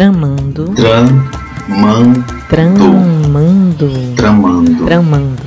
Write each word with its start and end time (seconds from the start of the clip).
Tramando. 0.00 0.74
Tramando. 0.74 2.24
Tramando. 2.48 4.16
Tramando. 4.16 4.86
Tramando. 4.86 5.42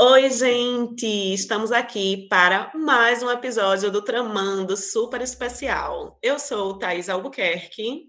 Oi, 0.00 0.28
gente! 0.28 1.06
Estamos 1.06 1.70
aqui 1.70 2.26
para 2.28 2.72
mais 2.74 3.22
um 3.22 3.30
episódio 3.30 3.92
do 3.92 4.02
Tramando 4.02 4.76
super 4.76 5.20
especial. 5.20 6.18
Eu 6.20 6.40
sou 6.40 6.76
Thaís 6.76 7.08
Albuquerque. 7.08 8.08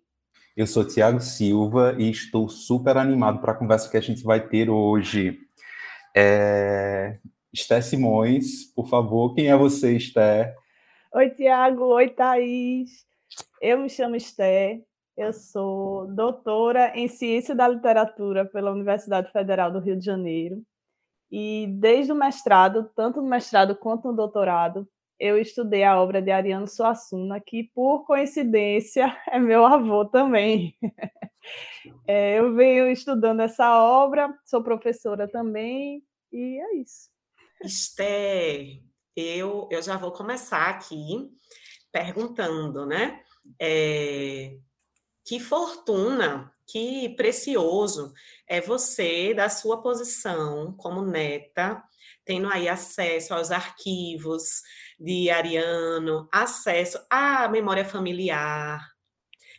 Eu 0.57 0.65
sou 0.65 0.83
Tiago 0.83 1.19
Silva 1.19 1.95
e 1.99 2.09
estou 2.09 2.49
super 2.49 2.97
animado 2.97 3.39
para 3.39 3.51
a 3.51 3.55
conversa 3.55 3.87
que 3.87 3.97
a 3.97 4.01
gente 4.01 4.23
vai 4.23 4.47
ter 4.47 4.67
hoje. 4.67 5.37
É... 6.17 7.19
Esté 7.53 7.79
Simões, 7.81 8.73
por 8.75 8.89
favor, 8.89 9.35
quem 9.35 9.51
é 9.51 9.55
você, 9.55 9.95
Esté? 9.95 10.55
Oi, 11.13 11.29
Tiago. 11.29 11.85
Oi, 11.93 12.09
Thaís. 12.09 13.07
Eu 13.61 13.79
me 13.79 13.89
chamo 13.89 14.15
Esté. 14.15 14.81
Eu 15.17 15.33
sou 15.33 16.07
doutora 16.07 16.93
em 16.95 17.09
Ciência 17.09 17.53
da 17.53 17.67
Literatura 17.67 18.45
pela 18.45 18.71
Universidade 18.71 19.29
Federal 19.33 19.69
do 19.69 19.79
Rio 19.79 19.97
de 19.97 20.05
Janeiro. 20.05 20.63
E 21.29 21.67
desde 21.77 22.13
o 22.13 22.15
mestrado, 22.15 22.89
tanto 22.95 23.21
no 23.21 23.27
mestrado 23.27 23.75
quanto 23.75 24.07
no 24.07 24.15
doutorado, 24.15 24.87
eu 25.19 25.37
estudei 25.37 25.83
a 25.83 26.01
obra 26.01 26.21
de 26.21 26.31
Ariano 26.31 26.67
Suassuna, 26.67 27.41
que, 27.41 27.65
por 27.75 28.05
coincidência, 28.05 29.13
é 29.29 29.37
meu 29.37 29.65
avô 29.65 30.05
também. 30.05 30.75
É, 32.05 32.37
eu 32.37 32.53
venho 32.53 32.91
estudando 32.91 33.39
essa 33.39 33.81
obra, 33.81 34.29
sou 34.45 34.61
professora 34.61 35.27
também, 35.27 36.03
e 36.31 36.59
é 36.59 36.75
isso. 36.75 37.09
Esté, 37.63 38.81
eu, 39.15 39.67
eu 39.71 39.81
já 39.81 39.95
vou 39.95 40.11
começar 40.11 40.69
aqui 40.69 41.31
perguntando, 41.91 42.85
né? 42.85 43.23
É, 43.59 44.57
que 45.25 45.39
fortuna, 45.39 46.51
que 46.67 47.09
precioso 47.15 48.13
é 48.47 48.61
você, 48.61 49.33
da 49.33 49.49
sua 49.49 49.81
posição 49.81 50.73
como 50.73 51.01
neta, 51.03 51.83
tendo 52.25 52.49
aí 52.49 52.67
acesso 52.69 53.33
aos 53.33 53.51
arquivos 53.51 54.43
de 54.99 55.29
Ariano, 55.29 56.27
acesso 56.31 56.99
à 57.09 57.47
memória 57.47 57.85
familiar, 57.85 58.81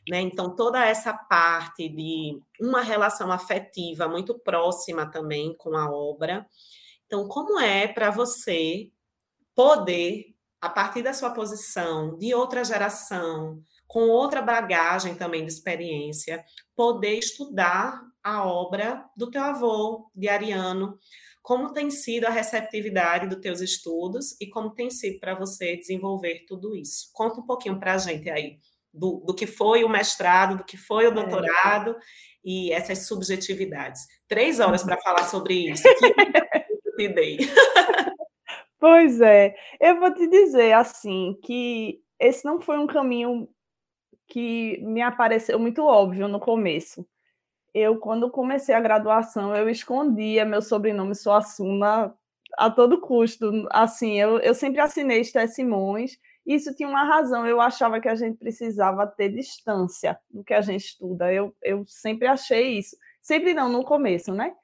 né? 0.09 0.21
Então, 0.21 0.55
toda 0.55 0.85
essa 0.87 1.13
parte 1.15 1.89
de 1.89 2.41
uma 2.61 2.83
relação 2.83 3.31
afetiva 3.33 4.09
muito 4.09 4.39
próxima 4.39 5.11
também 5.11 5.55
com 5.57 5.77
a 5.77 5.91
obra. 5.91 6.47
Então, 7.07 7.29
como 7.29 7.59
é 7.61 7.89
para 7.89 8.11
você 8.11 8.91
poder, 9.55 10.27
a 10.61 10.69
partir 10.71 11.03
da 11.03 11.15
sua 11.15 11.31
posição, 11.31 12.17
de 12.19 12.35
outra 12.35 12.65
geração, 12.65 13.63
com 13.91 14.09
outra 14.09 14.41
bagagem 14.41 15.17
também 15.17 15.45
de 15.45 15.51
experiência, 15.51 16.45
poder 16.77 17.19
estudar 17.19 18.01
a 18.23 18.47
obra 18.47 19.05
do 19.17 19.29
teu 19.29 19.43
avô, 19.43 20.09
de 20.15 20.29
Ariano, 20.29 20.97
como 21.43 21.73
tem 21.73 21.91
sido 21.91 22.27
a 22.27 22.31
receptividade 22.31 23.27
dos 23.27 23.41
teus 23.41 23.61
estudos 23.61 24.41
e 24.41 24.47
como 24.47 24.71
tem 24.71 24.91
sido 24.91 25.19
para 25.19 25.35
você 25.35 25.77
desenvolver 25.77 26.45
tudo 26.47 26.77
isso. 26.77 27.11
Conta 27.13 27.41
um 27.41 27.45
pouquinho 27.45 27.81
para 27.81 27.95
a 27.95 27.99
gente 27.99 28.31
aí 28.31 28.59
do, 28.95 29.25
do, 29.27 29.35
que 29.35 29.45
foi 29.45 29.83
o 29.83 29.89
mestrado, 29.89 30.59
do 30.59 30.65
que 30.65 30.77
foi 30.77 31.09
o 31.09 31.11
é. 31.11 31.15
doutorado 31.15 31.91
é. 31.91 32.01
e 32.45 32.71
essas 32.71 33.09
subjetividades. 33.09 34.03
Três 34.29 34.61
horas 34.61 34.85
para 34.85 34.99
falar 35.03 35.25
sobre 35.25 35.69
isso. 35.69 35.83
Que 35.83 36.95
te 36.97 37.09
dei. 37.09 37.39
Pois 38.79 39.21
é, 39.21 39.53
eu 39.81 39.99
vou 39.99 40.15
te 40.15 40.29
dizer 40.29 40.75
assim 40.75 41.37
que 41.43 42.01
esse 42.21 42.45
não 42.45 42.61
foi 42.61 42.79
um 42.79 42.87
caminho 42.87 43.49
que 44.31 44.79
me 44.83 45.03
apareceu 45.03 45.59
muito 45.59 45.83
óbvio 45.85 46.29
no 46.29 46.41
começo. 46.41 47.07
Eu, 47.75 47.99
quando 47.99 48.31
comecei 48.31 48.75
a 48.75 48.81
graduação, 48.81 49.55
eu 49.55 49.69
escondia 49.69 50.45
meu 50.45 50.63
sobrenome 50.63 51.15
Suassuna 51.15 52.15
a 52.57 52.71
todo 52.71 53.01
custo. 53.01 53.69
Assim, 53.71 54.19
eu, 54.21 54.39
eu 54.39 54.55
sempre 54.55 54.81
assinei 54.81 55.21
Esté 55.21 55.47
Simões, 55.47 56.19
isso 56.47 56.75
tinha 56.75 56.89
uma 56.89 57.05
razão. 57.05 57.47
Eu 57.47 57.61
achava 57.61 58.01
que 58.01 58.09
a 58.09 58.15
gente 58.15 58.39
precisava 58.39 59.07
ter 59.07 59.29
distância 59.31 60.19
do 60.31 60.43
que 60.43 60.55
a 60.55 60.61
gente 60.61 60.85
estuda. 60.87 61.33
Eu, 61.33 61.55
eu 61.63 61.85
sempre 61.87 62.27
achei 62.27 62.79
isso. 62.79 62.97
Sempre 63.21 63.53
não, 63.55 63.69
no 63.69 63.85
começo, 63.85 64.33
né? 64.33 64.55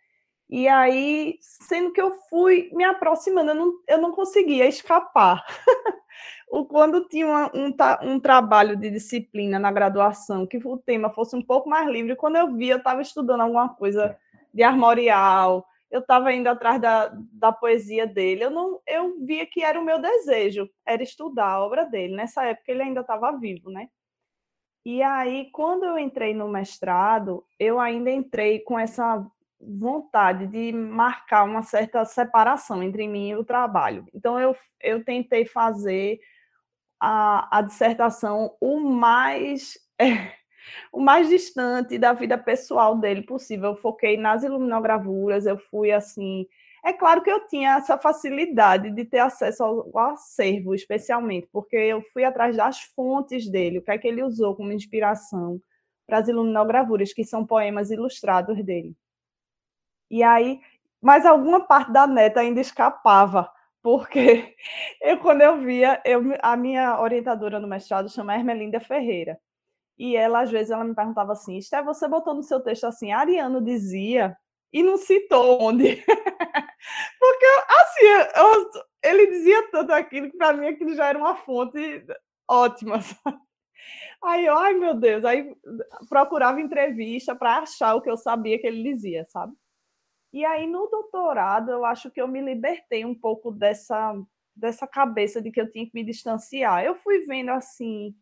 E 0.49 0.69
aí, 0.69 1.39
sendo 1.41 1.93
que 1.93 2.01
eu 2.01 2.13
fui 2.31 2.71
me 2.73 2.85
aproximando, 2.85 3.51
eu 3.51 3.55
não, 3.55 3.73
eu 3.89 3.99
não 3.99 4.13
conseguia 4.13 4.67
escapar. 4.69 5.45
Quando 6.47 7.09
tinha 7.09 7.27
uma, 7.27 7.51
um, 7.55 7.75
um 8.13 8.21
trabalho 8.21 8.77
de 8.77 8.91
disciplina 8.91 9.59
na 9.59 9.73
graduação, 9.73 10.47
que 10.47 10.59
o 10.59 10.79
tema 10.79 11.11
fosse 11.11 11.35
um 11.35 11.43
pouco 11.43 11.69
mais 11.69 11.89
livre, 11.89 12.17
quando 12.17 12.37
eu 12.37 12.55
via, 12.55 12.75
eu 12.75 12.79
estava 12.79 13.03
estudando 13.03 13.41
alguma 13.41 13.69
coisa 13.69 14.17
de 14.55 14.63
armorial, 14.63 15.67
eu 15.91 16.01
estava 16.01 16.33
indo 16.33 16.49
atrás 16.49 16.81
da, 16.81 17.13
da 17.33 17.53
poesia 17.53 18.07
dele, 18.07 18.45
eu 18.45 18.51
não 18.51 18.81
eu 18.87 19.25
via 19.25 19.47
que 19.47 19.63
era 19.63 19.81
o 19.81 19.85
meu 19.85 20.01
desejo, 20.01 20.69
era 20.85 21.03
estudar 21.03 21.47
a 21.47 21.65
obra 21.65 21.85
dele. 21.85 22.15
Nessa 22.15 22.45
época 22.45 22.73
ele 22.73 22.83
ainda 22.83 23.01
estava 23.01 23.37
vivo, 23.39 23.71
né? 23.71 23.89
E 24.85 25.03
aí, 25.03 25.51
quando 25.51 25.85
eu 25.85 25.99
entrei 25.99 26.33
no 26.33 26.49
mestrado, 26.49 27.45
eu 27.59 27.81
ainda 27.81 28.09
entrei 28.09 28.61
com 28.61 28.79
essa 28.79 29.27
vontade 29.61 30.47
de 30.47 30.71
marcar 30.73 31.43
uma 31.45 31.63
certa 31.63 32.05
separação 32.05 32.83
entre 32.83 33.09
mim 33.09 33.31
e 33.31 33.37
o 33.37 33.45
trabalho. 33.45 34.07
Então, 34.15 34.39
eu, 34.39 34.55
eu 34.81 35.05
tentei 35.05 35.45
fazer 35.45 36.21
a, 37.01 37.59
a 37.59 37.63
dissertação 37.63 38.57
o 38.61 38.81
mais, 38.81 39.79
é, 40.01 40.33
o 40.93 41.01
mais 41.01 41.29
distante 41.29 41.99
da 41.99 42.13
vida 42.13 42.39
pessoal 42.39 42.97
dele 42.99 43.23
possível. 43.23 43.71
Eu 43.71 43.77
foquei 43.77 44.17
nas 44.17 44.43
iluminogravuras, 44.43 45.47
eu 45.47 45.59
fui 45.59 45.93
assim. 45.93 46.47
É 46.85 46.93
claro 46.93 47.23
que 47.23 47.31
eu 47.31 47.47
tinha 47.49 47.77
essa 47.77 47.99
facilidade 47.99 48.91
de 48.91 49.05
ter 49.05 49.19
acesso 49.19 49.65
ao, 49.65 49.99
acervo, 50.11 50.75
especialmente, 50.75 51.49
porque 51.53 51.77
eu 51.77 52.01
fui 52.13 52.25
atrás 52.25 52.57
das 52.57 52.81
fontes 52.83 53.51
dele, 53.51 53.79
o 53.79 53.83
que 53.83 53.91
é 53.91 53.99
que 53.99 54.07
ele 54.07 54.23
usou 54.23 54.55
como 54.55 54.73
inspiração 54.73 55.61
para 56.07 56.19
as 56.19 56.29
iluminogravuras, 56.29 57.13
que 57.13 57.25
são 57.25 57.45
poemas 57.45 57.91
ilustrados 57.91 58.65
dele. 58.65 58.95
E 60.09 60.23
aí, 60.23 60.61
mas 61.01 61.27
alguma 61.27 61.67
parte 61.67 61.93
da 61.93 62.07
neta 62.07 62.41
ainda 62.41 62.61
escapava, 62.61 63.51
porque 63.87 64.57
eu, 65.01 65.17
quando 65.21 65.43
eu 65.43 65.61
via, 65.61 66.03
eu, 66.05 66.21
a 66.43 66.57
minha 66.57 67.01
orientadora 67.01 67.61
no 67.61 67.69
mestrado 67.69 68.09
chama 68.09 68.35
Ermelinda 68.35 68.81
Ferreira. 68.81 69.39
E 69.97 70.17
ela, 70.17 70.41
às 70.41 70.51
vezes, 70.51 70.73
ela 70.73 70.83
me 70.83 70.93
perguntava 70.93 71.31
assim: 71.31 71.57
Esté, 71.57 71.81
você 71.85 72.09
botou 72.09 72.35
no 72.35 72.43
seu 72.43 72.59
texto 72.61 72.85
assim, 72.85 73.13
Ariano 73.13 73.63
dizia, 73.63 74.37
e 74.73 74.83
não 74.83 74.97
citou 74.97 75.63
onde. 75.63 76.03
porque, 77.21 77.47
assim, 77.81 78.07
eu, 78.37 78.71
ele 79.05 79.29
dizia 79.29 79.71
tanto 79.71 79.93
aquilo 79.93 80.33
que 80.33 80.37
para 80.37 80.53
mim 80.53 80.67
aquilo 80.67 80.93
já 80.97 81.07
era 81.07 81.19
uma 81.19 81.37
fonte 81.37 82.05
ótima. 82.49 83.01
Sabe? 83.07 83.39
Aí 84.25 84.49
ai 84.49 84.75
meu 84.75 84.95
Deus, 84.95 85.25
aí 85.25 85.55
procurava 86.09 86.61
entrevista 86.61 87.37
para 87.37 87.59
achar 87.59 87.95
o 87.95 88.01
que 88.01 88.11
eu 88.11 88.17
sabia 88.17 88.59
que 88.59 88.67
ele 88.67 88.83
dizia, 88.83 89.25
sabe? 89.27 89.53
E 90.33 90.45
aí, 90.45 90.67
no 90.67 90.87
doutorado, 90.89 91.71
eu 91.71 91.85
acho 91.85 92.11
que 92.11 92.21
eu 92.21 92.29
me 92.29 92.41
libertei 92.41 93.05
um 93.05 93.15
pouco 93.15 93.51
dessa, 93.51 94.15
dessa 94.55 94.87
cabeça 94.87 95.41
de 95.41 95.51
que 95.51 95.61
eu 95.61 95.71
tinha 95.71 95.87
que 95.87 95.95
me 95.95 96.05
distanciar. 96.05 96.85
Eu 96.85 96.95
fui 96.95 97.21
vendo, 97.21 97.51
assim, 97.51 98.15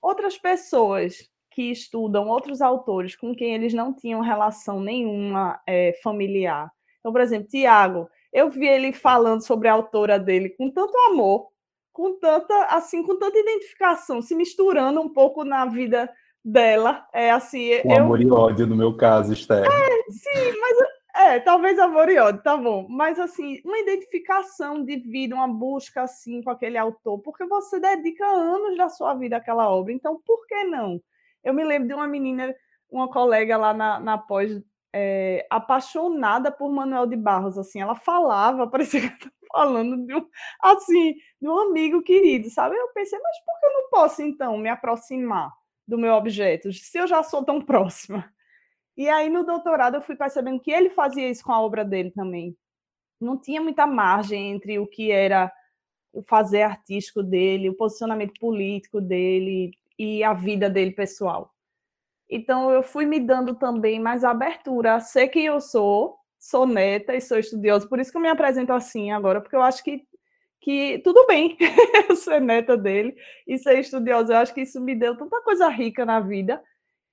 outras 0.00 0.38
pessoas 0.38 1.28
que 1.50 1.70
estudam, 1.70 2.28
outros 2.28 2.62
autores 2.62 3.16
com 3.16 3.34
quem 3.34 3.54
eles 3.54 3.74
não 3.74 3.92
tinham 3.92 4.20
relação 4.20 4.80
nenhuma 4.80 5.60
é, 5.66 5.98
familiar. 6.02 6.70
Então, 7.00 7.12
por 7.12 7.20
exemplo, 7.20 7.48
Tiago, 7.48 8.08
eu 8.32 8.48
vi 8.48 8.66
ele 8.66 8.92
falando 8.92 9.44
sobre 9.44 9.68
a 9.68 9.72
autora 9.72 10.18
dele 10.18 10.50
com 10.50 10.70
tanto 10.70 10.96
amor, 11.10 11.48
com 11.92 12.18
tanta, 12.18 12.66
assim, 12.66 13.02
com 13.02 13.18
tanta 13.18 13.38
identificação, 13.38 14.22
se 14.22 14.34
misturando 14.34 15.00
um 15.00 15.08
pouco 15.08 15.44
na 15.44 15.66
vida 15.66 16.08
dela. 16.44 17.06
É 17.12 17.30
assim, 17.30 17.80
com 17.82 17.92
eu... 17.92 18.02
amor 18.04 18.20
e 18.20 18.30
ódio 18.30 18.66
no 18.66 18.76
meu 18.76 18.96
caso, 18.96 19.32
Esther. 19.32 19.64
É, 19.64 20.10
sim, 20.10 20.58
mas 20.60 20.78
é, 21.20 21.40
talvez 21.40 21.78
amor 21.78 22.08
e 22.08 22.18
ódio, 22.18 22.42
tá 22.42 22.56
bom. 22.56 22.86
Mas, 22.88 23.18
assim, 23.18 23.60
uma 23.64 23.78
identificação 23.78 24.84
de 24.84 24.96
vida, 24.96 25.34
uma 25.34 25.48
busca, 25.48 26.02
assim, 26.02 26.42
com 26.42 26.50
aquele 26.50 26.78
autor, 26.78 27.18
porque 27.20 27.44
você 27.46 27.78
dedica 27.78 28.26
anos 28.26 28.76
da 28.76 28.88
sua 28.88 29.14
vida 29.14 29.36
àquela 29.36 29.68
obra. 29.68 29.92
Então, 29.92 30.20
por 30.24 30.46
que 30.46 30.64
não? 30.64 31.00
Eu 31.44 31.54
me 31.54 31.64
lembro 31.64 31.88
de 31.88 31.94
uma 31.94 32.06
menina, 32.08 32.54
uma 32.90 33.08
colega 33.10 33.56
lá 33.56 33.74
na, 33.74 34.00
na 34.00 34.18
pós, 34.18 34.62
é, 34.92 35.46
apaixonada 35.50 36.50
por 36.50 36.70
Manuel 36.70 37.06
de 37.06 37.16
Barros, 37.16 37.58
assim, 37.58 37.80
ela 37.80 37.94
falava, 37.94 38.66
parecia 38.70 39.00
que 39.00 39.06
estava 39.06 39.34
falando 39.52 40.06
de 40.06 40.14
um, 40.14 40.26
assim, 40.62 41.14
de 41.40 41.48
um 41.48 41.58
amigo 41.58 42.02
querido, 42.02 42.50
sabe? 42.50 42.76
Eu 42.76 42.88
pensei, 42.94 43.18
mas 43.18 43.36
por 43.44 43.60
que 43.60 43.66
eu 43.66 43.72
não 43.72 43.90
posso, 43.90 44.22
então, 44.22 44.56
me 44.58 44.68
aproximar 44.68 45.52
do 45.86 45.98
meu 45.98 46.14
objeto, 46.14 46.72
se 46.72 46.98
eu 46.98 47.06
já 47.06 47.22
sou 47.22 47.44
tão 47.44 47.60
próxima? 47.60 48.32
E 49.00 49.08
aí, 49.08 49.30
no 49.30 49.42
doutorado, 49.42 49.94
eu 49.94 50.02
fui 50.02 50.14
percebendo 50.14 50.60
que 50.60 50.70
ele 50.70 50.90
fazia 50.90 51.26
isso 51.30 51.42
com 51.42 51.52
a 51.52 51.62
obra 51.62 51.82
dele 51.82 52.10
também. 52.10 52.54
Não 53.18 53.34
tinha 53.34 53.58
muita 53.58 53.86
margem 53.86 54.50
entre 54.50 54.78
o 54.78 54.86
que 54.86 55.10
era 55.10 55.50
o 56.12 56.22
fazer 56.22 56.60
artístico 56.60 57.22
dele, 57.22 57.70
o 57.70 57.74
posicionamento 57.74 58.38
político 58.38 59.00
dele 59.00 59.70
e 59.98 60.22
a 60.22 60.34
vida 60.34 60.68
dele 60.68 60.90
pessoal. 60.90 61.50
Então 62.28 62.70
eu 62.70 62.82
fui 62.82 63.06
me 63.06 63.18
dando 63.18 63.54
também 63.54 63.98
mais 63.98 64.22
abertura 64.22 64.96
a 64.96 65.00
ser 65.00 65.28
quem 65.28 65.46
eu 65.46 65.62
sou, 65.62 66.18
sou 66.38 66.66
neta 66.66 67.16
e 67.16 67.22
sou 67.22 67.38
estudiosa, 67.38 67.88
por 67.88 67.98
isso 68.00 68.10
que 68.10 68.18
eu 68.18 68.22
me 68.22 68.28
apresento 68.28 68.70
assim 68.70 69.12
agora, 69.12 69.40
porque 69.40 69.56
eu 69.56 69.62
acho 69.62 69.82
que, 69.82 70.06
que 70.60 70.98
tudo 70.98 71.26
bem 71.26 71.56
ser 72.16 72.38
neta 72.38 72.76
dele 72.76 73.16
e 73.46 73.56
ser 73.56 73.78
estudiosa, 73.78 74.34
eu 74.34 74.38
acho 74.40 74.52
que 74.52 74.60
isso 74.60 74.78
me 74.78 74.94
deu 74.94 75.16
tanta 75.16 75.40
coisa 75.40 75.70
rica 75.70 76.04
na 76.04 76.20
vida, 76.20 76.62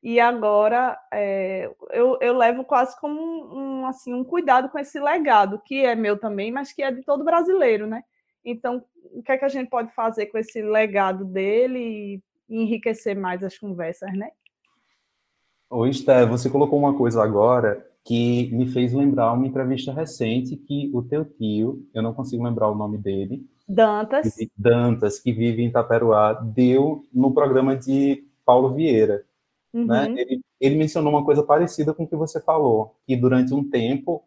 e 0.01 0.19
agora 0.19 0.97
é, 1.11 1.69
eu, 1.91 2.17
eu 2.21 2.37
levo 2.37 2.63
quase 2.63 2.99
como 2.99 3.19
um, 3.19 3.59
um, 3.81 3.85
assim, 3.87 4.13
um 4.13 4.23
cuidado 4.23 4.69
com 4.69 4.77
esse 4.77 4.99
legado, 4.99 5.61
que 5.65 5.83
é 5.83 5.95
meu 5.95 6.17
também, 6.17 6.51
mas 6.51 6.71
que 6.71 6.83
é 6.83 6.91
de 6.91 7.03
todo 7.03 7.23
brasileiro, 7.23 7.87
né? 7.87 8.03
Então, 8.45 8.83
o 9.11 9.21
que 9.21 9.31
é 9.31 9.37
que 9.37 9.45
a 9.45 9.49
gente 9.49 9.69
pode 9.69 9.93
fazer 9.93 10.27
com 10.27 10.37
esse 10.37 10.61
legado 10.61 11.25
dele 11.25 11.79
e 11.79 12.23
enriquecer 12.49 13.15
mais 13.15 13.43
as 13.43 13.57
conversas, 13.57 14.13
né? 14.13 14.29
Oi, 15.69 15.89
Esté, 15.89 16.25
você 16.25 16.49
colocou 16.49 16.79
uma 16.79 16.95
coisa 16.95 17.21
agora 17.21 17.85
que 18.05 18.49
me 18.53 18.65
fez 18.67 18.93
lembrar 18.93 19.33
uma 19.33 19.45
entrevista 19.45 19.91
recente 19.91 20.55
que 20.55 20.89
o 20.93 21.01
teu 21.01 21.25
tio, 21.25 21.85
eu 21.93 22.01
não 22.01 22.13
consigo 22.13 22.41
lembrar 22.41 22.69
o 22.69 22.75
nome 22.75 22.97
dele, 22.97 23.45
Dantas, 23.67 24.33
que, 24.33 24.49
Dantas, 24.55 25.19
que 25.19 25.33
vive 25.33 25.61
em 25.61 25.67
Itaperuá, 25.67 26.33
deu 26.33 27.03
no 27.13 27.33
programa 27.33 27.75
de 27.75 28.23
Paulo 28.45 28.73
Vieira. 28.73 29.25
Né? 29.73 29.81
Uhum. 29.81 29.87
Né? 29.87 30.21
Ele, 30.21 30.41
ele 30.59 30.75
mencionou 30.75 31.11
uma 31.11 31.25
coisa 31.25 31.43
parecida 31.43 31.93
com 31.93 32.03
o 32.03 32.07
que 32.07 32.15
você 32.15 32.41
falou, 32.41 32.95
que 33.05 33.15
durante 33.15 33.53
um 33.53 33.67
tempo 33.67 34.23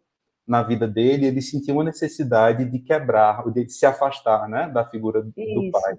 na 0.47 0.63
vida 0.63 0.87
dele 0.87 1.27
ele 1.27 1.41
sentiu 1.41 1.75
uma 1.75 1.83
necessidade 1.83 2.65
de 2.65 2.79
quebrar, 2.79 3.49
de 3.51 3.69
se 3.69 3.85
afastar, 3.85 4.49
né, 4.49 4.67
da 4.69 4.85
figura 4.85 5.25
Isso. 5.37 5.53
do 5.53 5.71
pai. 5.71 5.97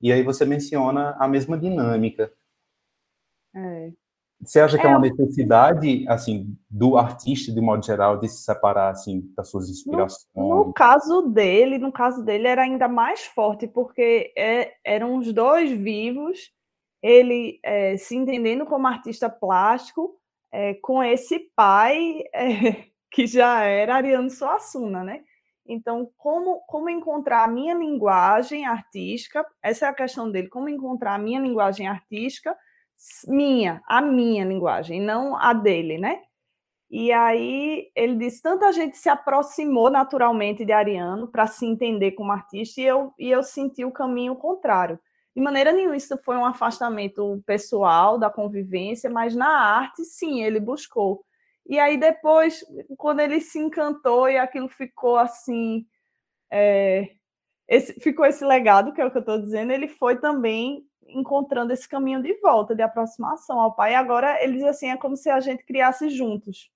E 0.00 0.12
aí 0.12 0.22
você 0.22 0.44
menciona 0.44 1.16
a 1.18 1.26
mesma 1.26 1.58
dinâmica. 1.58 2.32
É. 3.54 3.90
Você 4.40 4.60
acha 4.60 4.78
que 4.78 4.86
é, 4.86 4.88
é 4.88 4.90
uma 4.90 5.00
necessidade, 5.00 6.06
assim, 6.08 6.56
do 6.70 6.96
artista, 6.96 7.52
de 7.52 7.60
modo 7.60 7.84
geral, 7.84 8.20
de 8.20 8.28
se 8.28 8.44
separar, 8.44 8.90
assim, 8.90 9.32
das 9.36 9.50
suas 9.50 9.68
inspirações? 9.68 10.28
No, 10.32 10.66
no 10.66 10.72
caso 10.72 11.22
dele, 11.22 11.76
no 11.76 11.90
caso 11.90 12.22
dele, 12.22 12.46
era 12.46 12.62
ainda 12.62 12.86
mais 12.86 13.24
forte, 13.24 13.66
porque 13.66 14.32
é, 14.38 14.74
eram 14.84 15.16
os 15.16 15.32
dois 15.32 15.72
vivos 15.72 16.52
ele 17.02 17.60
é, 17.62 17.96
se 17.96 18.16
entendendo 18.16 18.66
como 18.66 18.86
artista 18.86 19.28
plástico, 19.30 20.18
é, 20.52 20.74
com 20.74 21.02
esse 21.02 21.50
pai 21.54 22.22
é, 22.34 22.84
que 23.10 23.26
já 23.26 23.62
era 23.62 23.96
Ariano 23.96 24.30
Suassuna, 24.30 25.04
né? 25.04 25.22
Então, 25.66 26.10
como, 26.16 26.60
como 26.66 26.88
encontrar 26.88 27.44
a 27.44 27.48
minha 27.48 27.74
linguagem 27.74 28.66
artística? 28.66 29.44
Essa 29.62 29.86
é 29.86 29.88
a 29.90 29.94
questão 29.94 30.30
dele, 30.30 30.48
como 30.48 30.68
encontrar 30.68 31.14
a 31.14 31.18
minha 31.18 31.38
linguagem 31.38 31.86
artística, 31.86 32.56
minha, 33.26 33.82
a 33.86 34.00
minha 34.00 34.44
linguagem, 34.44 35.00
não 35.00 35.36
a 35.36 35.52
dele, 35.52 35.98
né? 35.98 36.22
E 36.90 37.12
aí 37.12 37.90
ele 37.94 38.16
disse: 38.16 38.42
tanta 38.42 38.72
gente 38.72 38.96
se 38.96 39.08
aproximou 39.10 39.90
naturalmente 39.90 40.64
de 40.64 40.72
Ariano 40.72 41.28
para 41.28 41.46
se 41.46 41.66
entender 41.66 42.12
como 42.12 42.32
artista, 42.32 42.80
e 42.80 42.84
eu, 42.84 43.12
e 43.18 43.30
eu 43.30 43.42
senti 43.42 43.84
o 43.84 43.92
caminho 43.92 44.34
contrário. 44.36 44.98
De 45.38 45.44
maneira 45.44 45.70
nenhuma, 45.70 45.96
isso 45.96 46.18
foi 46.24 46.36
um 46.36 46.44
afastamento 46.44 47.40
pessoal 47.46 48.18
da 48.18 48.28
convivência, 48.28 49.08
mas 49.08 49.36
na 49.36 49.46
arte, 49.46 50.04
sim, 50.04 50.42
ele 50.42 50.58
buscou. 50.58 51.24
E 51.64 51.78
aí 51.78 51.96
depois, 51.96 52.64
quando 52.96 53.20
ele 53.20 53.40
se 53.40 53.56
encantou 53.56 54.28
e 54.28 54.36
aquilo 54.36 54.68
ficou 54.68 55.16
assim, 55.16 55.86
é, 56.50 57.10
esse, 57.68 58.00
ficou 58.00 58.26
esse 58.26 58.44
legado, 58.44 58.92
que 58.92 59.00
é 59.00 59.06
o 59.06 59.12
que 59.12 59.18
eu 59.18 59.20
estou 59.20 59.40
dizendo, 59.40 59.70
ele 59.70 59.86
foi 59.86 60.16
também 60.18 60.84
encontrando 61.06 61.72
esse 61.72 61.88
caminho 61.88 62.20
de 62.20 62.34
volta, 62.40 62.74
de 62.74 62.82
aproximação 62.82 63.60
ao 63.60 63.76
pai. 63.76 63.92
E 63.92 63.94
agora 63.94 64.42
ele 64.42 64.54
diz 64.54 64.64
assim, 64.64 64.90
é 64.90 64.96
como 64.96 65.16
se 65.16 65.30
a 65.30 65.38
gente 65.38 65.64
criasse 65.64 66.10
juntos. 66.10 66.68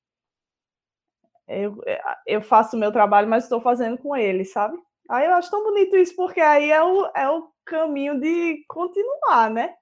Eu, 1.48 1.82
eu 2.28 2.40
faço 2.40 2.76
o 2.76 2.78
meu 2.78 2.92
trabalho, 2.92 3.28
mas 3.28 3.42
estou 3.42 3.60
fazendo 3.60 3.98
com 3.98 4.14
ele, 4.14 4.44
sabe? 4.44 4.78
Aí 5.12 5.26
eu 5.26 5.34
acho 5.34 5.50
tão 5.50 5.62
bonito 5.62 5.94
isso, 5.94 6.16
porque 6.16 6.40
aí 6.40 6.70
é 6.70 6.82
o, 6.82 7.04
é 7.14 7.28
o 7.28 7.46
caminho 7.66 8.18
de 8.18 8.64
continuar, 8.66 9.50
né? 9.50 9.74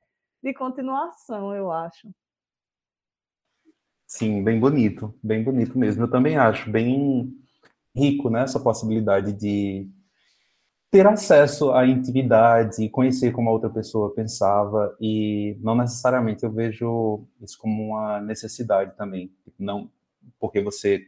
De 0.42 0.52
continuação, 0.52 1.54
eu 1.54 1.70
acho. 1.70 2.10
Sim, 4.08 4.42
bem 4.42 4.58
bonito, 4.58 5.14
bem 5.22 5.44
bonito 5.44 5.78
mesmo. 5.78 6.02
Eu 6.02 6.10
também 6.10 6.36
acho 6.36 6.68
bem 6.68 7.32
rico, 7.94 8.28
né, 8.28 8.42
essa 8.42 8.58
possibilidade 8.58 9.32
de 9.32 9.88
ter 10.90 11.06
acesso 11.06 11.70
à 11.70 11.86
intimidade, 11.86 12.88
conhecer 12.88 13.30
como 13.30 13.50
a 13.50 13.52
outra 13.52 13.70
pessoa 13.70 14.12
pensava 14.12 14.96
e 15.00 15.56
não 15.60 15.76
necessariamente 15.76 16.42
eu 16.42 16.50
vejo 16.50 17.24
isso 17.40 17.56
como 17.56 17.90
uma 17.90 18.20
necessidade 18.20 18.96
também, 18.96 19.32
não 19.56 19.88
porque 20.40 20.60
você 20.60 21.06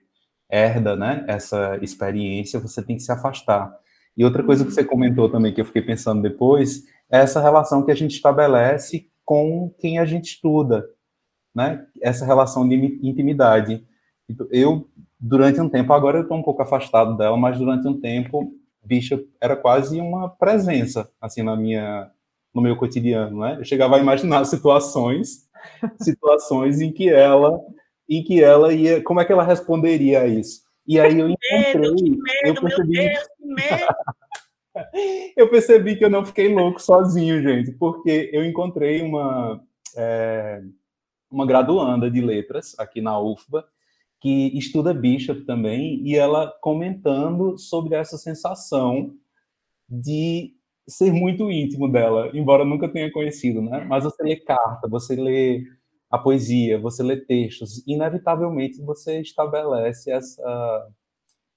herda, 0.48 0.94
né, 0.94 1.24
essa 1.26 1.76
experiência, 1.82 2.60
você 2.60 2.80
tem 2.84 2.94
que 2.94 3.02
se 3.02 3.10
afastar. 3.10 3.81
E 4.16 4.24
outra 4.24 4.42
coisa 4.42 4.64
que 4.64 4.70
você 4.70 4.84
comentou 4.84 5.30
também, 5.30 5.52
que 5.52 5.60
eu 5.60 5.64
fiquei 5.64 5.82
pensando 5.82 6.22
depois, 6.22 6.84
é 7.10 7.18
essa 7.18 7.40
relação 7.40 7.84
que 7.84 7.90
a 7.90 7.94
gente 7.94 8.12
estabelece 8.14 9.08
com 9.24 9.72
quem 9.78 9.98
a 9.98 10.04
gente 10.04 10.34
estuda, 10.34 10.86
né? 11.54 11.86
Essa 12.00 12.24
relação 12.24 12.68
de 12.68 12.74
intimidade. 13.02 13.84
Então, 14.28 14.46
eu, 14.50 14.88
durante 15.18 15.60
um 15.60 15.68
tempo, 15.68 15.92
agora 15.92 16.18
eu 16.18 16.22
estou 16.22 16.36
um 16.36 16.42
pouco 16.42 16.62
afastado 16.62 17.16
dela, 17.16 17.36
mas 17.36 17.58
durante 17.58 17.86
um 17.86 17.98
tempo, 17.98 18.52
bicha 18.84 19.22
era 19.40 19.56
quase 19.56 20.00
uma 20.00 20.28
presença, 20.28 21.08
assim, 21.20 21.42
na 21.42 21.56
minha, 21.56 22.10
no 22.54 22.60
meu 22.60 22.76
cotidiano, 22.76 23.40
né? 23.40 23.56
Eu 23.58 23.64
chegava 23.64 23.96
a 23.96 24.00
imaginar 24.00 24.44
situações, 24.46 25.48
situações 26.00 26.80
em 26.80 26.92
que 26.92 27.08
ela, 27.08 27.60
em 28.08 28.22
que 28.22 28.42
ela 28.42 28.72
ia, 28.72 29.02
como 29.02 29.20
é 29.20 29.24
que 29.24 29.32
ela 29.32 29.44
responderia 29.44 30.22
a 30.22 30.26
isso? 30.26 30.62
E 30.86 30.98
aí 30.98 31.18
eu 31.18 31.28
encontrei. 31.30 31.92
Medo, 31.92 32.18
eu 32.44 32.54
percebi, 32.54 32.98
medo! 32.98 33.31
eu 35.36 35.48
percebi 35.50 35.96
que 35.96 36.04
eu 36.04 36.10
não 36.10 36.24
fiquei 36.24 36.52
louco 36.52 36.80
sozinho, 36.80 37.42
gente, 37.42 37.72
porque 37.72 38.30
eu 38.32 38.44
encontrei 38.44 39.02
uma, 39.02 39.62
é, 39.96 40.62
uma 41.30 41.46
graduanda 41.46 42.10
de 42.10 42.20
letras 42.20 42.74
aqui 42.78 43.00
na 43.00 43.18
UFBA 43.18 43.64
que 44.22 44.56
estuda 44.56 44.94
Bishop 44.94 45.44
também, 45.44 46.00
e 46.06 46.14
ela 46.16 46.46
comentando 46.60 47.58
sobre 47.58 47.96
essa 47.96 48.16
sensação 48.16 49.16
de 49.88 50.54
ser 50.86 51.12
muito 51.12 51.50
íntimo 51.50 51.90
dela, 51.90 52.30
embora 52.32 52.64
nunca 52.64 52.88
tenha 52.88 53.10
conhecido, 53.10 53.60
né? 53.60 53.84
Mas 53.84 54.04
você 54.04 54.22
lê 54.22 54.36
carta, 54.36 54.88
você 54.88 55.16
lê 55.16 55.64
a 56.08 56.18
poesia, 56.18 56.78
você 56.78 57.02
lê 57.02 57.16
textos, 57.16 57.84
inevitavelmente 57.86 58.80
você 58.82 59.20
estabelece 59.20 60.12
essa, 60.12 60.88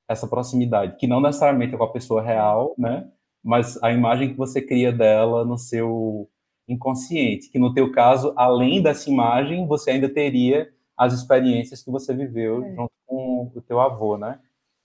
essa 0.07 0.27
proximidade, 0.27 0.97
que 0.97 1.07
não 1.07 1.19
necessariamente 1.19 1.73
é 1.73 1.77
com 1.77 1.83
a 1.83 1.91
pessoa 1.91 2.21
real, 2.21 2.75
né? 2.77 3.09
Mas 3.43 3.81
a 3.83 3.91
imagem 3.91 4.29
que 4.29 4.37
você 4.37 4.61
cria 4.61 4.91
dela 4.91 5.45
no 5.45 5.57
seu 5.57 6.29
inconsciente, 6.67 7.49
que 7.49 7.59
no 7.59 7.73
teu 7.73 7.91
caso, 7.91 8.33
além 8.35 8.81
dessa 8.81 9.09
imagem, 9.09 9.67
você 9.67 9.91
ainda 9.91 10.09
teria 10.09 10.69
as 10.97 11.13
experiências 11.13 11.83
que 11.83 11.91
você 11.91 12.13
viveu 12.13 12.63
é. 12.63 12.75
junto 12.75 12.91
com 13.05 13.51
o 13.53 13.61
teu 13.61 13.79
avô, 13.79 14.17
né? 14.17 14.39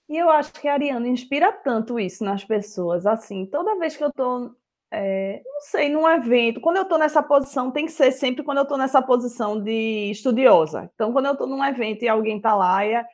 E 0.09 0.17
eu 0.17 0.29
acho 0.29 0.51
que 0.53 0.67
a 0.67 0.73
Ariana 0.73 1.07
inspira 1.07 1.51
tanto 1.51 1.99
isso 1.99 2.23
nas 2.23 2.43
pessoas, 2.43 3.05
assim, 3.05 3.45
toda 3.45 3.79
vez 3.79 3.95
que 3.95 4.03
eu 4.03 4.11
tô 4.11 4.51
é, 4.93 5.41
não 5.45 5.61
sei, 5.61 5.87
num 5.87 6.07
evento, 6.07 6.59
quando 6.59 6.75
eu 6.75 6.83
estou 6.83 6.97
nessa 6.97 7.23
posição, 7.23 7.71
tem 7.71 7.85
que 7.85 7.93
ser 7.93 8.11
sempre 8.11 8.43
quando 8.43 8.57
eu 8.57 8.63
estou 8.63 8.77
nessa 8.77 9.01
posição 9.01 9.61
de 9.61 10.11
estudiosa. 10.11 10.91
Então, 10.93 11.13
quando 11.13 11.27
eu 11.27 11.31
estou 11.31 11.47
num 11.47 11.63
evento 11.63 12.03
e 12.03 12.09
alguém 12.09 12.37
está 12.37 12.53
lá, 12.53 12.85
e 12.85 12.93
é, 12.93 13.05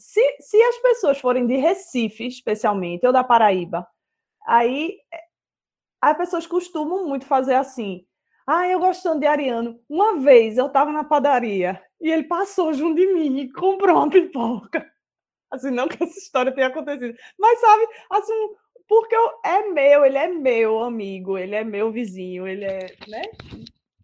se, 0.00 0.36
se 0.40 0.60
as 0.62 0.78
pessoas 0.78 1.18
forem 1.18 1.46
de 1.46 1.56
Recife, 1.56 2.26
especialmente, 2.26 3.06
ou 3.06 3.12
da 3.12 3.22
Paraíba, 3.22 3.86
aí 4.46 4.98
é, 5.12 5.20
as 6.00 6.16
pessoas 6.16 6.46
costumam 6.46 7.06
muito 7.06 7.26
fazer 7.26 7.54
assim. 7.54 8.06
Ah, 8.46 8.66
eu 8.66 8.80
gostando 8.80 9.20
de 9.20 9.26
Ariano. 9.26 9.78
Uma 9.88 10.16
vez 10.16 10.56
eu 10.56 10.66
estava 10.66 10.90
na 10.90 11.04
padaria 11.04 11.80
e 12.00 12.10
ele 12.10 12.24
passou 12.24 12.72
junto 12.72 12.96
de 12.96 13.12
mim 13.12 13.40
e 13.40 13.52
comprou 13.52 13.96
uma 13.96 14.10
pipoca. 14.10 14.90
Assim, 15.52 15.70
não 15.70 15.88
que 15.88 16.00
essa 16.00 16.16
história 16.16 16.52
tenha 16.54 16.68
acontecido. 16.68 17.12
Mas, 17.36 17.58
sabe, 17.58 17.84
assim, 18.08 18.54
porque 18.86 19.16
eu, 19.16 19.40
é 19.44 19.68
meu, 19.68 20.04
ele 20.04 20.16
é 20.16 20.28
meu 20.28 20.78
amigo, 20.78 21.36
ele 21.36 21.56
é 21.56 21.64
meu 21.64 21.90
vizinho, 21.90 22.46
ele 22.46 22.64
é, 22.64 22.86
né, 23.08 23.22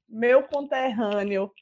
meu 0.09 0.43
conterrâneo. 0.43 1.53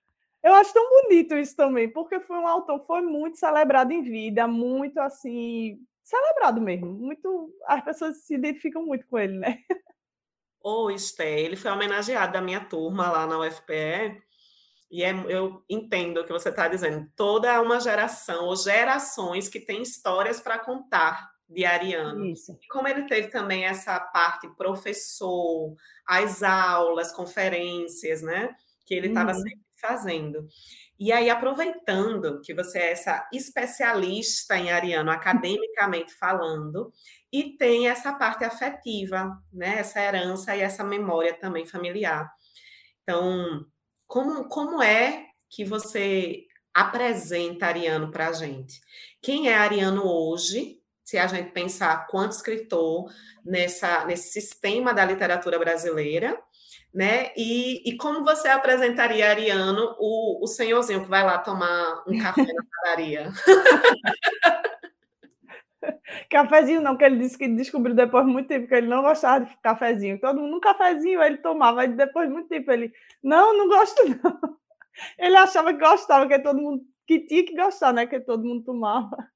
Eu 0.45 0.55
acho 0.55 0.75
tão 0.75 0.89
bonito 0.91 1.35
isso 1.37 1.57
também, 1.57 1.91
porque 1.93 2.21
foi 2.21 2.37
um 2.39 2.47
autor 2.49 2.81
que 2.81 2.87
foi 2.87 3.03
muito 3.03 3.39
celebrado 3.39 3.93
em 3.93 4.03
vida, 4.03 4.47
muito 4.47 4.99
assim, 5.01 5.79
celebrado 6.05 6.61
mesmo, 6.61 6.93
muito, 6.93 7.51
as 7.67 7.83
pessoas 7.85 8.19
se 8.27 8.35
identificam 8.35 8.85
muito 8.85 9.07
com 9.09 9.19
ele, 9.19 9.39
né? 9.39 9.59
Ô, 10.63 10.91
Esté, 10.91 11.41
ele 11.41 11.57
foi 11.57 11.71
homenageado 11.71 12.33
da 12.33 12.41
minha 12.41 12.65
turma 12.65 13.11
lá 13.11 13.27
na 13.27 13.39
UFPE, 13.39 14.23
e 14.91 15.03
é, 15.05 15.11
eu 15.29 15.65
entendo 15.71 16.21
o 16.21 16.25
que 16.27 16.33
você 16.33 16.51
está 16.51 16.69
dizendo. 16.69 17.11
Toda 17.17 17.61
uma 17.63 17.81
geração, 17.81 18.47
ou 18.47 18.57
gerações 18.57 19.49
que 19.49 19.61
têm 19.61 19.83
histórias 19.83 20.41
para 20.41 20.59
contar 20.59 21.31
de 21.49 21.65
Ariano. 21.67 22.33
Isso. 22.33 22.59
E 22.63 22.69
como 22.69 22.89
ele 22.89 23.07
teve 23.09 23.29
também 23.29 23.65
essa 23.67 24.01
parte 24.01 24.49
professor, 24.57 25.75
as 26.07 26.43
aulas, 26.43 27.13
conferências, 27.13 28.23
né? 28.23 28.55
Que 28.87 28.95
ele 28.95 29.09
estava 29.09 29.33
Uhum. 29.33 29.35
sempre 29.35 29.64
fazendo. 29.87 30.49
E 30.99 31.13
aí, 31.13 31.29
aproveitando 31.29 32.41
que 32.41 32.55
você 32.55 32.79
é 32.79 32.93
essa 32.93 33.29
especialista 33.33 34.57
em 34.57 34.71
Ariano, 34.71 35.11
academicamente 35.11 36.15
falando, 36.15 36.93
e 37.33 37.57
tem 37.57 37.89
essa 37.89 38.13
parte 38.13 38.45
afetiva, 38.45 39.37
né? 39.53 39.81
Essa 39.81 40.01
herança 40.01 40.57
e 40.57 40.61
essa 40.61 40.85
memória 40.85 41.35
também 41.35 41.67
familiar. 41.67 42.31
Então, 43.03 43.67
como, 44.07 44.49
como 44.49 44.83
é 44.83 45.27
que 45.51 45.65
você 45.65 46.47
apresenta 46.73 47.67
Ariano 47.67 48.11
para 48.11 48.29
a 48.29 48.33
gente? 48.33 48.81
Quem 49.21 49.49
é 49.49 49.55
Ariano 49.55 50.07
hoje? 50.07 50.81
Se 51.03 51.19
a 51.19 51.27
gente 51.27 51.51
pensar 51.51 52.07
quanto 52.07 52.33
escritor 52.33 53.13
nessa, 53.45 54.05
nesse 54.07 54.31
sistema 54.31 54.95
da 54.95 55.05
literatura 55.05 55.59
brasileira, 55.59 56.41
né? 56.95 57.33
E, 57.37 57.83
e 57.89 57.97
como 57.97 58.25
você 58.25 58.49
apresentaria 58.49 59.29
Ariano, 59.29 59.97
o, 59.99 60.45
o 60.45 60.47
senhorzinho 60.47 61.03
que 61.03 61.11
vai 61.11 61.25
lá 61.25 61.39
tomar 61.39 62.05
um 62.07 62.19
café 62.21 62.47
na 62.47 62.65
padaria? 62.71 63.33
Cafezinho 66.31 66.81
não, 66.81 66.97
que 66.97 67.05
ele 67.05 67.19
disse 67.19 67.37
que 67.37 67.49
descobriu 67.49 67.95
depois 67.95 68.25
de 68.25 68.33
muito 68.33 68.49
tempo 68.49 68.67
que 68.67 68.75
ele 68.75 68.87
não 68.87 69.03
gostava 69.03 69.45
de 69.45 69.57
cafezinho. 69.59 70.19
Todo 70.21 70.41
mundo, 70.41 70.57
um 70.57 70.61
cafezinho 70.61 71.23
ele 71.23 71.39
tomava, 71.39 71.85
e 71.85 71.89
depois 71.89 72.29
de 72.29 72.33
muito 72.33 72.49
tempo 72.49 72.71
ele, 72.71 72.93
não, 73.23 73.57
não 73.57 73.69
gosto 73.69 74.03
não. 74.09 74.15
Ele 75.19 75.37
achava 75.37 75.75
que 75.75 75.81
gostava, 75.81 76.29
que 76.29 76.39
todo 76.39 76.63
mundo, 76.63 76.85
que 77.05 77.19
tinha 77.27 77.45
que 77.45 77.57
gostar, 77.57 77.93
né, 77.93 78.07
que 78.07 78.21
todo 78.21 78.45
mundo 78.45 78.65
tomava. 78.65 79.17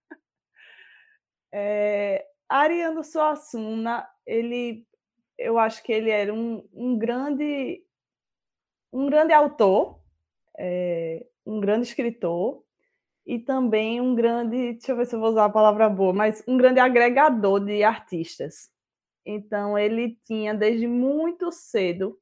É, 1.51 2.27
Ariano 2.47 3.03
Suassuna, 3.03 4.07
ele, 4.27 4.87
eu 5.39 5.59
acho 5.59 5.83
que 5.83 5.93
ele 5.93 6.11
era 6.11 6.35
um, 6.35 6.69
um 6.75 6.99
grande, 6.99 7.83
um 8.93 9.07
grande 9.07 9.33
autor, 9.33 10.01
é, 10.59 11.25
um 11.47 11.61
grande 11.61 11.87
escritor, 11.87 12.65
e 13.25 13.39
também 13.39 14.01
um 14.01 14.15
grande, 14.15 14.73
deixa 14.73 14.93
eu 14.93 14.97
ver 14.97 15.07
se 15.07 15.15
eu 15.15 15.21
vou 15.21 15.31
usar 15.31 15.45
a 15.45 15.51
palavra 15.51 15.89
boa, 15.89 16.13
mas 16.13 16.43
um 16.49 16.57
grande 16.57 16.81
agregador 16.81 17.61
de 17.61 17.85
artistas. 17.85 18.71
Então, 19.25 19.79
ele 19.79 20.19
tinha 20.25 20.55
desde 20.55 20.87
muito 20.87 21.53
cedo 21.53 22.19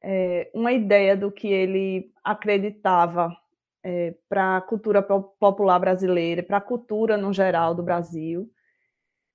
é, 0.00 0.50
uma 0.54 0.72
ideia 0.72 1.16
do 1.16 1.32
que 1.32 1.48
ele 1.48 2.12
acreditava 2.22 3.36
é, 3.82 4.14
para 4.28 4.58
a 4.58 4.60
cultura 4.60 5.02
popular 5.02 5.78
brasileira, 5.80 6.42
para 6.42 6.58
a 6.58 6.60
cultura 6.60 7.16
no 7.16 7.32
geral 7.32 7.74
do 7.74 7.82
Brasil. 7.82 8.48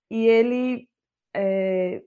E 0.09 0.25
ele 0.25 0.87
é, 1.35 2.01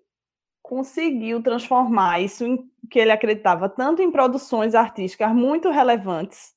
conseguiu 0.62 1.42
transformar 1.42 2.20
isso 2.20 2.46
em 2.46 2.70
que 2.90 2.98
ele 2.98 3.10
acreditava 3.10 3.68
tanto 3.68 4.00
em 4.00 4.10
produções 4.10 4.74
artísticas 4.74 5.34
muito 5.34 5.70
relevantes, 5.70 6.54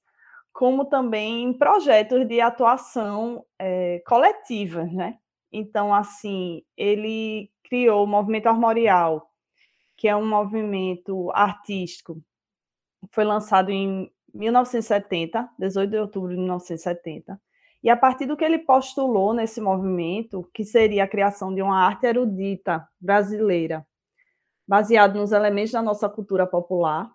como 0.54 0.86
também 0.86 1.44
em 1.44 1.54
projetos 1.54 2.28
de 2.28 2.40
atuação 2.40 3.46
é, 3.60 4.02
coletiva, 4.06 4.84
né? 4.86 5.18
Então, 5.52 5.94
assim, 5.94 6.64
ele 6.78 7.50
criou 7.64 8.04
o 8.04 8.08
Movimento 8.08 8.48
Armorial, 8.48 9.30
que 9.98 10.08
é 10.08 10.16
um 10.16 10.28
movimento 10.28 11.32
artístico, 11.32 12.22
foi 13.12 13.24
lançado 13.24 13.72
em 13.72 14.12
1970, 14.34 15.50
18 15.58 15.90
de 15.90 15.98
outubro 15.98 16.30
de 16.30 16.38
1970, 16.38 17.40
e 17.84 17.90
a 17.90 17.96
partir 17.96 18.26
do 18.26 18.36
que 18.36 18.44
ele 18.44 18.60
postulou 18.60 19.34
nesse 19.34 19.62
movimento, 19.62 20.50
que 20.54 20.66
seria 20.66 21.04
a 21.04 21.08
criação 21.08 21.54
de 21.54 21.62
uma 21.62 21.86
arte 21.86 22.06
erudita 22.06 22.88
brasileira, 23.00 23.86
baseado 24.67 25.15
nos 25.15 25.31
elementos 25.31 25.72
da 25.72 25.81
nossa 25.81 26.10
cultura 26.10 26.48
popular, 26.48 27.12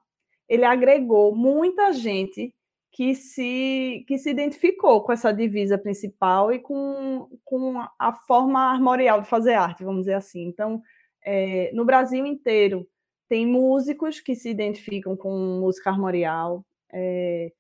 ele 0.49 0.65
agregou 0.65 1.35
muita 1.35 1.93
gente 1.93 2.55
que 2.93 3.15
se, 3.15 4.05
que 4.09 4.19
se 4.19 4.31
identificou 4.31 5.03
com 5.03 5.13
essa 5.13 5.33
divisa 5.33 5.79
principal 5.79 6.53
e 6.53 6.59
com, 6.59 7.29
com 7.45 7.79
a 7.99 8.13
forma 8.13 8.61
armorial 8.73 9.21
de 9.21 9.29
fazer 9.29 9.55
arte, 9.55 9.85
vamos 9.85 10.03
dizer 10.03 10.15
assim. 10.15 10.45
Então, 10.45 10.83
é, 11.25 11.71
no 11.73 11.85
Brasil 11.85 12.27
inteiro, 12.27 12.87
tem 13.29 13.47
músicos 13.47 14.19
que 14.19 14.35
se 14.35 14.51
identificam 14.51 15.17
com 15.17 15.61
música 15.61 15.91
armorial, 15.91 16.65
é, 16.93 17.53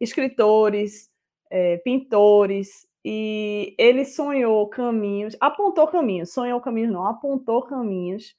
escritores, 0.00 1.10
é, 1.50 1.76
pintores, 1.78 2.88
e 3.04 3.74
ele 3.78 4.04
sonhou 4.04 4.66
caminhos, 4.68 5.36
apontou 5.40 5.86
caminhos, 5.86 6.32
sonhou 6.32 6.60
caminhos 6.60 6.92
não, 6.92 7.06
apontou 7.06 7.62
caminhos 7.62 8.34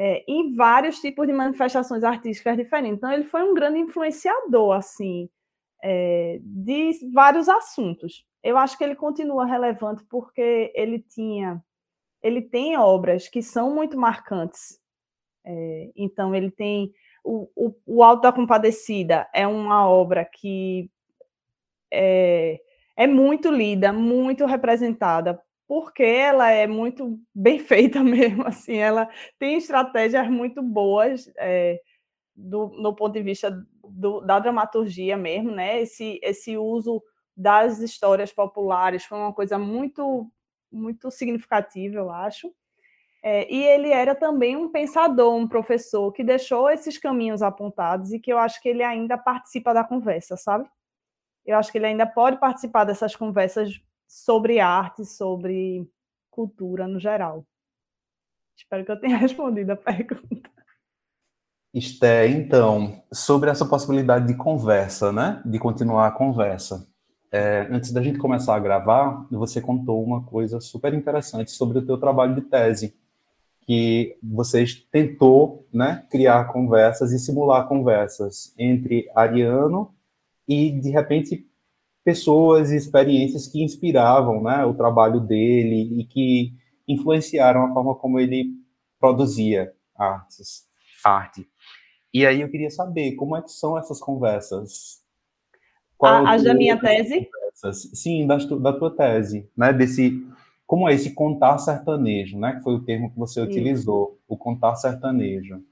é, 0.00 0.24
em 0.28 0.54
vários 0.54 1.00
tipos 1.00 1.26
de 1.26 1.32
manifestações 1.32 2.04
artísticas 2.04 2.56
diferentes. 2.56 2.98
Então, 2.98 3.10
ele 3.10 3.24
foi 3.24 3.42
um 3.42 3.52
grande 3.52 3.80
influenciador, 3.80 4.76
assim, 4.76 5.28
é, 5.82 6.38
de 6.40 6.92
vários 7.12 7.48
assuntos. 7.48 8.24
Eu 8.40 8.56
acho 8.56 8.78
que 8.78 8.84
ele 8.84 8.94
continua 8.94 9.44
relevante 9.44 10.04
porque 10.08 10.72
ele 10.72 11.00
tinha, 11.00 11.60
ele 12.22 12.40
tem 12.40 12.78
obras 12.78 13.26
que 13.26 13.42
são 13.42 13.74
muito 13.74 13.98
marcantes. 13.98 14.80
É, 15.44 15.90
então, 15.96 16.32
ele 16.32 16.52
tem 16.52 16.92
o, 17.24 17.50
o, 17.56 17.74
o 17.84 18.04
Alto 18.04 18.22
da 18.22 18.32
Compadecida 18.32 19.28
é 19.34 19.48
uma 19.48 19.88
obra 19.88 20.24
que 20.24 20.88
é, 21.92 22.60
é 22.96 23.06
muito 23.08 23.50
lida, 23.50 23.92
muito 23.92 24.46
representada, 24.46 25.42
porque 25.68 26.02
ela 26.02 26.50
é 26.50 26.66
muito 26.66 27.20
bem 27.34 27.58
feita 27.60 28.02
mesmo, 28.02 28.46
assim, 28.46 28.76
ela 28.76 29.08
tem 29.38 29.58
estratégias 29.58 30.28
muito 30.28 30.62
boas 30.62 31.30
é, 31.36 31.78
do, 32.34 32.68
no 32.68 32.96
ponto 32.96 33.12
de 33.12 33.22
vista 33.22 33.50
do, 33.84 34.20
da 34.22 34.38
dramaturgia 34.38 35.16
mesmo, 35.16 35.50
né? 35.50 35.82
Esse, 35.82 36.18
esse 36.22 36.56
uso 36.56 37.02
das 37.36 37.80
histórias 37.80 38.32
populares 38.32 39.04
foi 39.04 39.18
uma 39.18 39.32
coisa 39.32 39.58
muito, 39.58 40.28
muito 40.72 41.10
significativa, 41.10 41.96
eu 41.96 42.10
acho. 42.10 42.52
É, 43.22 43.52
e 43.52 43.64
ele 43.64 43.90
era 43.90 44.14
também 44.14 44.56
um 44.56 44.70
pensador, 44.70 45.34
um 45.34 45.48
professor 45.48 46.12
que 46.12 46.24
deixou 46.24 46.70
esses 46.70 46.96
caminhos 46.96 47.42
apontados 47.42 48.12
e 48.12 48.18
que 48.18 48.32
eu 48.32 48.38
acho 48.38 48.62
que 48.62 48.68
ele 48.68 48.82
ainda 48.82 49.18
participa 49.18 49.74
da 49.74 49.84
conversa, 49.84 50.36
sabe? 50.36 50.68
Eu 51.44 51.58
acho 51.58 51.70
que 51.70 51.78
ele 51.78 51.86
ainda 51.86 52.06
pode 52.06 52.38
participar 52.38 52.84
dessas 52.84 53.16
conversas 53.16 53.80
sobre 54.08 54.58
arte, 54.58 55.04
sobre 55.04 55.86
cultura 56.30 56.88
no 56.88 56.98
geral. 56.98 57.46
Espero 58.56 58.84
que 58.84 58.90
eu 58.90 59.00
tenha 59.00 59.16
respondido 59.18 59.70
a 59.72 59.76
pergunta. 59.76 60.50
Esté, 61.72 62.26
então, 62.26 63.02
sobre 63.12 63.50
essa 63.50 63.66
possibilidade 63.66 64.26
de 64.26 64.34
conversa, 64.34 65.12
né? 65.12 65.42
De 65.44 65.58
continuar 65.58 66.06
a 66.06 66.10
conversa. 66.10 66.88
É, 67.30 67.68
antes 67.70 67.92
da 67.92 68.02
gente 68.02 68.18
começar 68.18 68.56
a 68.56 68.58
gravar, 68.58 69.26
você 69.30 69.60
contou 69.60 70.02
uma 70.02 70.24
coisa 70.24 70.60
super 70.60 70.94
interessante 70.94 71.50
sobre 71.50 71.78
o 71.78 71.84
teu 71.84 71.98
trabalho 71.98 72.34
de 72.34 72.40
tese, 72.40 72.96
que 73.66 74.16
você 74.22 74.64
tentou, 74.90 75.66
né, 75.70 76.06
criar 76.10 76.50
conversas 76.50 77.12
e 77.12 77.18
simular 77.18 77.68
conversas 77.68 78.54
entre 78.56 79.10
Ariano 79.14 79.94
e, 80.48 80.70
de 80.70 80.88
repente, 80.88 81.46
pessoas 82.08 82.70
e 82.70 82.76
experiências 82.76 83.46
que 83.46 83.62
inspiravam, 83.62 84.42
né, 84.42 84.64
o 84.64 84.72
trabalho 84.72 85.20
dele 85.20 86.00
e 86.00 86.06
que 86.06 86.54
influenciaram 86.88 87.66
a 87.66 87.74
forma 87.74 87.94
como 87.94 88.18
ele 88.18 88.54
produzia 88.98 89.74
artes, 89.94 90.66
arte. 91.04 91.46
E 92.14 92.24
aí 92.24 92.40
eu 92.40 92.48
queria 92.48 92.70
saber 92.70 93.14
como 93.14 93.36
é 93.36 93.42
que 93.42 93.52
são 93.52 93.76
essas 93.76 94.00
conversas. 94.00 95.02
Qual 95.98 96.26
a, 96.26 96.34
é 96.34 96.42
da 96.42 96.54
minha 96.54 96.80
tese? 96.80 97.28
Conversas? 97.30 97.90
Sim, 97.92 98.26
da, 98.26 98.38
da 98.38 98.72
tua 98.72 98.96
tese, 98.96 99.46
né? 99.54 99.70
Desse 99.70 100.26
como 100.66 100.88
é 100.88 100.94
esse 100.94 101.12
contar 101.12 101.58
sertanejo, 101.58 102.38
né? 102.38 102.54
Que 102.54 102.62
foi 102.62 102.74
o 102.74 102.82
termo 102.82 103.10
que 103.10 103.18
você 103.18 103.42
Sim. 103.42 103.48
utilizou, 103.48 104.18
o 104.26 104.34
contar 104.34 104.76
sertanejo. 104.76 105.62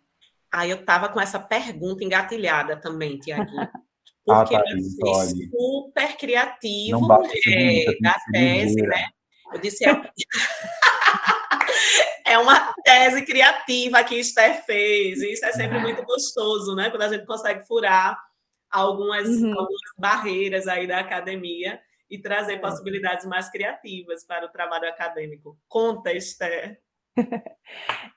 Ah, 0.52 0.68
eu 0.68 0.76
estava 0.76 1.08
com 1.08 1.18
essa 1.18 1.40
pergunta 1.40 2.04
engatilhada 2.04 2.76
também, 2.76 3.18
Tiaguinho. 3.18 3.68
Porque 4.26 4.56
ah, 4.56 4.58
tá, 4.58 4.64
eu 4.70 4.76
fui 4.76 4.84
super 5.50 6.16
criativo 6.16 6.98
é, 7.46 7.84
da 8.00 8.16
tese, 8.32 8.82
né? 8.82 9.06
Eu 9.52 9.60
disse, 9.60 9.88
é, 9.88 9.92
é 12.26 12.36
uma 12.36 12.74
tese 12.84 13.24
criativa 13.24 14.02
que 14.02 14.16
Esther 14.16 14.64
fez, 14.64 15.22
e 15.22 15.32
isso 15.32 15.46
é 15.46 15.52
sempre 15.52 15.78
muito 15.78 16.04
gostoso, 16.04 16.74
né? 16.74 16.90
Quando 16.90 17.02
a 17.02 17.08
gente 17.08 17.24
consegue 17.24 17.64
furar 17.68 18.18
algumas, 18.68 19.28
uhum. 19.28 19.52
algumas 19.52 19.80
barreiras 19.96 20.66
aí 20.66 20.88
da 20.88 20.98
academia 20.98 21.80
e 22.10 22.18
trazer 22.18 22.60
possibilidades 22.60 23.24
mais 23.26 23.48
criativas 23.48 24.24
para 24.24 24.46
o 24.46 24.50
trabalho 24.50 24.88
acadêmico. 24.88 25.56
Conta, 25.68 26.12
Esther. 26.12 26.80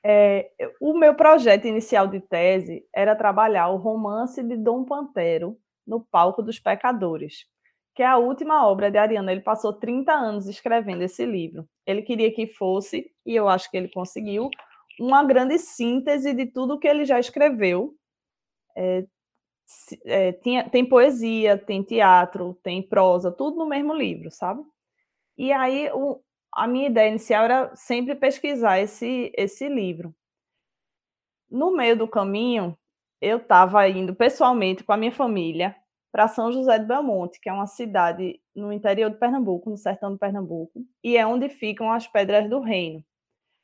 É, 0.06 0.52
o 0.80 0.94
meu 0.94 1.16
projeto 1.16 1.66
inicial 1.66 2.08
de 2.08 2.22
tese 2.22 2.86
era 2.94 3.16
trabalhar 3.16 3.70
o 3.70 3.78
romance 3.78 4.44
de 4.44 4.56
Dom 4.56 4.86
Pantero 4.86 5.58
no 5.90 6.00
palco 6.00 6.44
dos 6.44 6.60
pecadores, 6.60 7.46
que 7.96 8.04
é 8.04 8.06
a 8.06 8.18
última 8.18 8.68
obra 8.68 8.92
de 8.92 8.98
Ariano. 8.98 9.32
Ele 9.32 9.42
passou 9.42 9.74
30 9.74 10.14
anos 10.14 10.48
escrevendo 10.48 11.02
esse 11.02 11.26
livro. 11.26 11.68
Ele 11.86 12.04
queria 12.04 12.32
que 12.34 12.48
fosse, 12.48 13.12
e 13.26 13.36
eu 13.36 13.50
acho 13.50 13.70
que 13.72 13.76
ele 13.76 13.90
conseguiu, 13.90 14.50
uma 15.00 15.24
grande 15.24 15.58
síntese 15.58 16.34
de 16.34 16.46
tudo 16.46 16.80
que 16.80 16.88
ele 16.88 17.04
já 17.06 17.20
escreveu. 17.20 17.96
É, 18.78 19.06
é, 20.06 20.32
tinha, 20.34 20.70
tem 20.70 20.88
poesia, 20.88 21.58
tem 21.58 21.84
teatro, 21.84 22.60
tem 22.64 22.82
prosa, 22.82 23.32
tudo 23.32 23.58
no 23.58 23.66
mesmo 23.66 23.94
livro, 23.94 24.30
sabe? 24.32 24.62
E 25.38 25.52
aí 25.52 25.90
o, 25.94 26.22
a 26.54 26.68
minha 26.68 26.88
ideia 26.88 27.10
inicial 27.10 27.46
era 27.46 27.76
sempre 27.76 28.16
pesquisar 28.16 28.80
esse, 28.80 29.32
esse 29.36 29.68
livro. 29.68 30.14
No 31.50 31.76
meio 31.76 31.98
do 31.98 32.08
caminho, 32.08 32.78
eu 33.22 33.38
estava 33.38 33.88
indo 33.88 34.16
pessoalmente 34.16 34.84
com 34.84 34.94
a 34.94 34.98
minha 34.98 35.12
família 35.12 35.76
para 36.12 36.28
São 36.28 36.52
José 36.52 36.80
de 36.80 36.86
Belmonte, 36.86 37.40
que 37.40 37.50
é 37.50 37.54
uma 37.54 37.68
cidade 37.68 38.40
no 38.56 38.74
interior 38.74 39.12
de 39.12 39.18
Pernambuco, 39.18 39.70
no 39.70 39.78
sertão 39.78 40.12
de 40.12 40.20
Pernambuco, 40.20 40.82
e 41.04 41.16
é 41.16 41.26
onde 41.26 41.50
ficam 41.50 41.92
as 41.92 42.08
Pedras 42.08 42.50
do 42.50 42.60
Reino. 42.60 43.04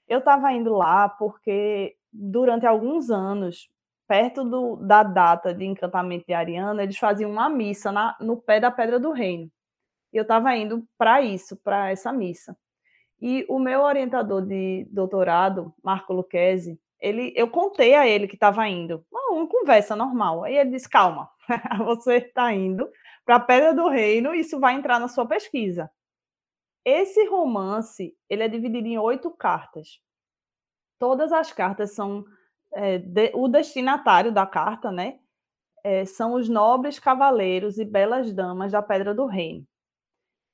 Eu 0.07 0.19
estava 0.19 0.51
indo 0.51 0.73
lá 0.73 1.09
porque 1.09 1.95
durante 2.13 2.65
alguns 2.65 3.09
anos, 3.09 3.69
perto 4.07 4.43
do, 4.43 4.75
da 4.75 5.01
data 5.03 5.53
de 5.53 5.65
encantamento 5.65 6.25
de 6.27 6.33
Ariana, 6.33 6.83
eles 6.83 6.97
faziam 6.97 7.31
uma 7.31 7.49
missa 7.49 7.91
na, 7.91 8.15
no 8.19 8.37
pé 8.37 8.59
da 8.59 8.69
Pedra 8.69 8.99
do 8.99 9.11
Reino. 9.11 9.49
E 10.13 10.17
eu 10.17 10.21
estava 10.21 10.55
indo 10.55 10.87
para 10.97 11.21
isso, 11.21 11.57
para 11.57 11.89
essa 11.89 12.13
missa. 12.13 12.55
E 13.19 13.45
o 13.49 13.57
meu 13.57 13.81
orientador 13.81 14.45
de 14.45 14.87
doutorado, 14.91 15.73
Marco 15.83 16.13
Luquezzi, 16.13 16.79
ele, 17.05 17.31
eu 17.35 17.47
contei 17.47 17.93
a 17.93 18.07
ele 18.07 18.27
que 18.27 18.33
estava 18.33 18.67
indo, 18.67 19.05
uma, 19.11 19.37
uma, 19.37 19.47
conversa 19.47 19.95
normal. 19.95 20.43
Aí 20.43 20.57
ele 20.57 20.71
disse: 20.71 20.89
calma, 20.89 21.29
você 21.85 22.15
está 22.17 22.51
indo 22.51 22.89
para 23.23 23.35
a 23.35 23.39
Pedra 23.39 23.75
do 23.75 23.87
Reino, 23.87 24.33
isso 24.33 24.59
vai 24.59 24.73
entrar 24.73 24.99
na 24.99 25.07
sua 25.07 25.25
pesquisa. 25.27 25.91
Esse 26.83 27.23
romance 27.25 28.17
ele 28.27 28.41
é 28.43 28.47
dividido 28.47 28.87
em 28.87 28.97
oito 28.97 29.29
cartas. 29.29 29.99
Todas 30.99 31.31
as 31.31 31.51
cartas 31.51 31.91
são 31.93 32.25
é, 32.73 32.97
de, 32.97 33.31
o 33.35 33.47
destinatário 33.47 34.31
da 34.31 34.47
carta, 34.47 34.91
né? 34.91 35.19
É, 35.83 36.05
são 36.05 36.33
os 36.33 36.49
nobres 36.49 36.97
cavaleiros 36.97 37.77
e 37.77 37.85
belas 37.85 38.33
damas 38.33 38.71
da 38.71 38.81
Pedra 38.81 39.13
do 39.13 39.27
Reino. 39.27 39.63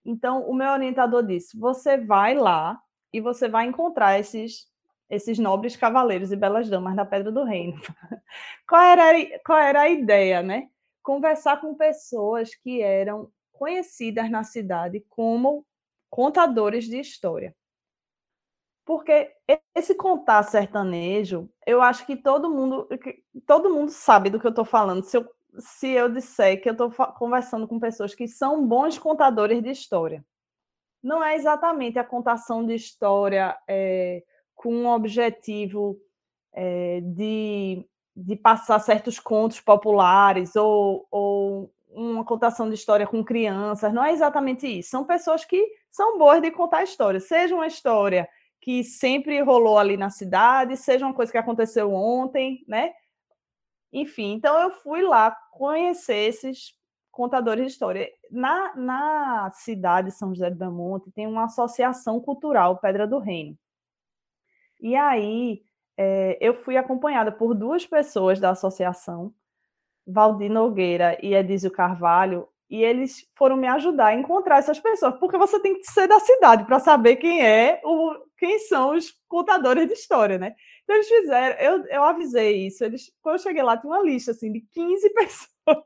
Então, 0.03 0.41
o 0.49 0.53
meu 0.53 0.71
orientador 0.71 1.23
disse: 1.23 1.57
você 1.57 1.97
vai 1.97 2.35
lá 2.35 2.77
e 3.13 3.21
você 3.21 3.47
vai 3.47 3.67
encontrar 3.67 4.19
esses 4.19 4.69
esses 5.11 5.37
nobres 5.37 5.75
cavaleiros 5.75 6.31
e 6.31 6.37
belas 6.37 6.69
damas 6.69 6.95
da 6.95 7.05
Pedra 7.05 7.29
do 7.31 7.43
Reino. 7.43 7.79
qual, 8.67 8.81
era, 8.81 9.39
qual 9.45 9.59
era 9.59 9.81
a 9.81 9.89
ideia, 9.89 10.41
né? 10.41 10.69
Conversar 11.03 11.59
com 11.59 11.75
pessoas 11.75 12.55
que 12.55 12.81
eram 12.81 13.29
conhecidas 13.51 14.31
na 14.31 14.45
cidade 14.45 15.05
como 15.09 15.65
contadores 16.09 16.85
de 16.85 16.97
história. 16.97 17.53
Porque 18.85 19.35
esse 19.75 19.93
contar 19.95 20.43
sertanejo, 20.43 21.49
eu 21.67 21.81
acho 21.81 22.05
que 22.05 22.15
todo 22.15 22.49
mundo, 22.49 22.87
todo 23.45 23.69
mundo 23.69 23.91
sabe 23.91 24.29
do 24.29 24.39
que 24.39 24.47
eu 24.47 24.49
estou 24.49 24.65
falando. 24.65 25.03
Se 25.03 25.17
eu, 25.17 25.29
se 25.59 25.89
eu 25.89 26.09
disser 26.09 26.61
que 26.61 26.69
eu 26.69 26.73
estou 26.73 26.89
conversando 26.89 27.67
com 27.67 27.79
pessoas 27.79 28.15
que 28.15 28.29
são 28.29 28.65
bons 28.65 28.97
contadores 28.97 29.61
de 29.61 29.69
história, 29.71 30.25
não 31.03 31.21
é 31.21 31.35
exatamente 31.35 31.99
a 31.99 32.03
contação 32.03 32.65
de 32.65 32.75
história 32.75 33.57
é, 33.67 34.23
com 34.61 34.73
um 34.73 34.87
objetivo 34.87 35.99
é, 36.53 37.01
de, 37.01 37.83
de 38.15 38.35
passar 38.35 38.77
certos 38.79 39.19
contos 39.19 39.59
populares 39.59 40.55
ou, 40.55 41.07
ou 41.09 41.73
uma 41.89 42.23
contação 42.23 42.69
de 42.69 42.75
história 42.75 43.07
com 43.07 43.23
crianças, 43.23 43.91
não 43.91 44.03
é 44.03 44.11
exatamente 44.11 44.67
isso. 44.67 44.91
São 44.91 45.03
pessoas 45.03 45.43
que 45.43 45.67
são 45.89 46.17
boas 46.19 46.41
de 46.41 46.51
contar 46.51 46.83
história, 46.83 47.19
seja 47.19 47.55
uma 47.55 47.65
história 47.65 48.29
que 48.61 48.83
sempre 48.83 49.41
rolou 49.41 49.79
ali 49.79 49.97
na 49.97 50.11
cidade, 50.11 50.77
seja 50.77 51.05
uma 51.05 51.13
coisa 51.15 51.31
que 51.31 51.37
aconteceu 51.39 51.91
ontem, 51.91 52.63
né? 52.67 52.93
Enfim, 53.91 54.33
então 54.33 54.61
eu 54.61 54.69
fui 54.69 55.01
lá 55.01 55.35
conhecer 55.51 56.29
esses 56.29 56.75
contadores 57.11 57.65
de 57.65 57.71
história. 57.71 58.07
Na, 58.29 58.75
na 58.75 59.51
cidade 59.51 60.11
de 60.11 60.15
São 60.15 60.29
José 60.29 60.51
de 60.51 60.55
Belmonte 60.55 61.11
tem 61.11 61.25
uma 61.25 61.45
associação 61.45 62.19
cultural, 62.19 62.77
Pedra 62.77 63.07
do 63.07 63.17
Reino. 63.17 63.57
E 64.81 64.95
aí 64.95 65.61
é, 65.97 66.37
eu 66.41 66.53
fui 66.53 66.77
acompanhada 66.77 67.31
por 67.31 67.53
duas 67.53 67.85
pessoas 67.85 68.39
da 68.39 68.49
associação, 68.49 69.33
Valdir 70.05 70.51
Nogueira 70.51 71.17
e 71.21 71.35
Edísio 71.35 71.71
Carvalho, 71.71 72.47
e 72.69 72.83
eles 72.83 73.29
foram 73.35 73.57
me 73.57 73.67
ajudar 73.67 74.07
a 74.07 74.15
encontrar 74.15 74.57
essas 74.57 74.79
pessoas, 74.79 75.15
porque 75.19 75.37
você 75.37 75.59
tem 75.59 75.77
que 75.77 75.91
ser 75.91 76.07
da 76.07 76.19
cidade 76.19 76.65
para 76.65 76.79
saber 76.79 77.17
quem 77.17 77.45
é 77.45 77.81
o 77.83 78.15
quem 78.37 78.57
são 78.59 78.95
os 78.95 79.13
contadores 79.27 79.87
de 79.87 79.93
história, 79.93 80.39
né? 80.39 80.55
Então 80.83 80.95
eles 80.95 81.07
fizeram, 81.07 81.59
eu, 81.59 81.85
eu 81.85 82.03
avisei 82.03 82.65
isso, 82.65 82.83
eles 82.83 83.11
quando 83.21 83.35
eu 83.35 83.39
cheguei 83.43 83.61
lá 83.61 83.77
tinha 83.77 83.91
uma 83.91 84.01
lista 84.01 84.31
assim 84.31 84.51
de 84.51 84.61
15 84.71 85.09
pessoas 85.13 85.85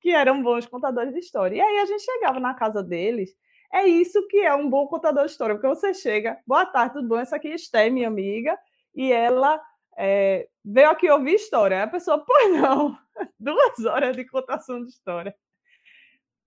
que 0.00 0.10
eram 0.10 0.42
bons 0.42 0.66
contadores 0.66 1.12
de 1.12 1.18
história. 1.18 1.56
E 1.56 1.60
aí 1.60 1.78
a 1.78 1.86
gente 1.86 2.02
chegava 2.04 2.38
na 2.38 2.54
casa 2.54 2.82
deles, 2.82 3.34
é 3.72 3.86
isso 3.86 4.26
que 4.28 4.38
é 4.38 4.54
um 4.54 4.68
bom 4.68 4.86
contador 4.86 5.24
de 5.24 5.30
história, 5.30 5.54
porque 5.54 5.68
você 5.68 5.92
chega, 5.92 6.38
boa 6.46 6.64
tarde, 6.66 6.94
tudo 6.94 7.08
bom? 7.08 7.18
Essa 7.18 7.36
aqui 7.36 7.48
é 7.48 7.54
Esté, 7.54 7.90
minha 7.90 8.08
amiga, 8.08 8.58
e 8.94 9.12
ela 9.12 9.60
é, 9.96 10.48
veio 10.64 10.90
aqui 10.90 11.10
ouvir 11.10 11.34
história. 11.34 11.82
A 11.82 11.86
pessoa, 11.86 12.18
pois 12.26 12.52
não, 12.54 12.96
duas 13.38 13.84
horas 13.84 14.16
de 14.16 14.24
contação 14.24 14.82
de 14.82 14.90
história. 14.90 15.34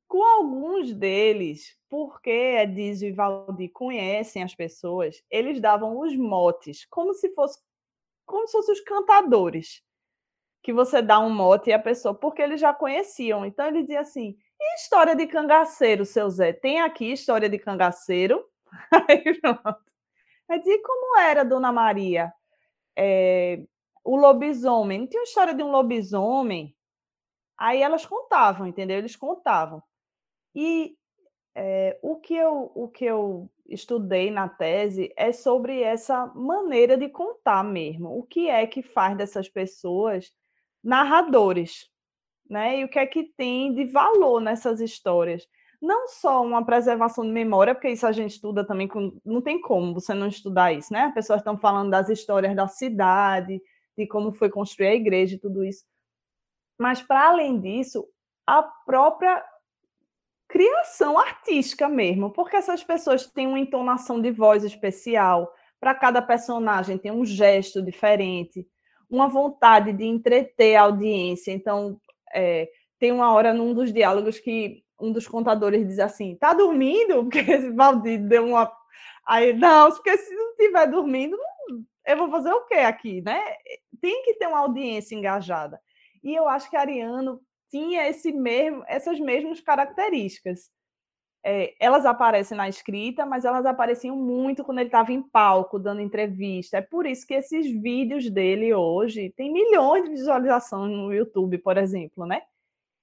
Com 0.08 0.24
alguns 0.24 0.94
deles, 0.94 1.78
porque 1.90 2.30
Edísio 2.30 3.08
e 3.08 3.14
Valdir 3.14 3.72
conhecem 3.72 4.44
as 4.44 4.54
pessoas, 4.54 5.24
eles 5.30 5.62
davam 5.62 6.00
os 6.00 6.16
motes, 6.18 6.86
como 6.90 7.14
se 7.14 7.30
fosse 7.34 7.60
como 8.26 8.48
se 8.48 8.54
fossem 8.54 8.74
os 8.74 8.82
cantadores, 8.82 9.84
que 10.64 10.72
você 10.72 11.02
dá 11.02 11.20
um 11.20 11.30
mote 11.30 11.70
e 11.70 11.74
a 11.74 11.80
pessoa, 11.80 12.14
porque 12.14 12.42
eles 12.42 12.62
já 12.62 12.74
conheciam. 12.74 13.46
Então 13.46 13.68
ele 13.68 13.82
dizia 13.82 14.00
assim: 14.00 14.38
"E 14.62 14.76
história 14.76 15.16
de 15.16 15.28
cangaceiro, 15.28 16.06
seu 16.06 16.30
Zé? 16.30 16.54
Tem 16.54 16.82
aqui 16.82 17.12
história 17.12 17.50
de 17.50 17.60
cangaceiro?" 17.60 18.46
Aí 19.10 19.40
pronto. 19.42 19.92
Disse, 20.60 20.80
como 20.80 21.18
era 21.20 21.46
Dona 21.46 21.72
Maria? 21.72 22.34
É, 22.98 23.64
o 24.04 24.18
lobisomem, 24.18 25.00
não 25.00 25.08
tinha 25.08 25.24
história 25.24 25.54
de 25.54 25.64
um 25.64 25.72
lobisomem? 25.72 26.76
Aí 27.58 27.82
elas 27.82 28.06
contavam, 28.06 28.68
entendeu? 28.68 28.98
Eles 28.98 29.16
contavam. 29.16 29.84
E 30.56 30.98
é, 31.56 32.00
o, 32.02 32.18
que 32.18 32.36
eu, 32.36 32.72
o 32.76 32.88
que 32.90 33.06
eu 33.06 33.50
estudei 33.68 34.32
na 34.32 34.50
tese 34.50 35.14
é 35.18 35.32
sobre 35.32 35.82
essa 35.82 36.28
maneira 36.28 36.98
de 36.98 37.10
contar 37.10 37.64
mesmo. 37.64 38.18
O 38.18 38.24
que 38.24 38.50
é 38.50 38.66
que 38.68 38.82
faz 38.82 39.18
dessas 39.18 39.50
pessoas 39.50 40.34
narradores, 40.84 41.91
né? 42.52 42.80
E 42.80 42.84
o 42.84 42.90
que 42.90 43.00
é 43.00 43.06
que 43.06 43.24
tem 43.38 43.74
de 43.74 43.86
valor 43.86 44.42
nessas 44.42 44.82
histórias? 44.82 45.48
Não 45.82 46.08
só 46.08 46.44
uma 46.44 46.64
preservação 46.64 47.24
de 47.24 47.32
memória, 47.32 47.74
porque 47.74 47.90
isso 47.90 48.06
a 48.06 48.12
gente 48.12 48.32
estuda 48.32 48.66
também, 48.68 48.88
com, 48.88 49.18
não 49.26 49.42
tem 49.42 49.60
como 49.62 49.94
você 49.94 50.14
não 50.14 50.28
estudar 50.28 50.74
isso, 50.74 50.92
né? 50.92 51.06
As 51.06 51.14
pessoas 51.14 51.40
estão 51.40 51.58
falando 51.58 51.90
das 51.90 52.10
histórias 52.10 52.56
da 52.56 52.68
cidade, 52.68 53.62
de 53.98 54.06
como 54.06 54.32
foi 54.34 54.50
construir 54.50 54.88
a 54.88 54.96
igreja 54.96 55.36
e 55.36 55.40
tudo 55.40 55.64
isso. 55.64 55.86
Mas, 56.78 57.02
para 57.02 57.30
além 57.30 57.60
disso, 57.60 58.06
a 58.46 58.62
própria 58.62 59.44
criação 60.48 61.18
artística 61.18 61.88
mesmo, 61.88 62.32
porque 62.32 62.58
essas 62.58 62.84
pessoas 62.84 63.26
têm 63.26 63.48
uma 63.48 63.60
entonação 63.60 64.22
de 64.22 64.30
voz 64.30 64.66
especial, 64.66 65.52
para 65.80 65.96
cada 65.96 66.22
personagem 66.22 66.98
tem 66.98 67.12
um 67.12 67.26
gesto 67.26 67.82
diferente, 67.82 68.68
uma 69.10 69.28
vontade 69.28 69.94
de 69.94 70.04
entreter 70.04 70.76
a 70.76 70.84
audiência. 70.84 71.52
Então, 71.52 72.00
é, 72.34 72.70
tem 73.00 73.12
uma 73.12 73.34
hora 73.34 73.54
num 73.54 73.74
dos 73.74 73.92
diálogos 73.92 74.40
que 74.40 74.84
um 75.00 75.12
dos 75.12 75.28
contadores 75.28 75.88
diz 75.88 76.00
assim: 76.00 76.36
tá 76.36 76.54
dormindo? 76.54 77.24
Porque 77.26 77.58
Valdir 77.72 78.20
deu 78.20 78.48
uma. 78.48 78.72
Aí, 79.26 79.54
não, 79.54 79.92
porque 79.92 80.18
se 80.18 80.34
não 80.36 80.52
estiver 80.52 80.88
dormindo, 80.88 81.38
eu 82.06 82.18
vou 82.18 82.30
fazer 82.32 82.52
o 82.52 82.66
quê 82.66 82.76
aqui, 82.76 83.22
né? 83.22 83.40
Tem 84.02 84.24
que 84.24 84.34
ter 84.34 84.48
uma 84.48 84.60
audiência 84.60 85.16
engajada. 85.16 85.80
E 86.24 86.36
eu 86.36 86.50
acho 86.50 86.70
que 86.70 86.76
Ariano 86.76 87.40
tinha 87.70 88.08
esse 88.10 88.32
mesmo, 88.32 88.84
essas 88.88 89.20
mesmas 89.20 89.62
características. 89.62 90.72
É, 91.44 91.74
elas 91.80 92.06
aparecem 92.06 92.56
na 92.56 92.70
escrita, 92.70 93.26
mas 93.26 93.46
elas 93.46 93.66
apareciam 93.66 94.16
muito 94.16 94.64
quando 94.64 94.78
ele 94.78 94.90
estava 94.90 95.12
em 95.12 95.22
palco, 95.22 95.80
dando 95.80 96.02
entrevista. 96.02 96.78
É 96.78 96.82
por 96.82 97.06
isso 97.06 97.26
que 97.26 97.34
esses 97.34 97.66
vídeos 97.82 98.30
dele 98.30 98.74
hoje 98.74 99.34
têm 99.36 99.52
milhões 99.52 100.04
de 100.04 100.12
visualizações 100.12 100.92
no 100.92 101.12
YouTube, 101.12 101.58
por 101.58 101.78
exemplo, 101.78 102.26
né? 102.26 102.44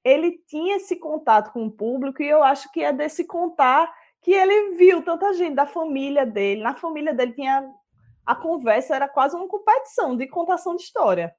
Ele 0.04 0.38
tinha 0.46 0.76
esse 0.76 0.96
contato 0.96 1.52
com 1.52 1.66
o 1.66 1.70
público 1.70 2.22
e 2.22 2.28
eu 2.28 2.42
acho 2.42 2.70
que 2.72 2.82
é 2.82 2.92
desse 2.92 3.24
contar 3.24 3.92
que 4.22 4.32
ele 4.32 4.76
viu 4.76 5.02
tanta 5.02 5.32
gente 5.32 5.54
da 5.54 5.66
família 5.66 6.24
dele. 6.24 6.62
Na 6.62 6.74
família 6.74 7.12
dele 7.12 7.32
tinha 7.32 7.68
a 8.28 8.34
conversa 8.34 8.94
era 8.94 9.08
quase 9.08 9.34
uma 9.34 9.48
competição 9.48 10.14
de 10.14 10.26
contação 10.26 10.76
de 10.76 10.82
história. 10.82 11.34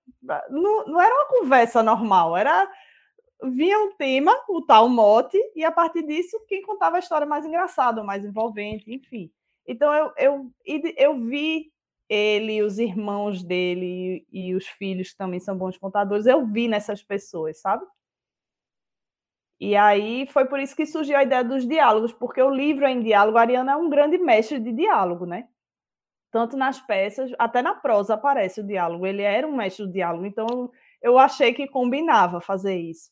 Não, 0.49 0.87
não 0.87 0.99
era 0.99 1.13
uma 1.13 1.27
conversa 1.27 1.83
normal, 1.83 2.35
era 2.35 2.67
vinha 3.43 3.79
um 3.79 3.91
tema, 3.95 4.31
o 4.49 4.61
tal 4.61 4.89
mote, 4.89 5.37
e 5.55 5.63
a 5.63 5.71
partir 5.71 6.03
disso, 6.03 6.39
quem 6.47 6.61
contava 6.61 6.97
a 6.97 6.99
história 6.99 7.25
mais 7.25 7.45
engraçada, 7.45 8.03
mais 8.03 8.25
envolvente, 8.25 8.91
enfim. 8.91 9.31
Então, 9.67 9.93
eu, 9.93 10.11
eu, 10.17 10.51
eu 10.97 11.17
vi 11.17 11.71
ele, 12.09 12.63
os 12.63 12.79
irmãos 12.79 13.43
dele 13.43 14.25
e, 14.31 14.55
os 14.55 14.65
filhos 14.67 15.11
que 15.11 15.17
também 15.17 15.39
são 15.39 15.55
bons 15.57 15.77
contadores, 15.77 16.25
eu 16.25 16.45
vi 16.45 16.67
nessas 16.67 17.03
pessoas, 17.03 17.61
sabe? 17.61 17.85
E 19.59 19.75
aí 19.75 20.25
foi 20.27 20.45
por 20.45 20.59
isso 20.59 20.75
que 20.75 20.85
surgiu 20.85 21.17
a 21.17 21.23
ideia 21.23 21.43
dos 21.43 21.67
diálogos, 21.67 22.13
porque 22.13 22.41
o 22.41 22.49
livro 22.49 22.85
é 22.85 22.91
em 22.91 23.03
diálogo, 23.03 23.37
a 23.37 23.41
Ariana 23.41 23.73
é 23.73 23.75
um 23.75 23.89
grande 23.89 24.17
mestre 24.17 24.59
de 24.59 24.71
diálogo, 24.71 25.25
né? 25.25 25.47
Tanto 26.31 26.57
nas 26.57 26.79
peças, 26.79 27.31
até 27.37 27.61
na 27.61 27.75
prosa 27.75 28.13
aparece 28.15 28.61
o 28.61 28.67
diálogo. 28.67 29.05
Ele 29.05 29.21
era 29.21 29.47
um 29.47 29.55
mestre 29.55 29.85
do 29.85 29.91
diálogo, 29.91 30.25
então 30.25 30.71
eu 31.01 31.17
achei 31.19 31.53
que 31.53 31.67
combinava 31.67 32.39
fazer 32.41 32.77
isso. 32.77 33.11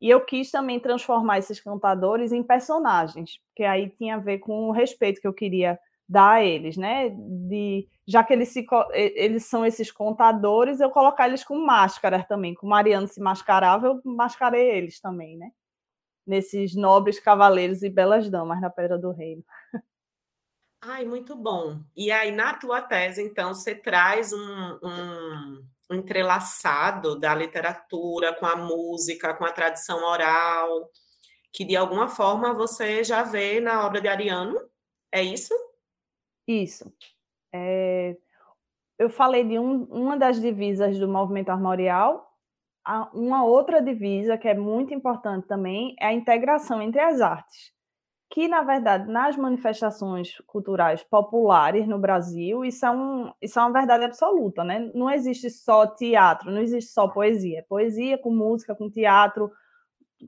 E 0.00 0.08
eu 0.08 0.24
quis 0.24 0.50
também 0.50 0.80
transformar 0.80 1.38
esses 1.38 1.60
cantadores 1.60 2.32
em 2.32 2.42
personagens, 2.42 3.38
porque 3.48 3.64
aí 3.64 3.90
tinha 3.90 4.16
a 4.16 4.18
ver 4.18 4.38
com 4.38 4.68
o 4.68 4.72
respeito 4.72 5.20
que 5.20 5.26
eu 5.26 5.34
queria 5.34 5.78
dar 6.08 6.36
a 6.36 6.44
eles, 6.44 6.76
né? 6.76 7.10
De, 7.10 7.86
já 8.06 8.24
que 8.24 8.32
eles, 8.32 8.48
se, 8.48 8.66
eles 8.92 9.44
são 9.44 9.64
esses 9.64 9.92
contadores, 9.92 10.80
eu 10.80 10.90
colocar 10.90 11.28
eles 11.28 11.44
com 11.44 11.56
máscaras 11.64 12.26
também. 12.26 12.54
Como 12.54 12.70
Mariano 12.70 13.06
se 13.06 13.20
mascarava, 13.20 13.86
eu 13.86 14.00
mascarei 14.04 14.70
eles 14.70 15.00
também, 15.00 15.36
né? 15.36 15.50
Nesses 16.26 16.74
nobres 16.74 17.20
cavaleiros 17.20 17.82
e 17.82 17.90
belas 17.90 18.28
damas 18.28 18.60
na 18.60 18.70
Pedra 18.70 18.98
do 18.98 19.12
Reino. 19.12 19.44
Ai, 20.82 21.04
muito 21.04 21.36
bom. 21.36 21.78
E 21.94 22.10
aí, 22.10 22.32
na 22.32 22.54
tua 22.54 22.80
tese, 22.80 23.22
então, 23.22 23.52
você 23.52 23.74
traz 23.74 24.32
um, 24.32 24.78
um 24.82 25.62
entrelaçado 25.94 27.18
da 27.18 27.34
literatura 27.34 28.34
com 28.34 28.46
a 28.46 28.56
música, 28.56 29.34
com 29.34 29.44
a 29.44 29.52
tradição 29.52 30.04
oral, 30.04 30.90
que 31.52 31.64
de 31.64 31.76
alguma 31.76 32.08
forma 32.08 32.54
você 32.54 33.02
já 33.02 33.22
vê 33.22 33.60
na 33.60 33.86
obra 33.86 34.00
de 34.00 34.08
Ariano. 34.08 34.58
É 35.12 35.22
isso? 35.22 35.54
Isso. 36.46 36.92
É... 37.52 38.16
Eu 38.98 39.10
falei 39.10 39.44
de 39.44 39.58
um, 39.58 39.84
uma 39.84 40.16
das 40.16 40.40
divisas 40.40 40.98
do 40.98 41.08
movimento 41.08 41.50
armorial. 41.50 42.28
Uma 43.12 43.44
outra 43.44 43.80
divisa 43.80 44.38
que 44.38 44.48
é 44.48 44.54
muito 44.54 44.92
importante 44.94 45.46
também 45.46 45.94
é 45.98 46.06
a 46.06 46.12
integração 46.12 46.82
entre 46.82 47.00
as 47.00 47.20
artes 47.20 47.72
que, 48.30 48.46
na 48.46 48.62
verdade, 48.62 49.10
nas 49.10 49.36
manifestações 49.36 50.36
culturais 50.46 51.02
populares 51.02 51.86
no 51.88 51.98
Brasil, 51.98 52.64
isso 52.64 52.86
é, 52.86 52.90
um, 52.90 53.32
isso 53.42 53.58
é 53.58 53.62
uma 53.62 53.72
verdade 53.72 54.04
absoluta, 54.04 54.62
né? 54.62 54.90
Não 54.94 55.10
existe 55.10 55.50
só 55.50 55.84
teatro, 55.86 56.50
não 56.50 56.62
existe 56.62 56.92
só 56.92 57.08
poesia. 57.08 57.58
É 57.58 57.62
poesia 57.62 58.16
com 58.16 58.30
música, 58.30 58.74
com 58.74 58.88
teatro, 58.88 59.50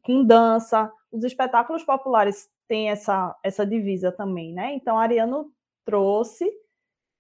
com 0.03 0.25
dança. 0.25 0.91
Os 1.13 1.23
espetáculos 1.23 1.85
populares 1.85 2.51
têm 2.67 2.91
essa, 2.91 3.37
essa 3.43 3.65
divisa 3.65 4.11
também, 4.11 4.53
né? 4.53 4.75
Então, 4.75 4.99
Ariano 4.99 5.53
trouxe 5.85 6.51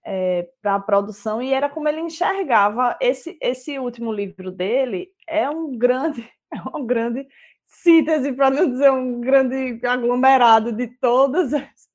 é, 0.05 0.49
para 0.61 0.75
a 0.77 0.81
produção 0.81 1.40
e 1.40 1.53
era 1.53 1.68
como 1.68 1.88
ele 1.88 2.01
enxergava 2.01 2.97
esse, 3.01 3.38
esse 3.40 3.79
último 3.79 4.12
livro 4.12 4.51
dele 4.51 5.09
é 5.29 5.49
um 5.49 5.79
grande 5.79 6.29
é 6.53 6.77
um 6.77 6.85
grande 6.85 7.27
síntese, 7.72 8.32
para 8.32 8.50
não 8.50 8.70
dizer 8.70 8.90
um 8.90 9.20
grande 9.20 9.85
aglomerado 9.87 10.72
de 10.72 10.87
todas 10.87 11.52
as. 11.52 11.88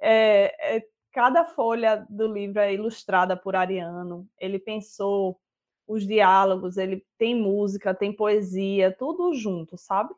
É, 0.00 0.76
é, 0.76 0.84
cada 1.12 1.44
folha 1.44 2.06
do 2.08 2.26
livro 2.26 2.60
é 2.60 2.74
ilustrada 2.74 3.36
por 3.36 3.56
Ariano. 3.56 4.28
Ele 4.38 4.58
pensou 4.58 5.40
os 5.86 6.06
diálogos, 6.06 6.76
ele 6.76 7.04
tem 7.18 7.34
música, 7.34 7.94
tem 7.94 8.12
poesia, 8.12 8.94
tudo 8.96 9.34
junto, 9.34 9.76
sabe? 9.76 10.14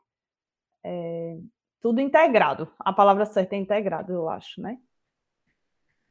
É, 0.84 1.38
tudo 1.80 2.00
integrado. 2.00 2.68
A 2.78 2.92
palavra 2.92 3.26
certa 3.26 3.54
é 3.54 3.58
integrado, 3.58 4.12
eu 4.12 4.28
acho, 4.28 4.60
né? 4.60 4.78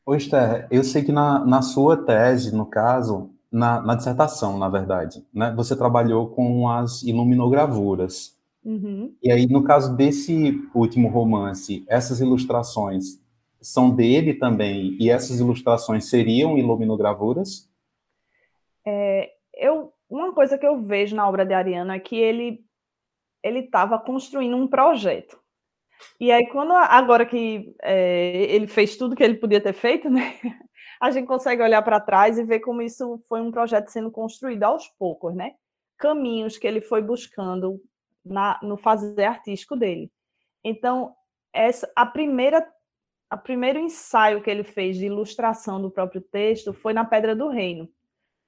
Ô, 0.05 0.13
Esther, 0.13 0.67
eu 0.69 0.83
sei 0.83 1.03
que 1.03 1.11
na, 1.11 1.43
na 1.43 1.61
sua 1.61 1.97
tese, 1.97 2.55
no 2.55 2.65
caso, 2.65 3.33
na, 3.51 3.81
na 3.81 3.95
dissertação, 3.95 4.57
na 4.57 4.69
verdade, 4.69 5.25
né, 5.33 5.51
você 5.55 5.75
trabalhou 5.75 6.29
com 6.29 6.69
as 6.69 7.01
iluminogravuras. 7.03 8.34
Uhum. 8.65 9.15
E 9.21 9.31
aí, 9.31 9.45
no 9.45 9.63
caso 9.63 9.95
desse 9.95 10.59
último 10.73 11.07
romance, 11.07 11.85
essas 11.87 12.19
ilustrações 12.19 13.23
são 13.61 13.95
dele 13.95 14.33
também, 14.33 14.97
e 14.99 15.09
essas 15.09 15.39
ilustrações 15.39 16.09
seriam 16.09 16.57
iluminogravuras? 16.57 17.69
É, 18.85 19.31
eu, 19.53 19.93
uma 20.09 20.33
coisa 20.33 20.57
que 20.57 20.65
eu 20.65 20.81
vejo 20.81 21.15
na 21.15 21.27
obra 21.27 21.45
de 21.45 21.53
Ariano 21.53 21.91
é 21.91 21.99
que 21.99 22.15
ele 22.15 22.65
ele 23.43 23.59
estava 23.59 23.99
construindo 23.99 24.57
um 24.57 24.67
projeto. 24.67 25.39
E 26.19 26.31
aí, 26.31 26.47
quando 26.47 26.73
agora 26.73 27.27
que 27.27 27.75
é, 27.83 28.47
ele 28.49 28.65
fez 28.65 28.97
tudo 28.97 29.15
que 29.15 29.23
ele 29.23 29.35
podia 29.35 29.61
ter 29.61 29.73
feito, 29.73 30.09
né? 30.09 30.33
A 30.99 31.11
gente 31.11 31.27
consegue 31.27 31.61
olhar 31.61 31.83
para 31.83 31.99
trás 31.99 32.39
e 32.39 32.43
ver 32.43 32.61
como 32.61 32.81
isso 32.81 33.21
foi 33.29 33.41
um 33.41 33.51
projeto 33.51 33.89
sendo 33.89 34.09
construído 34.09 34.63
aos 34.63 34.87
poucos, 34.97 35.35
né? 35.35 35.51
Caminhos 35.97 36.57
que 36.57 36.65
ele 36.65 36.81
foi 36.81 37.03
buscando 37.03 37.79
na, 38.25 38.59
no 38.61 38.75
fazer 38.75 39.23
artístico 39.23 39.75
dele. 39.75 40.11
Então, 40.63 41.15
essa 41.53 41.89
a 41.95 42.05
primeira 42.05 42.67
a 43.29 43.37
primeiro 43.37 43.79
ensaio 43.79 44.41
que 44.41 44.49
ele 44.49 44.63
fez 44.63 44.97
de 44.97 45.05
ilustração 45.05 45.81
do 45.81 45.89
próprio 45.91 46.21
texto 46.21 46.73
foi 46.73 46.93
na 46.93 47.03
Pedra 47.03 47.35
do 47.35 47.49
Reino. 47.49 47.89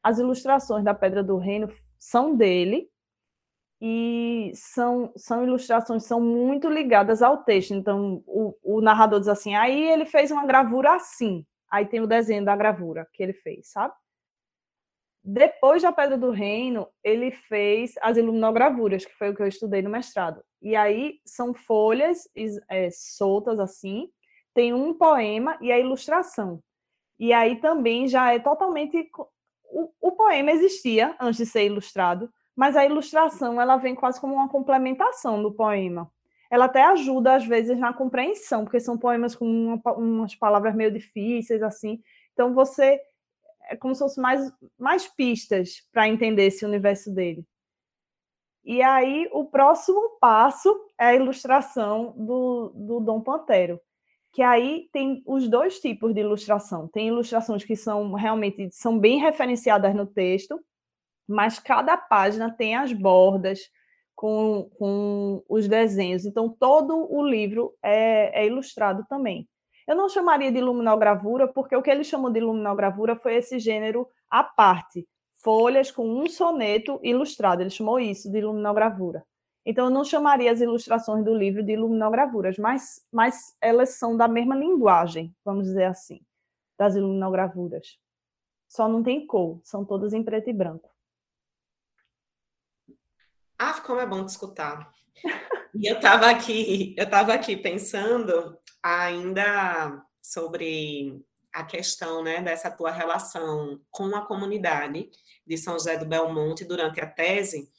As 0.03 0.19
ilustrações 0.19 0.83
da 0.83 0.93
Pedra 0.93 1.23
do 1.23 1.37
Reino 1.37 1.67
são 1.99 2.35
dele 2.35 2.89
e 3.81 4.51
são, 4.55 5.11
são 5.15 5.43
ilustrações 5.43 6.03
são 6.03 6.19
muito 6.21 6.69
ligadas 6.69 7.21
ao 7.21 7.43
texto. 7.43 7.73
Então, 7.73 8.23
o, 8.25 8.55
o 8.63 8.81
narrador 8.81 9.19
diz 9.19 9.27
assim: 9.27 9.55
aí 9.55 9.89
ele 9.89 10.05
fez 10.05 10.31
uma 10.31 10.45
gravura 10.45 10.95
assim. 10.95 11.45
Aí 11.69 11.85
tem 11.85 11.99
o 11.99 12.07
desenho 12.07 12.45
da 12.45 12.55
gravura 12.55 13.07
que 13.13 13.21
ele 13.21 13.33
fez, 13.33 13.69
sabe? 13.69 13.93
Depois 15.29 15.81
da 15.81 15.91
Pedra 15.91 16.17
do 16.17 16.31
Reino, 16.31 16.87
ele 17.03 17.31
fez 17.31 17.95
as 18.01 18.15
iluminogravuras, 18.15 19.03
que 19.03 19.13
foi 19.13 19.29
o 19.29 19.35
que 19.35 19.41
eu 19.41 19.47
estudei 19.47 19.81
no 19.81 19.89
mestrado. 19.89 20.41
E 20.61 20.73
aí 20.73 21.19
são 21.25 21.53
folhas 21.53 22.29
é, 22.69 22.87
soltas 22.89 23.59
assim, 23.59 24.09
tem 24.53 24.73
um 24.73 24.93
poema 24.93 25.57
e 25.59 25.69
a 25.69 25.77
ilustração. 25.77 26.63
E 27.19 27.33
aí 27.33 27.57
também 27.57 28.07
já 28.07 28.31
é 28.31 28.39
totalmente. 28.39 29.11
O, 29.65 29.89
o 29.99 30.11
poema 30.13 30.49
existia 30.49 31.13
antes 31.19 31.39
de 31.39 31.45
ser 31.45 31.65
ilustrado, 31.65 32.31
mas 32.55 32.77
a 32.77 32.85
ilustração 32.85 33.59
ela 33.59 33.75
vem 33.75 33.95
quase 33.95 34.21
como 34.21 34.35
uma 34.35 34.47
complementação 34.47 35.43
do 35.43 35.51
poema. 35.51 36.09
Ela 36.49 36.65
até 36.65 36.83
ajuda, 36.83 37.35
às 37.35 37.45
vezes, 37.45 37.77
na 37.77 37.91
compreensão, 37.91 38.63
porque 38.63 38.79
são 38.79 38.97
poemas 38.97 39.35
com 39.35 39.45
uma, 39.45 39.93
umas 39.97 40.35
palavras 40.35 40.73
meio 40.73 40.89
difíceis, 40.89 41.61
assim. 41.61 42.01
Então, 42.31 42.53
você 42.53 43.01
é 43.69 43.75
como 43.75 43.93
se 43.93 43.99
fosse 43.99 44.19
mais, 44.19 44.51
mais 44.77 45.07
pistas 45.07 45.81
para 45.91 46.07
entender 46.07 46.45
esse 46.45 46.65
universo 46.65 47.13
dele. 47.13 47.45
E 48.63 48.81
aí, 48.81 49.29
o 49.31 49.45
próximo 49.45 50.17
passo 50.19 50.69
é 50.99 51.05
a 51.05 51.15
ilustração 51.15 52.13
do, 52.17 52.73
do 52.75 52.99
Dom 52.99 53.21
Pantero, 53.21 53.79
que 54.33 54.41
aí 54.41 54.89
tem 54.91 55.23
os 55.25 55.47
dois 55.47 55.79
tipos 55.79 56.13
de 56.13 56.19
ilustração. 56.19 56.87
Tem 56.89 57.07
ilustrações 57.07 57.63
que 57.63 57.75
são 57.75 58.13
realmente 58.13 58.69
são 58.71 58.99
bem 58.99 59.19
referenciadas 59.19 59.95
no 59.95 60.05
texto, 60.05 60.59
mas 61.27 61.59
cada 61.59 61.95
página 61.95 62.51
tem 62.51 62.75
as 62.75 62.91
bordas 62.91 63.59
com, 64.13 64.69
com 64.77 65.43
os 65.47 65.67
desenhos. 65.67 66.25
Então, 66.25 66.49
todo 66.49 67.07
o 67.09 67.25
livro 67.25 67.73
é, 67.81 68.43
é 68.43 68.47
ilustrado 68.47 69.05
também. 69.07 69.47
Eu 69.87 69.95
não 69.95 70.09
chamaria 70.09 70.51
de 70.51 70.59
luminogravura, 70.59 71.47
porque 71.47 71.75
o 71.75 71.81
que 71.81 71.89
ele 71.89 72.03
chamou 72.03 72.29
de 72.29 72.41
luminogravura 72.41 73.15
foi 73.15 73.35
esse 73.35 73.57
gênero 73.57 74.05
à 74.29 74.43
parte, 74.43 75.07
folhas 75.41 75.89
com 75.89 76.05
um 76.05 76.27
soneto 76.27 76.99
ilustrado. 77.01 77.61
Ele 77.61 77.69
chamou 77.69 77.97
isso 77.97 78.29
de 78.29 78.41
luminogravura. 78.41 79.25
Então, 79.65 79.85
eu 79.85 79.91
não 79.91 80.03
chamaria 80.03 80.51
as 80.51 80.61
ilustrações 80.61 81.23
do 81.23 81.33
livro 81.33 81.63
de 81.63 81.75
luminogravuras, 81.75 82.57
mas, 82.57 83.05
mas 83.11 83.55
elas 83.61 83.97
são 83.97 84.15
da 84.15 84.27
mesma 84.27 84.55
linguagem, 84.55 85.33
vamos 85.43 85.65
dizer 85.65 85.85
assim, 85.85 86.21
das 86.77 86.95
iluminogravuras. 86.95 87.97
Só 88.67 88.87
não 88.87 89.01
tem 89.01 89.25
cor, 89.25 89.59
são 89.63 89.85
todas 89.85 90.13
em 90.13 90.23
preto 90.23 90.49
e 90.49 90.53
branco. 90.53 90.89
Ah, 93.57 93.81
como 93.81 93.99
é 93.99 94.05
bom 94.05 94.25
te 94.25 94.29
escutar. 94.29 94.91
E 95.79 95.85
eu 95.85 95.97
estava 95.97 96.27
aqui, 96.31 96.95
eu 96.97 97.03
estava 97.03 97.33
aqui 97.35 97.55
pensando 97.55 98.57
ainda 98.81 100.03
sobre 100.19 101.23
a 101.53 101.63
questão 101.63 102.23
né, 102.23 102.41
dessa 102.41 102.71
tua 102.71 102.89
relação 102.89 103.79
com 103.91 104.15
a 104.15 104.25
comunidade 104.25 105.07
de 105.45 105.55
São 105.57 105.73
José 105.73 105.95
do 105.95 106.05
Belmonte 106.05 106.65
durante 106.65 106.99
a 106.99 107.05
tese. 107.05 107.69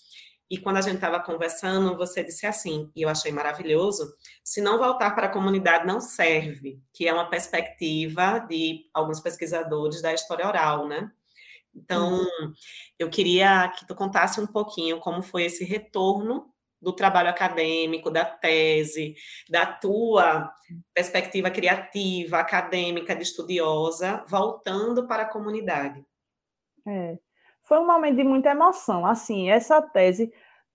E 0.48 0.58
quando 0.58 0.76
a 0.76 0.80
gente 0.80 0.94
estava 0.94 1.18
conversando, 1.18 1.96
você 1.96 2.22
disse 2.22 2.46
assim, 2.46 2.88
e 2.94 3.02
eu 3.02 3.08
achei 3.08 3.32
maravilhoso: 3.32 4.14
se 4.44 4.60
não 4.60 4.78
voltar 4.78 5.10
para 5.16 5.26
a 5.26 5.32
comunidade 5.32 5.84
não 5.84 6.00
serve, 6.00 6.80
que 6.92 7.08
é 7.08 7.12
uma 7.12 7.28
perspectiva 7.28 8.38
de 8.48 8.88
alguns 8.94 9.18
pesquisadores 9.18 10.00
da 10.00 10.14
história 10.14 10.46
oral, 10.46 10.86
né? 10.86 11.10
Então, 11.74 12.20
uhum. 12.20 12.52
eu 12.96 13.10
queria 13.10 13.68
que 13.76 13.84
tu 13.86 13.94
contasse 13.96 14.40
um 14.40 14.46
pouquinho 14.46 15.00
como 15.00 15.20
foi 15.20 15.44
esse 15.44 15.64
retorno 15.64 16.52
do 16.80 16.92
trabalho 16.92 17.28
acadêmico, 17.28 18.10
da 18.10 18.24
tese, 18.24 19.14
da 19.48 19.66
tua 19.66 20.52
perspectiva 20.94 21.50
criativa, 21.50 22.38
acadêmica, 22.38 23.14
de 23.14 23.22
estudiosa, 23.22 24.24
voltando 24.28 25.06
para 25.06 25.24
a 25.24 25.28
comunidade. 25.28 26.04
É. 26.86 27.18
Foi 27.64 27.78
um 27.78 27.86
momento 27.86 28.16
de 28.16 28.24
muita 28.24 28.50
emoção. 28.50 29.04
Assim, 29.04 29.50
essa 29.50 29.82
tese. 29.82 30.32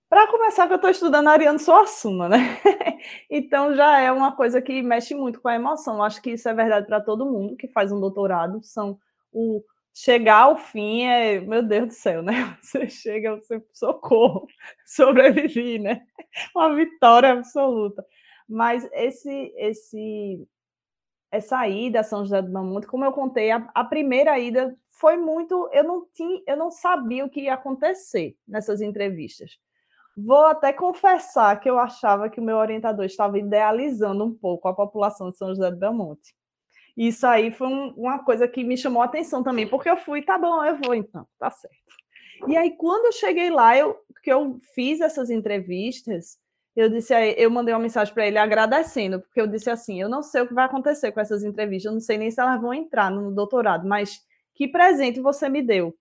Para 0.10 0.28
começar, 0.28 0.68
que 0.68 0.74
eu 0.74 0.76
estou 0.76 0.92
estudando 0.92 1.28
Ariano 1.28 1.58
Suassuna, 1.58 2.30
né? 2.30 2.38
então 3.32 3.74
já 3.76 4.00
é 4.00 4.12
uma 4.12 4.36
coisa 4.36 4.62
que 4.62 4.80
mexe 4.84 5.16
muito 5.16 5.42
com 5.42 5.48
a 5.48 5.56
emoção. 5.56 6.04
Acho 6.04 6.22
que 6.22 6.32
isso 6.32 6.48
é 6.48 6.54
verdade 6.54 6.86
para 6.86 7.02
todo 7.02 7.26
mundo 7.26 7.56
que 7.56 7.68
faz 7.68 7.92
um 7.92 8.00
doutorado. 8.00 8.62
São 8.62 9.00
o 9.32 9.64
chegar 9.94 10.44
ao 10.44 10.58
fim 10.58 11.04
é, 11.04 11.40
meu 11.40 11.62
Deus 11.62 11.88
do 11.88 11.94
céu, 11.94 12.24
né? 12.24 12.58
Você 12.62 12.90
chega, 12.90 13.36
você 13.36 13.64
socorro, 13.72 14.48
sobrevivi, 14.86 15.78
né? 15.78 16.02
Uma 16.56 16.76
vitória 16.76 17.32
absoluta. 17.32 18.04
Mas 18.50 18.88
esse, 18.92 19.54
esse, 19.56 20.48
essa 21.32 21.68
ida 21.68 22.00
a 22.00 22.04
São 22.04 22.26
José 22.26 22.42
do 22.42 22.52
Mamuto, 22.52 22.88
como 22.88 23.06
eu 23.06 23.12
contei, 23.12 23.52
a, 23.52 23.70
a, 23.74 23.84
primeira 23.84 24.38
ida 24.40 24.76
foi 24.88 25.16
muito, 25.16 25.70
eu 25.72 25.84
não 25.84 26.08
tinha, 26.14 26.42
eu 26.48 26.58
não 26.58 26.72
sabia 26.72 27.26
o 27.26 27.30
que 27.30 27.42
ia 27.42 27.54
acontecer 27.54 28.36
nessas 28.48 28.82
entrevistas. 28.82 29.58
Vou 30.18 30.46
até 30.46 30.74
confessar 30.74 31.60
que 31.60 31.70
eu 31.70 31.80
achava 31.80 32.30
que 32.30 32.40
o 32.40 32.44
meu 32.44 32.58
orientador 32.58 33.06
estava 33.06 33.40
idealizando 33.40 34.24
um 34.26 34.34
pouco 34.34 34.68
a 34.68 34.76
população 34.76 35.30
de 35.30 35.38
São 35.38 35.50
José 35.50 35.72
do 35.72 35.78
Belmonte 35.78 36.36
isso 36.96 37.26
aí 37.26 37.52
foi 37.52 37.68
um, 37.68 37.90
uma 37.98 38.20
coisa 38.24 38.48
que 38.48 38.64
me 38.64 38.78
chamou 38.78 39.02
a 39.02 39.06
atenção 39.06 39.44
também, 39.44 39.68
porque 39.68 39.90
eu 39.90 39.98
fui, 39.98 40.22
tá 40.22 40.38
bom, 40.38 40.64
eu 40.64 40.78
vou 40.78 40.94
então, 40.94 41.28
tá 41.40 41.50
certo. 41.50 41.76
E 42.48 42.58
aí, 42.58 42.72
quando 42.72 43.06
eu 43.06 43.12
cheguei 43.12 43.50
lá, 43.50 43.78
eu, 43.78 43.98
que 44.24 44.32
eu 44.32 44.60
fiz 44.76 45.02
essas 45.02 45.30
entrevistas, 45.30 46.38
eu 46.76 46.90
disse 46.90 47.14
aí, 47.14 47.36
eu 47.38 47.50
mandei 47.52 47.74
uma 47.74 47.80
mensagem 47.80 48.14
para 48.14 48.28
ele 48.28 48.38
agradecendo, 48.38 49.20
porque 49.22 49.40
eu 49.40 49.48
disse 49.48 49.70
assim, 49.70 50.02
eu 50.02 50.10
não 50.10 50.24
sei 50.24 50.42
o 50.42 50.48
que 50.48 50.54
vai 50.54 50.66
acontecer 50.66 51.12
com 51.12 51.20
essas 51.20 51.44
entrevistas, 51.44 51.86
eu 51.86 51.94
não 51.94 52.02
sei 52.02 52.18
nem 52.18 52.32
se 52.32 52.40
elas 52.40 52.60
vão 52.60 52.74
entrar 52.74 53.12
no 53.12 53.32
doutorado, 53.32 53.88
mas 53.88 54.22
que 54.56 54.68
presente 54.68 55.20
você 55.20 55.50
me 55.50 55.62
deu, 55.62 55.96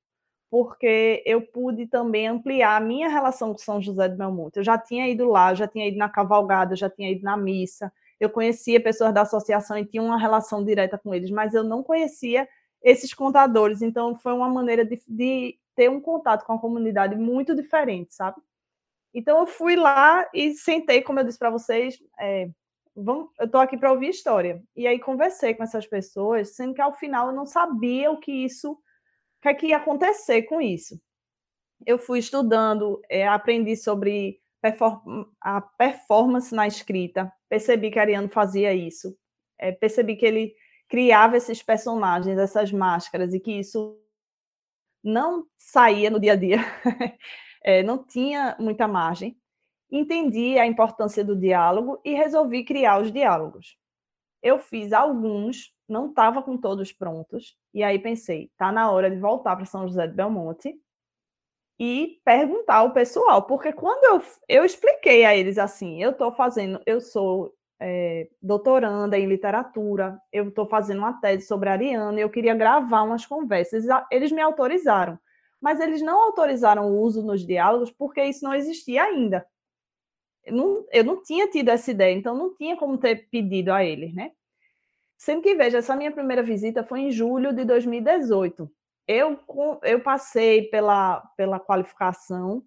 porque 0.50 1.22
eu 1.26 1.42
pude 1.42 1.86
também 1.86 2.26
ampliar 2.26 2.76
a 2.76 2.80
minha 2.80 3.08
relação 3.08 3.52
com 3.52 3.58
São 3.58 3.80
José 3.80 4.08
de 4.08 4.16
Belmonte. 4.16 4.58
Eu 4.58 4.64
já 4.64 4.78
tinha 4.78 5.08
ido 5.08 5.26
lá, 5.26 5.54
já 5.54 5.66
tinha 5.66 5.88
ido 5.88 5.96
na 5.96 6.08
cavalgada, 6.08 6.76
já 6.76 6.90
tinha 6.90 7.10
ido 7.10 7.22
na 7.22 7.36
missa, 7.36 7.92
eu 8.24 8.30
conhecia 8.30 8.80
pessoas 8.80 9.12
da 9.12 9.22
associação 9.22 9.76
e 9.76 9.84
tinha 9.84 10.02
uma 10.02 10.16
relação 10.16 10.64
direta 10.64 10.96
com 10.96 11.12
eles, 11.12 11.30
mas 11.30 11.54
eu 11.54 11.64
não 11.64 11.82
conhecia 11.82 12.48
esses 12.80 13.12
contadores, 13.12 13.82
então 13.82 14.14
foi 14.16 14.32
uma 14.32 14.48
maneira 14.48 14.84
de, 14.84 15.00
de 15.08 15.58
ter 15.74 15.90
um 15.90 16.00
contato 16.00 16.44
com 16.44 16.52
a 16.52 16.58
comunidade 16.58 17.16
muito 17.16 17.54
diferente, 17.54 18.14
sabe? 18.14 18.40
Então 19.12 19.40
eu 19.40 19.46
fui 19.46 19.74
lá 19.74 20.28
e 20.32 20.54
sentei, 20.54 21.02
como 21.02 21.18
eu 21.18 21.24
disse 21.24 21.38
para 21.38 21.50
vocês, 21.50 22.00
é, 22.18 22.48
vamos, 22.94 23.30
eu 23.40 23.46
estou 23.46 23.60
aqui 23.60 23.76
para 23.76 23.92
ouvir 23.92 24.10
história. 24.10 24.62
E 24.76 24.86
aí 24.86 25.00
conversei 25.00 25.54
com 25.54 25.64
essas 25.64 25.86
pessoas, 25.86 26.54
sendo 26.54 26.74
que 26.74 26.80
ao 26.80 26.92
final 26.92 27.28
eu 27.28 27.34
não 27.34 27.44
sabia 27.44 28.10
o 28.10 28.18
que 28.18 28.32
isso, 28.32 28.72
o 28.72 28.78
que, 29.42 29.48
é 29.48 29.54
que 29.54 29.66
ia 29.66 29.78
acontecer 29.78 30.42
com 30.42 30.60
isso. 30.60 31.00
Eu 31.84 31.98
fui 31.98 32.20
estudando, 32.20 33.02
é, 33.08 33.26
aprendi 33.26 33.76
sobre 33.76 34.40
a 35.40 35.60
performance 35.60 36.54
na 36.54 36.66
escrita. 36.66 37.32
Percebi 37.48 37.90
que 37.90 37.98
Ariano 37.98 38.28
fazia 38.28 38.72
isso. 38.72 39.16
É, 39.58 39.72
percebi 39.72 40.16
que 40.16 40.26
ele 40.26 40.54
criava 40.88 41.36
esses 41.36 41.62
personagens, 41.62 42.38
essas 42.38 42.70
máscaras, 42.70 43.32
e 43.34 43.40
que 43.40 43.52
isso 43.52 43.98
não 45.02 45.46
saía 45.58 46.10
no 46.10 46.20
dia 46.20 46.32
a 46.32 46.36
dia, 46.36 46.58
é, 47.64 47.82
não 47.82 48.04
tinha 48.04 48.56
muita 48.58 48.86
margem. 48.86 49.36
Entendi 49.90 50.58
a 50.58 50.66
importância 50.66 51.24
do 51.24 51.36
diálogo 51.36 52.00
e 52.04 52.14
resolvi 52.14 52.64
criar 52.64 53.00
os 53.00 53.12
diálogos. 53.12 53.76
Eu 54.42 54.58
fiz 54.58 54.92
alguns, 54.92 55.72
não 55.88 56.08
estava 56.08 56.42
com 56.42 56.56
todos 56.56 56.92
prontos, 56.92 57.56
e 57.74 57.82
aí 57.82 57.98
pensei, 57.98 58.50
tá 58.56 58.72
na 58.72 58.90
hora 58.90 59.10
de 59.10 59.18
voltar 59.18 59.54
para 59.56 59.64
São 59.64 59.86
José 59.86 60.06
de 60.06 60.14
Belmonte 60.14 60.74
e 61.78 62.20
perguntar 62.24 62.76
ao 62.76 62.92
pessoal, 62.92 63.42
porque 63.42 63.72
quando 63.72 64.04
eu, 64.04 64.22
eu 64.48 64.64
expliquei 64.64 65.24
a 65.24 65.36
eles 65.36 65.58
assim, 65.58 66.02
eu 66.02 66.10
estou 66.10 66.30
fazendo, 66.32 66.80
eu 66.86 67.00
sou 67.00 67.54
é, 67.80 68.28
doutoranda 68.40 69.18
em 69.18 69.26
literatura, 69.26 70.16
eu 70.32 70.48
estou 70.48 70.66
fazendo 70.66 70.98
uma 70.98 71.20
tese 71.20 71.46
sobre 71.46 71.68
a 71.68 71.72
Ariana, 71.72 72.20
eu 72.20 72.30
queria 72.30 72.54
gravar 72.54 73.02
umas 73.02 73.26
conversas, 73.26 73.84
eles 74.10 74.30
me 74.30 74.40
autorizaram, 74.40 75.18
mas 75.60 75.80
eles 75.80 76.00
não 76.02 76.22
autorizaram 76.22 76.88
o 76.90 77.00
uso 77.00 77.22
nos 77.22 77.44
diálogos 77.44 77.90
porque 77.90 78.22
isso 78.22 78.44
não 78.44 78.54
existia 78.54 79.02
ainda. 79.04 79.44
Eu 80.44 80.54
não, 80.54 80.86
eu 80.92 81.04
não 81.04 81.22
tinha 81.22 81.48
tido 81.48 81.68
essa 81.70 81.90
ideia, 81.90 82.14
então 82.14 82.36
não 82.36 82.54
tinha 82.56 82.76
como 82.76 82.98
ter 82.98 83.28
pedido 83.30 83.72
a 83.72 83.84
eles, 83.84 84.14
né? 84.14 84.32
Sendo 85.16 85.42
que, 85.42 85.54
veja, 85.54 85.78
essa 85.78 85.94
minha 85.94 86.10
primeira 86.10 86.42
visita 86.42 86.82
foi 86.82 87.00
em 87.00 87.10
julho 87.12 87.52
de 87.52 87.64
2018 87.64 88.70
eu, 89.06 89.38
eu 89.82 90.00
passei 90.00 90.68
pela, 90.68 91.20
pela 91.36 91.58
qualificação 91.58 92.64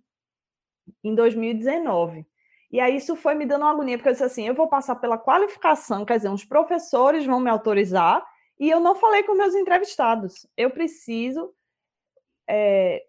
em 1.03 1.15
2019. 1.15 2.25
E 2.71 2.79
aí 2.79 2.97
isso 2.97 3.15
foi 3.15 3.35
me 3.35 3.45
dando 3.45 3.61
uma 3.61 3.71
agonia, 3.71 3.97
porque 3.97 4.09
eu 4.09 4.13
disse 4.13 4.23
assim, 4.23 4.47
eu 4.47 4.53
vou 4.53 4.67
passar 4.67 4.95
pela 4.95 5.17
qualificação, 5.17 6.05
quer 6.05 6.17
dizer, 6.17 6.29
uns 6.29 6.43
professores 6.43 7.25
vão 7.25 7.39
me 7.39 7.49
autorizar, 7.49 8.25
e 8.59 8.69
eu 8.69 8.79
não 8.79 8.95
falei 8.95 9.23
com 9.23 9.35
meus 9.35 9.53
entrevistados. 9.53 10.47
Eu 10.57 10.71
preciso 10.71 11.53
é, 12.49 13.05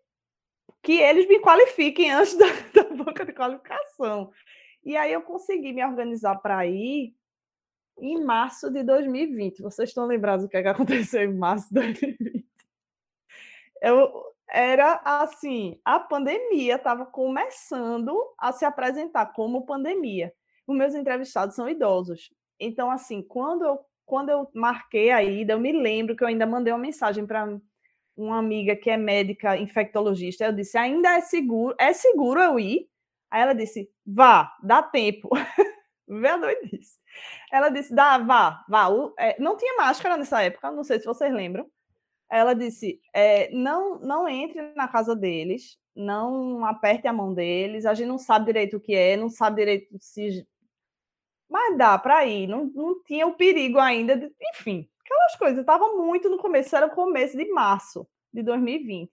que 0.82 1.00
eles 1.00 1.26
me 1.28 1.40
qualifiquem 1.40 2.12
antes 2.12 2.34
da, 2.38 2.46
da 2.74 2.94
banca 2.94 3.24
de 3.24 3.32
qualificação. 3.32 4.30
E 4.84 4.96
aí 4.96 5.12
eu 5.12 5.22
consegui 5.22 5.72
me 5.72 5.84
organizar 5.84 6.36
para 6.36 6.66
ir 6.66 7.14
em 7.98 8.22
março 8.22 8.70
de 8.70 8.82
2020. 8.82 9.62
Vocês 9.62 9.88
estão 9.88 10.06
lembrados 10.06 10.44
do 10.44 10.48
que, 10.48 10.56
é 10.56 10.62
que 10.62 10.68
aconteceu 10.68 11.22
em 11.22 11.34
março 11.34 11.68
de 11.68 11.74
2020? 11.74 12.46
Eu 13.82 14.12
era 14.48 15.00
assim, 15.04 15.80
a 15.84 15.98
pandemia 15.98 16.76
estava 16.76 17.04
começando 17.04 18.16
a 18.38 18.52
se 18.52 18.64
apresentar 18.64 19.26
como 19.32 19.66
pandemia. 19.66 20.32
Os 20.66 20.76
meus 20.76 20.94
entrevistados 20.94 21.54
são 21.54 21.68
idosos. 21.68 22.30
Então, 22.58 22.90
assim, 22.90 23.22
quando 23.22 23.64
eu, 23.64 23.78
quando 24.04 24.30
eu 24.30 24.48
marquei 24.54 25.10
a 25.10 25.22
ida, 25.22 25.54
eu 25.54 25.60
me 25.60 25.72
lembro 25.72 26.16
que 26.16 26.22
eu 26.22 26.28
ainda 26.28 26.46
mandei 26.46 26.72
uma 26.72 26.78
mensagem 26.78 27.26
para 27.26 27.46
uma 28.16 28.38
amiga 28.38 28.74
que 28.74 28.88
é 28.90 28.96
médica 28.96 29.56
infectologista. 29.56 30.44
Eu 30.44 30.52
disse: 30.52 30.78
ainda 30.78 31.10
é 31.16 31.20
seguro, 31.20 31.74
é 31.78 31.92
seguro 31.92 32.40
eu 32.40 32.58
ir? 32.58 32.88
Aí 33.30 33.42
ela 33.42 33.52
disse: 33.52 33.90
vá, 34.06 34.52
dá 34.62 34.82
tempo. 34.82 35.28
Vê 36.08 36.28
a 36.28 36.36
doidice. 36.36 36.98
Ela 37.52 37.68
disse: 37.68 37.94
dá, 37.94 38.18
vá, 38.18 38.64
vá. 38.68 38.88
É, 39.18 39.36
não 39.40 39.56
tinha 39.56 39.76
máscara 39.76 40.16
nessa 40.16 40.42
época, 40.42 40.70
não 40.70 40.84
sei 40.84 40.98
se 40.98 41.06
vocês 41.06 41.32
lembram. 41.32 41.68
Ela 42.30 42.54
disse: 42.54 43.00
é, 43.12 43.50
não, 43.52 43.98
não 44.00 44.28
entre 44.28 44.72
na 44.74 44.88
casa 44.88 45.14
deles, 45.14 45.78
não 45.94 46.64
aperte 46.64 47.06
a 47.08 47.12
mão 47.12 47.32
deles. 47.34 47.86
A 47.86 47.94
gente 47.94 48.08
não 48.08 48.18
sabe 48.18 48.46
direito 48.46 48.76
o 48.76 48.80
que 48.80 48.94
é, 48.94 49.16
não 49.16 49.28
sabe 49.28 49.56
direito 49.56 49.96
se. 50.00 50.46
Mas 51.48 51.78
dá 51.78 51.98
para 51.98 52.26
ir, 52.26 52.46
não, 52.48 52.66
não 52.74 53.02
tinha 53.04 53.26
o 53.26 53.34
perigo 53.34 53.78
ainda. 53.78 54.16
De... 54.16 54.30
enfim, 54.54 54.88
aquelas 55.04 55.36
coisas. 55.36 55.60
Estava 55.60 55.92
muito 55.96 56.28
no 56.28 56.38
começo, 56.38 56.76
era 56.76 56.86
o 56.86 56.94
começo 56.94 57.36
de 57.36 57.48
março 57.50 58.06
de 58.32 58.42
2020. 58.42 59.10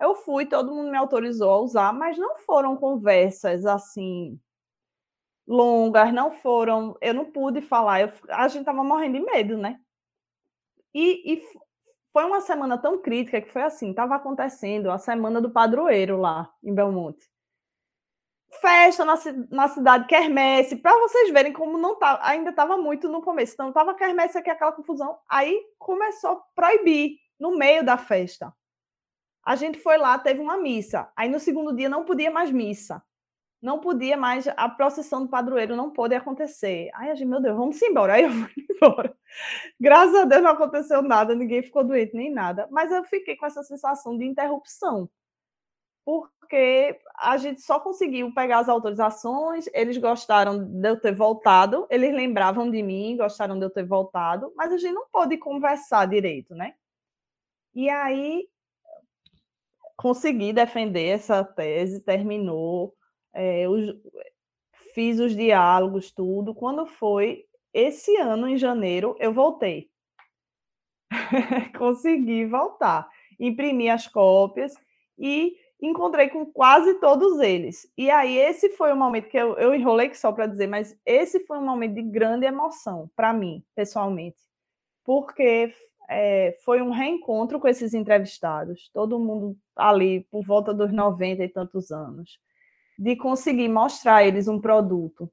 Eu 0.00 0.14
fui, 0.14 0.46
todo 0.46 0.74
mundo 0.74 0.90
me 0.90 0.96
autorizou 0.96 1.50
a 1.50 1.58
usar, 1.60 1.92
mas 1.92 2.18
não 2.18 2.36
foram 2.38 2.76
conversas 2.76 3.66
assim 3.66 4.40
longas, 5.46 6.12
não 6.12 6.30
foram. 6.32 6.96
Eu 7.00 7.14
não 7.14 7.24
pude 7.30 7.60
falar, 7.60 8.02
eu, 8.02 8.12
a 8.30 8.48
gente 8.48 8.60
estava 8.60 8.84
morrendo 8.84 9.18
de 9.18 9.24
medo, 9.24 9.58
né? 9.58 9.80
E, 10.94 11.34
e 11.34 11.42
foi 12.12 12.24
uma 12.24 12.40
semana 12.40 12.76
tão 12.76 12.98
crítica 12.98 13.40
que 13.40 13.50
foi 13.50 13.62
assim, 13.62 13.90
estava 13.90 14.16
acontecendo 14.16 14.90
a 14.90 14.98
semana 14.98 15.40
do 15.40 15.50
padroeiro 15.50 16.16
lá 16.16 16.52
em 16.62 16.74
Belmonte. 16.74 17.28
Festa 18.60 19.04
na, 19.04 19.14
na 19.48 19.68
cidade, 19.68 20.08
quermesse, 20.08 20.76
para 20.76 20.98
vocês 20.98 21.30
verem 21.30 21.52
como 21.52 21.78
não 21.78 21.96
tá, 21.96 22.18
ainda 22.22 22.50
estava 22.50 22.76
muito 22.76 23.08
no 23.08 23.22
começo. 23.22 23.54
Então, 23.54 23.68
estava 23.68 23.94
quermesse 23.94 24.36
aqui, 24.36 24.50
aquela 24.50 24.72
confusão. 24.72 25.18
Aí 25.28 25.56
começou 25.78 26.30
a 26.30 26.42
proibir 26.54 27.16
no 27.38 27.56
meio 27.56 27.84
da 27.84 27.96
festa. 27.96 28.52
A 29.44 29.54
gente 29.54 29.78
foi 29.78 29.96
lá, 29.96 30.18
teve 30.18 30.40
uma 30.40 30.56
missa. 30.56 31.10
Aí 31.16 31.28
no 31.28 31.38
segundo 31.38 31.74
dia 31.74 31.88
não 31.88 32.04
podia 32.04 32.30
mais 32.30 32.50
missa 32.50 33.02
não 33.60 33.78
podia 33.78 34.16
mais, 34.16 34.48
a 34.48 34.68
procissão 34.68 35.22
do 35.22 35.28
padroeiro 35.28 35.76
não 35.76 35.90
pôde 35.90 36.14
acontecer. 36.14 36.90
Aí 36.94 37.10
a 37.10 37.14
gente, 37.14 37.28
meu 37.28 37.40
Deus, 37.40 37.56
vamos 37.56 37.80
embora. 37.82 38.14
Aí 38.14 38.24
eu 38.24 38.30
fui 38.30 38.66
embora. 38.70 39.14
Graças 39.78 40.14
a 40.14 40.24
Deus 40.24 40.42
não 40.42 40.50
aconteceu 40.50 41.02
nada, 41.02 41.34
ninguém 41.34 41.62
ficou 41.62 41.84
doente 41.84 42.14
nem 42.14 42.32
nada. 42.32 42.66
Mas 42.70 42.90
eu 42.90 43.04
fiquei 43.04 43.36
com 43.36 43.46
essa 43.46 43.62
sensação 43.62 44.16
de 44.16 44.24
interrupção, 44.24 45.08
porque 46.04 46.98
a 47.18 47.36
gente 47.36 47.60
só 47.60 47.78
conseguiu 47.78 48.32
pegar 48.34 48.60
as 48.60 48.68
autorizações, 48.68 49.66
eles 49.74 49.98
gostaram 49.98 50.64
de 50.64 50.88
eu 50.88 50.98
ter 50.98 51.14
voltado, 51.14 51.86
eles 51.90 52.14
lembravam 52.14 52.70
de 52.70 52.82
mim, 52.82 53.16
gostaram 53.16 53.58
de 53.58 53.64
eu 53.66 53.70
ter 53.70 53.84
voltado, 53.84 54.52
mas 54.56 54.72
a 54.72 54.78
gente 54.78 54.94
não 54.94 55.06
pôde 55.12 55.36
conversar 55.36 56.06
direito, 56.06 56.54
né? 56.54 56.74
E 57.74 57.88
aí 57.88 58.48
consegui 59.96 60.52
defender 60.52 61.08
essa 61.08 61.44
tese, 61.44 62.00
terminou 62.00 62.96
é, 63.32 63.68
os, 63.68 63.94
fiz 64.94 65.18
os 65.20 65.34
diálogos, 65.34 66.10
tudo. 66.10 66.54
Quando 66.54 66.86
foi 66.86 67.44
esse 67.72 68.16
ano, 68.16 68.48
em 68.48 68.56
janeiro, 68.56 69.16
eu 69.18 69.32
voltei. 69.32 69.90
Consegui 71.78 72.44
voltar. 72.46 73.08
Imprimi 73.38 73.88
as 73.88 74.06
cópias 74.06 74.74
e 75.18 75.56
encontrei 75.80 76.28
com 76.28 76.44
quase 76.44 76.94
todos 77.00 77.40
eles. 77.40 77.90
E 77.96 78.10
aí, 78.10 78.36
esse 78.36 78.70
foi 78.70 78.92
o 78.92 78.96
momento 78.96 79.28
que 79.28 79.36
eu, 79.36 79.56
eu 79.56 79.74
enrolei 79.74 80.12
só 80.14 80.30
para 80.32 80.46
dizer, 80.46 80.66
mas 80.66 80.98
esse 81.06 81.40
foi 81.40 81.58
um 81.58 81.64
momento 81.64 81.94
de 81.94 82.02
grande 82.02 82.46
emoção 82.46 83.10
para 83.16 83.32
mim, 83.32 83.64
pessoalmente, 83.74 84.38
porque 85.04 85.72
é, 86.08 86.58
foi 86.64 86.82
um 86.82 86.90
reencontro 86.90 87.58
com 87.58 87.68
esses 87.68 87.94
entrevistados, 87.94 88.90
todo 88.92 89.18
mundo 89.18 89.56
ali 89.74 90.22
por 90.30 90.44
volta 90.44 90.74
dos 90.74 90.92
90 90.92 91.44
e 91.44 91.48
tantos 91.48 91.90
anos, 91.90 92.38
de 93.00 93.16
conseguir 93.16 93.70
mostrar 93.70 94.16
a 94.16 94.24
eles 94.24 94.46
um 94.46 94.60
produto. 94.60 95.32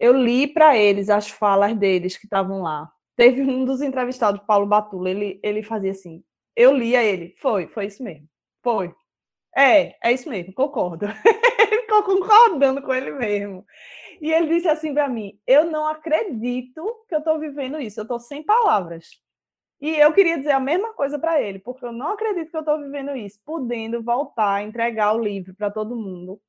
Eu 0.00 0.12
li 0.12 0.48
para 0.48 0.76
eles 0.76 1.08
as 1.08 1.30
falas 1.30 1.76
deles 1.76 2.16
que 2.16 2.26
estavam 2.26 2.60
lá. 2.62 2.90
Teve 3.14 3.40
um 3.40 3.64
dos 3.64 3.80
entrevistados, 3.80 4.42
Paulo 4.44 4.66
Batula, 4.66 5.08
ele, 5.08 5.38
ele 5.44 5.62
fazia 5.62 5.92
assim, 5.92 6.24
eu 6.56 6.76
li 6.76 6.96
a 6.96 7.04
ele, 7.04 7.36
foi, 7.38 7.68
foi 7.68 7.86
isso 7.86 8.02
mesmo, 8.02 8.26
foi, 8.64 8.92
é, 9.56 9.94
é 10.02 10.12
isso 10.12 10.28
mesmo, 10.28 10.52
concordo. 10.52 11.06
ele 11.70 11.82
ficou 11.82 12.02
concordando 12.02 12.82
com 12.82 12.92
ele 12.92 13.12
mesmo. 13.12 13.64
E 14.20 14.32
ele 14.32 14.48
disse 14.48 14.68
assim 14.68 14.92
para 14.92 15.08
mim: 15.08 15.38
Eu 15.46 15.66
não 15.70 15.86
acredito 15.86 17.04
que 17.08 17.14
eu 17.14 17.18
estou 17.18 17.38
vivendo 17.38 17.80
isso, 17.80 18.00
eu 18.00 18.04
estou 18.04 18.18
sem 18.18 18.42
palavras. 18.42 19.06
E 19.80 19.90
eu 19.90 20.12
queria 20.12 20.38
dizer 20.38 20.52
a 20.52 20.60
mesma 20.60 20.94
coisa 20.94 21.18
para 21.18 21.40
ele, 21.40 21.58
porque 21.58 21.84
eu 21.84 21.92
não 21.92 22.08
acredito 22.12 22.50
que 22.50 22.56
eu 22.56 22.60
estou 22.60 22.80
vivendo 22.80 23.14
isso, 23.16 23.38
podendo 23.44 24.02
voltar, 24.02 24.62
entregar 24.62 25.12
o 25.12 25.22
livro 25.22 25.54
para 25.54 25.70
todo 25.70 25.96
mundo 25.96 26.40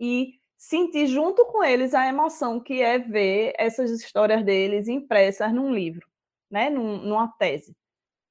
e 0.00 0.40
sentir 0.56 1.06
junto 1.06 1.44
com 1.46 1.62
eles 1.62 1.94
a 1.94 2.06
emoção 2.06 2.58
que 2.58 2.82
é 2.82 2.98
ver 2.98 3.52
essas 3.58 3.90
histórias 3.90 4.44
deles 4.44 4.88
impressas 4.88 5.52
num 5.52 5.72
livro, 5.72 6.06
né, 6.50 6.70
num, 6.70 6.98
numa 6.98 7.28
tese. 7.38 7.76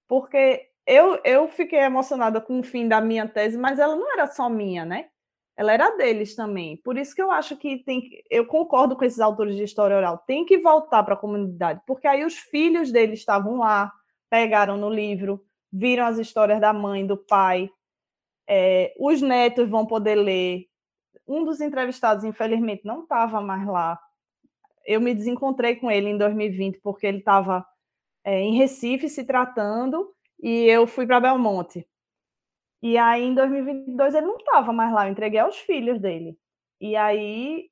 Porque 0.08 0.70
eu, 0.86 1.20
eu 1.24 1.48
fiquei 1.48 1.80
emocionada 1.80 2.42
com 2.42 2.60
o 2.60 2.64
fim 2.64 2.88
da 2.88 3.00
minha 3.00 3.28
tese, 3.28 3.58
mas 3.58 3.78
ela 3.78 3.96
não 3.96 4.12
era 4.12 4.28
só 4.28 4.50
minha, 4.50 4.84
né? 4.84 5.10
Ela 5.56 5.74
era 5.74 5.96
deles 5.98 6.36
também. 6.36 6.78
Por 6.78 6.98
isso 6.98 7.14
que 7.14 7.22
eu 7.22 7.30
acho 7.30 7.58
que 7.58 7.84
tem 7.84 8.02
que, 8.02 8.24
eu 8.30 8.46
concordo 8.46 8.96
com 8.96 9.06
esses 9.06 9.20
autores 9.20 9.56
de 9.56 9.64
história 9.64 9.96
oral, 9.98 10.18
tem 10.26 10.46
que 10.46 10.58
voltar 10.58 11.04
para 11.04 11.14
a 11.14 11.18
comunidade, 11.18 11.82
porque 11.86 12.08
aí 12.08 12.26
os 12.26 12.36
filhos 12.36 12.92
deles 12.92 13.20
estavam 13.20 13.58
lá, 13.58 13.92
pegaram 14.30 14.78
no 14.78 14.90
livro, 14.90 15.44
viram 15.72 16.06
as 16.06 16.18
histórias 16.18 16.60
da 16.60 16.74
mãe, 16.74 17.06
do 17.06 17.18
pai, 17.18 17.70
é, 18.48 18.96
os 19.00 19.22
netos 19.22 19.70
vão 19.70 19.86
poder 19.86 20.16
ler. 20.16 20.69
Um 21.30 21.44
dos 21.46 21.62
entrevistados, 21.62 22.24
infelizmente, 22.24 22.84
não 22.84 23.04
estava 23.04 23.40
mais 23.40 23.66
lá. 23.68 24.00
Eu 24.84 25.00
me 25.00 25.14
desencontrei 25.14 25.76
com 25.76 25.92
ele 25.92 26.10
em 26.10 26.18
2020 26.18 26.80
porque 26.80 27.06
ele 27.06 27.20
estava 27.20 27.64
é, 28.24 28.40
em 28.40 28.58
Recife 28.58 29.08
se 29.08 29.24
tratando 29.24 30.12
e 30.42 30.66
eu 30.66 30.88
fui 30.88 31.06
para 31.06 31.20
Belmonte. 31.20 31.88
E 32.82 32.98
aí, 32.98 33.24
em 33.26 33.36
2022, 33.36 34.16
ele 34.16 34.26
não 34.26 34.38
estava 34.38 34.74
mais 34.74 34.92
lá, 34.92 35.06
eu 35.06 35.12
entreguei 35.12 35.40
aos 35.40 35.58
filhos 35.58 36.00
dele. 36.02 36.36
E 36.82 36.96
aí, 36.96 37.70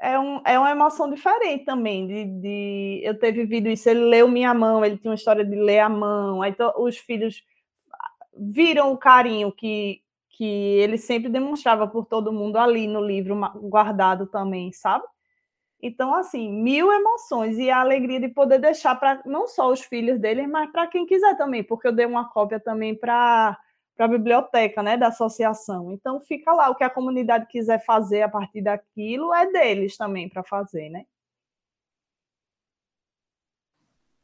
é, 0.00 0.18
um, 0.18 0.40
é 0.46 0.56
uma 0.56 0.70
emoção 0.70 1.10
diferente 1.10 1.64
também, 1.64 2.06
de, 2.06 2.24
de 2.40 3.00
eu 3.02 3.18
ter 3.18 3.32
vivido 3.32 3.68
isso. 3.68 3.88
Ele 3.88 4.00
leu 4.00 4.28
Minha 4.28 4.54
Mão, 4.54 4.84
ele 4.84 4.98
tinha 4.98 5.10
uma 5.10 5.16
história 5.16 5.44
de 5.44 5.56
ler 5.56 5.80
a 5.80 5.88
mão, 5.88 6.42
aí 6.42 6.52
to, 6.54 6.72
os 6.78 6.96
filhos 6.96 7.42
viram 8.36 8.92
o 8.92 8.98
carinho 8.98 9.50
que, 9.50 10.00
que 10.40 10.46
ele 10.46 10.96
sempre 10.96 11.28
demonstrava 11.28 11.86
por 11.86 12.06
todo 12.06 12.32
mundo 12.32 12.56
ali 12.56 12.86
no 12.86 13.04
livro 13.04 13.38
guardado 13.56 14.26
também, 14.26 14.72
sabe? 14.72 15.04
Então, 15.82 16.14
assim, 16.14 16.50
mil 16.50 16.90
emoções 16.90 17.58
e 17.58 17.70
a 17.70 17.78
alegria 17.78 18.18
de 18.18 18.28
poder 18.28 18.58
deixar 18.58 18.94
para 18.94 19.20
não 19.26 19.46
só 19.46 19.70
os 19.70 19.82
filhos 19.82 20.18
dele, 20.18 20.46
mas 20.46 20.72
para 20.72 20.86
quem 20.86 21.04
quiser 21.04 21.36
também, 21.36 21.62
porque 21.62 21.88
eu 21.88 21.92
dei 21.92 22.06
uma 22.06 22.26
cópia 22.26 22.58
também 22.58 22.94
para 22.94 23.54
a 23.98 24.08
biblioteca 24.08 24.82
né, 24.82 24.96
da 24.96 25.08
associação. 25.08 25.92
Então, 25.92 26.18
fica 26.22 26.50
lá, 26.54 26.70
o 26.70 26.74
que 26.74 26.84
a 26.84 26.88
comunidade 26.88 27.44
quiser 27.46 27.84
fazer 27.84 28.22
a 28.22 28.28
partir 28.30 28.62
daquilo 28.62 29.34
é 29.34 29.44
deles 29.44 29.94
também 29.98 30.26
para 30.26 30.42
fazer, 30.42 30.88
né? 30.88 31.04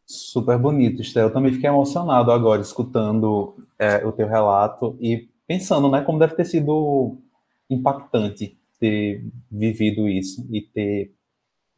Super 0.07 0.57
bonito, 0.57 1.03
Estel. 1.03 1.25
Eu 1.25 1.33
também 1.35 1.53
fiquei 1.53 1.69
emocionado 1.69 2.33
agora 2.33 2.63
escutando 2.63 3.55
é, 3.79 4.03
o 4.07 4.13
teu 4.13 4.27
relato 4.27 4.97
e 4.99 5.29
pensando, 5.47 5.91
né, 5.91 6.03
como 6.03 6.19
deve 6.19 6.35
ter 6.35 6.45
sido 6.45 7.19
impactante 7.69 8.59
ter 8.79 9.25
vivido 9.51 10.09
isso 10.09 10.47
e 10.51 10.61
ter 10.61 11.13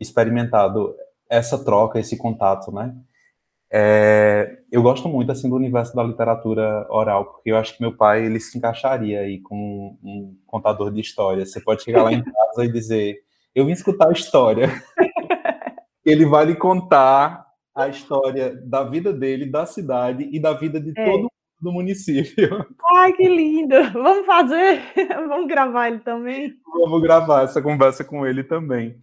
experimentado 0.00 0.94
essa 1.28 1.62
troca, 1.62 1.98
esse 1.98 2.16
contato, 2.16 2.72
né? 2.72 2.94
É, 3.70 4.58
eu 4.72 4.82
gosto 4.82 5.08
muito 5.08 5.30
assim 5.30 5.48
do 5.48 5.56
universo 5.56 5.94
da 5.94 6.02
literatura 6.02 6.86
oral, 6.88 7.26
porque 7.26 7.50
eu 7.50 7.56
acho 7.56 7.76
que 7.76 7.82
meu 7.82 7.94
pai 7.94 8.24
ele 8.24 8.40
se 8.40 8.56
encaixaria 8.56 9.20
aí 9.20 9.40
como 9.40 9.98
um 10.02 10.34
contador 10.46 10.90
de 10.90 11.00
histórias. 11.00 11.52
Você 11.52 11.60
pode 11.60 11.82
chegar 11.82 12.02
lá 12.02 12.12
em 12.12 12.22
casa 12.22 12.64
e 12.64 12.72
dizer: 12.72 13.18
"Eu 13.54 13.66
vim 13.66 13.72
escutar 13.72 14.08
a 14.08 14.12
história". 14.12 14.68
ele 16.04 16.24
vai 16.24 16.46
lhe 16.46 16.56
contar 16.56 17.44
a 17.74 17.88
história 17.88 18.56
da 18.64 18.82
vida 18.84 19.12
dele, 19.12 19.44
da 19.44 19.66
cidade 19.66 20.28
e 20.32 20.40
da 20.40 20.54
vida 20.54 20.80
de 20.80 20.92
é. 20.96 21.04
todo 21.04 21.30
do 21.60 21.72
município. 21.72 22.66
Ai, 22.92 23.12
que 23.12 23.28
lindo! 23.28 23.74
Vamos 23.92 24.26
fazer? 24.26 24.82
Vamos 25.28 25.48
gravar 25.48 25.88
ele 25.88 26.00
também? 26.00 26.54
Vamos 26.66 27.02
gravar 27.02 27.42
essa 27.42 27.60
conversa 27.60 28.04
com 28.04 28.26
ele 28.26 28.44
também. 28.44 29.00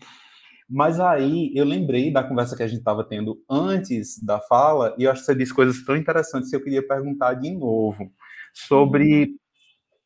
Mas 0.69 0.99
aí 0.99 1.51
eu 1.55 1.63
lembrei 1.63 2.11
da 2.11 2.23
conversa 2.23 2.55
que 2.55 2.63
a 2.63 2.67
gente 2.67 2.79
estava 2.79 3.03
tendo 3.03 3.39
antes 3.49 4.21
da 4.23 4.39
fala, 4.39 4.95
e 4.97 5.03
eu 5.03 5.11
acho 5.11 5.21
que 5.21 5.25
você 5.27 5.35
disse 5.35 5.53
coisas 5.53 5.83
tão 5.83 5.95
interessantes 5.95 6.49
que 6.49 6.55
eu 6.55 6.63
queria 6.63 6.85
perguntar 6.85 7.35
de 7.35 7.51
novo 7.51 8.11
sobre 8.53 9.35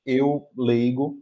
eu, 0.05 0.47
leigo, 0.57 1.17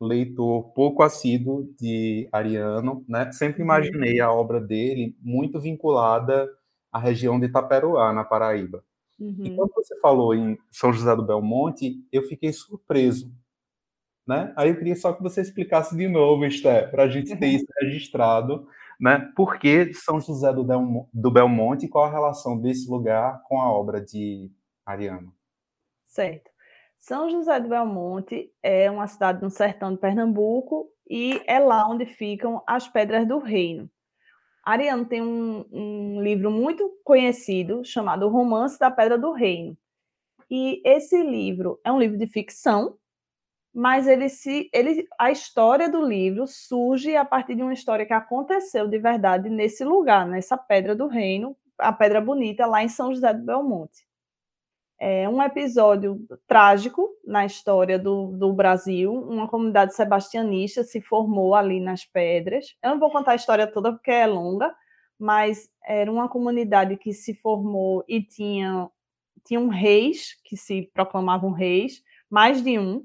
leitor 0.00 0.72
pouco 0.74 1.02
assíduo 1.02 1.72
de 1.78 2.28
Ariano, 2.32 3.04
né? 3.08 3.30
Sempre 3.32 3.62
uhum. 3.62 3.66
imaginei 3.66 4.20
a 4.20 4.30
obra 4.30 4.60
dele 4.60 5.16
muito 5.20 5.60
vinculada 5.60 6.48
à 6.92 6.98
região 6.98 7.38
de 7.38 7.46
Itaperuá, 7.46 8.12
na 8.12 8.24
Paraíba. 8.24 8.84
Uhum. 9.22 9.44
E 9.44 9.54
quando 9.54 9.72
você 9.72 9.96
falou 10.00 10.34
em 10.34 10.58
São 10.72 10.92
José 10.92 11.14
do 11.14 11.24
Belmonte, 11.24 12.04
eu 12.10 12.24
fiquei 12.24 12.52
surpreso. 12.52 13.32
Né? 14.26 14.52
Aí 14.56 14.70
eu 14.70 14.76
queria 14.76 14.96
só 14.96 15.12
que 15.12 15.22
você 15.22 15.40
explicasse 15.40 15.96
de 15.96 16.08
novo, 16.08 16.44
Esté, 16.44 16.86
para 16.88 17.04
a 17.04 17.08
gente 17.08 17.36
ter 17.36 17.46
isso 17.46 17.66
registrado, 17.80 18.66
né? 19.00 19.32
Por 19.36 19.58
que 19.58 19.92
São 19.94 20.20
José 20.20 20.52
do, 20.52 20.64
Del, 20.64 21.08
do 21.12 21.30
Belmonte 21.30 21.86
e 21.86 21.88
qual 21.88 22.04
a 22.04 22.10
relação 22.10 22.58
desse 22.58 22.88
lugar 22.88 23.42
com 23.44 23.60
a 23.60 23.70
obra 23.70 24.00
de 24.00 24.50
Ariano? 24.84 25.32
Certo. 26.06 26.50
São 26.96 27.30
José 27.30 27.58
do 27.58 27.68
Belmonte 27.68 28.52
é 28.62 28.90
uma 28.90 29.06
cidade 29.08 29.42
no 29.42 29.50
sertão 29.50 29.92
de 29.92 29.98
Pernambuco 29.98 30.88
e 31.08 31.42
é 31.46 31.58
lá 31.58 31.88
onde 31.88 32.06
ficam 32.06 32.62
as 32.66 32.88
Pedras 32.88 33.26
do 33.26 33.38
Reino. 33.38 33.90
Ariano 34.62 35.04
tem 35.04 35.20
um, 35.20 35.64
um 35.72 36.22
livro 36.22 36.50
muito 36.50 36.88
conhecido 37.04 37.84
chamado 37.84 38.28
Romance 38.28 38.78
da 38.78 38.90
Pedra 38.90 39.18
do 39.18 39.32
Reino. 39.32 39.76
E 40.50 40.80
esse 40.84 41.22
livro 41.22 41.80
é 41.84 41.90
um 41.90 41.98
livro 41.98 42.16
de 42.16 42.26
ficção, 42.26 42.96
mas 43.74 44.06
ele 44.06 44.28
se 44.28 44.68
ele 44.72 45.08
a 45.18 45.30
história 45.30 45.88
do 45.88 46.04
livro 46.04 46.46
surge 46.46 47.16
a 47.16 47.24
partir 47.24 47.54
de 47.54 47.62
uma 47.62 47.72
história 47.72 48.04
que 48.06 48.12
aconteceu 48.12 48.86
de 48.86 48.98
verdade 48.98 49.48
nesse 49.48 49.84
lugar, 49.84 50.26
nessa 50.26 50.56
pedra 50.56 50.94
do 50.94 51.06
reino, 51.06 51.56
a 51.78 51.92
pedra 51.92 52.20
bonita 52.20 52.66
lá 52.66 52.84
em 52.84 52.88
São 52.88 53.14
José 53.14 53.32
do 53.32 53.42
Belmonte. 53.44 54.06
É 55.04 55.28
um 55.28 55.42
episódio 55.42 56.24
trágico 56.46 57.10
na 57.26 57.44
história 57.44 57.98
do, 57.98 58.28
do 58.36 58.52
Brasil. 58.52 59.12
Uma 59.12 59.48
comunidade 59.48 59.96
sebastianista 59.96 60.84
se 60.84 61.00
formou 61.00 61.56
ali 61.56 61.80
nas 61.80 62.04
pedras. 62.04 62.76
Eu 62.80 62.90
não 62.90 63.00
vou 63.00 63.10
contar 63.10 63.32
a 63.32 63.34
história 63.34 63.66
toda 63.66 63.90
porque 63.92 64.12
é 64.12 64.28
longa, 64.28 64.72
mas 65.18 65.68
era 65.84 66.08
uma 66.08 66.28
comunidade 66.28 66.96
que 66.96 67.12
se 67.12 67.34
formou 67.34 68.04
e 68.06 68.22
tinha 68.22 68.88
tinham 69.44 69.66
reis 69.66 70.40
que 70.44 70.56
se 70.56 70.88
proclamavam 70.94 71.50
reis, 71.50 72.00
mais 72.30 72.62
de 72.62 72.78
um, 72.78 73.04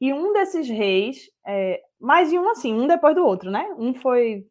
e 0.00 0.14
um 0.14 0.32
desses 0.32 0.66
reis, 0.70 1.30
é, 1.46 1.82
mais 2.00 2.30
de 2.30 2.38
um 2.38 2.48
assim, 2.48 2.72
um 2.72 2.86
depois 2.86 3.14
do 3.14 3.22
outro, 3.22 3.50
né? 3.50 3.68
Um 3.76 3.92
foi 3.92 4.46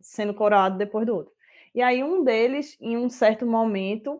sendo 0.00 0.32
coroado 0.32 0.78
depois 0.78 1.04
do 1.04 1.14
outro. 1.14 1.34
E 1.74 1.82
aí 1.82 2.02
um 2.02 2.24
deles, 2.24 2.74
em 2.80 2.96
um 2.96 3.10
certo 3.10 3.44
momento, 3.44 4.18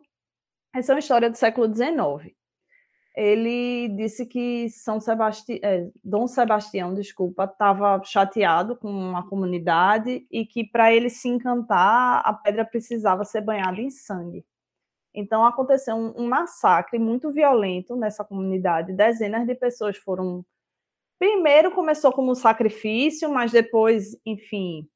essa 0.74 0.92
é 0.92 0.94
uma 0.94 1.00
história 1.00 1.30
do 1.30 1.36
século 1.36 1.72
XIX. 1.72 2.34
Ele 3.16 3.88
disse 3.96 4.26
que 4.26 4.68
São 4.70 5.00
Sebastião, 5.00 5.58
é, 5.62 5.90
Dom 6.04 6.28
Sebastião, 6.28 6.94
desculpa, 6.94 7.44
estava 7.44 8.00
chateado 8.04 8.76
com 8.76 9.16
a 9.16 9.28
comunidade 9.28 10.24
e 10.30 10.46
que 10.46 10.64
para 10.64 10.92
ele 10.92 11.10
se 11.10 11.28
encantar, 11.28 12.22
a 12.24 12.32
pedra 12.32 12.64
precisava 12.64 13.24
ser 13.24 13.40
banhada 13.40 13.80
em 13.80 13.90
sangue. 13.90 14.44
Então, 15.12 15.44
aconteceu 15.44 15.96
um, 15.96 16.14
um, 16.16 16.28
massacre 16.28 16.96
muito 16.96 17.32
violento 17.32 17.96
nessa 17.96 18.24
comunidade. 18.24 18.92
Dezenas 18.92 19.46
de 19.46 19.54
pessoas 19.56 19.96
foram 19.96 20.44
primeiro 21.18 21.72
começou 21.72 22.12
como 22.12 22.30
um 22.30 22.36
sacrifício, 22.36 23.28
mas 23.28 23.50
depois, 23.50 24.16
enfim, 24.24 24.88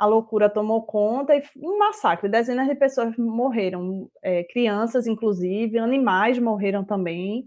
a 0.00 0.06
loucura 0.06 0.48
tomou 0.48 0.82
conta 0.82 1.36
e 1.36 1.42
um 1.58 1.78
massacre. 1.78 2.26
Dezenas 2.26 2.66
de 2.66 2.74
pessoas 2.74 3.14
morreram, 3.18 4.10
é, 4.22 4.44
crianças, 4.44 5.06
inclusive, 5.06 5.78
animais 5.78 6.38
morreram 6.38 6.82
também. 6.82 7.46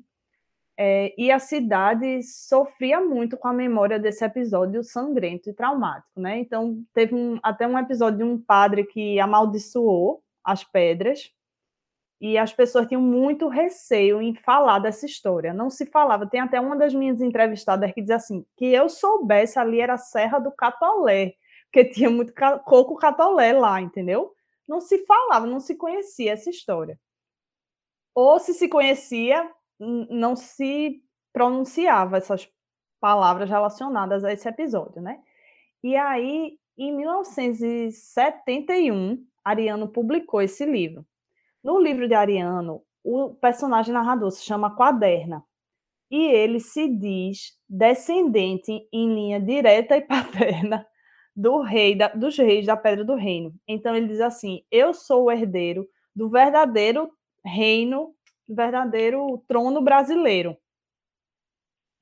É, 0.77 1.11
e 1.17 1.31
a 1.31 1.39
cidade 1.39 2.21
sofria 2.21 3.01
muito 3.01 3.37
com 3.37 3.47
a 3.47 3.53
memória 3.53 3.97
desse 3.97 4.23
episódio 4.23 4.83
sangrento 4.83 5.49
e 5.49 5.53
traumático, 5.53 6.19
né? 6.21 6.37
Então, 6.37 6.83
teve 6.93 7.15
um, 7.15 7.39
até 7.41 7.67
um 7.67 7.77
episódio 7.77 8.19
de 8.19 8.23
um 8.23 8.39
padre 8.39 8.83
que 8.85 9.19
amaldiçoou 9.19 10.21
as 10.43 10.63
pedras 10.63 11.31
e 12.21 12.37
as 12.37 12.53
pessoas 12.53 12.87
tinham 12.87 13.01
muito 13.01 13.47
receio 13.47 14.21
em 14.21 14.35
falar 14.35 14.77
dessa 14.77 15.07
história. 15.07 15.55
Não 15.55 15.71
se 15.71 15.87
falava. 15.87 16.27
Tem 16.27 16.39
até 16.39 16.61
uma 16.61 16.75
das 16.75 16.93
minhas 16.93 17.19
entrevistadas 17.19 17.91
que 17.93 18.01
diz 18.01 18.11
assim: 18.11 18.45
que 18.55 18.65
eu 18.67 18.89
soubesse 18.89 19.57
ali 19.57 19.81
era 19.81 19.95
a 19.95 19.97
Serra 19.97 20.37
do 20.37 20.51
Catolé, 20.51 21.33
porque 21.73 21.85
tinha 21.85 22.09
muito 22.11 22.31
coco 22.65 22.95
catolé 22.95 23.51
lá, 23.51 23.81
entendeu? 23.81 24.31
Não 24.69 24.79
se 24.79 24.99
falava, 25.07 25.47
não 25.47 25.59
se 25.59 25.75
conhecia 25.75 26.33
essa 26.33 26.51
história. 26.51 26.99
Ou 28.13 28.39
se 28.39 28.53
se 28.53 28.69
conhecia, 28.69 29.51
não 29.79 30.35
se 30.35 31.01
pronunciava 31.33 32.17
essas 32.17 32.47
palavras 32.99 33.49
relacionadas 33.49 34.23
a 34.23 34.31
esse 34.31 34.47
episódio, 34.47 35.01
né? 35.01 35.19
E 35.83 35.95
aí, 35.95 36.59
em 36.77 36.95
1971, 36.95 39.25
Ariano 39.43 39.87
publicou 39.87 40.43
esse 40.43 40.67
livro. 40.67 41.03
No 41.63 41.79
livro 41.79 42.07
de 42.07 42.13
Ariano, 42.13 42.83
o 43.03 43.33
personagem 43.33 43.91
narrador 43.91 44.29
se 44.29 44.43
chama 44.43 44.75
Quaderna. 44.75 45.43
E 46.11 46.27
ele 46.27 46.59
se 46.59 46.87
diz 46.87 47.57
descendente 47.67 48.87
em 48.93 49.15
linha 49.15 49.41
direta 49.41 49.97
e 49.97 50.01
paterna 50.05 50.85
do 51.35 51.61
rei 51.61 51.95
da, 51.95 52.09
dos 52.09 52.37
reis 52.37 52.65
da 52.65 52.77
Pedra 52.77 53.03
do 53.03 53.15
Reino. 53.15 53.53
Então 53.67 53.95
ele 53.95 54.07
diz 54.07 54.21
assim: 54.21 54.63
Eu 54.71 54.93
sou 54.93 55.25
o 55.25 55.31
herdeiro 55.31 55.87
do 56.15 56.29
verdadeiro 56.29 57.11
reino 57.45 58.15
verdadeiro 58.47 59.43
trono 59.47 59.81
brasileiro. 59.81 60.57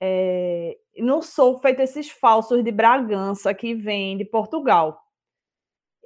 É, 0.02 0.78
não 0.98 1.22
sou 1.22 1.60
feito 1.60 1.82
esses 1.82 2.10
falsos 2.10 2.64
de 2.64 2.72
Bragança 2.72 3.54
que 3.54 3.76
vêm 3.76 4.18
de 4.18 4.26
Portugal. 4.26 5.00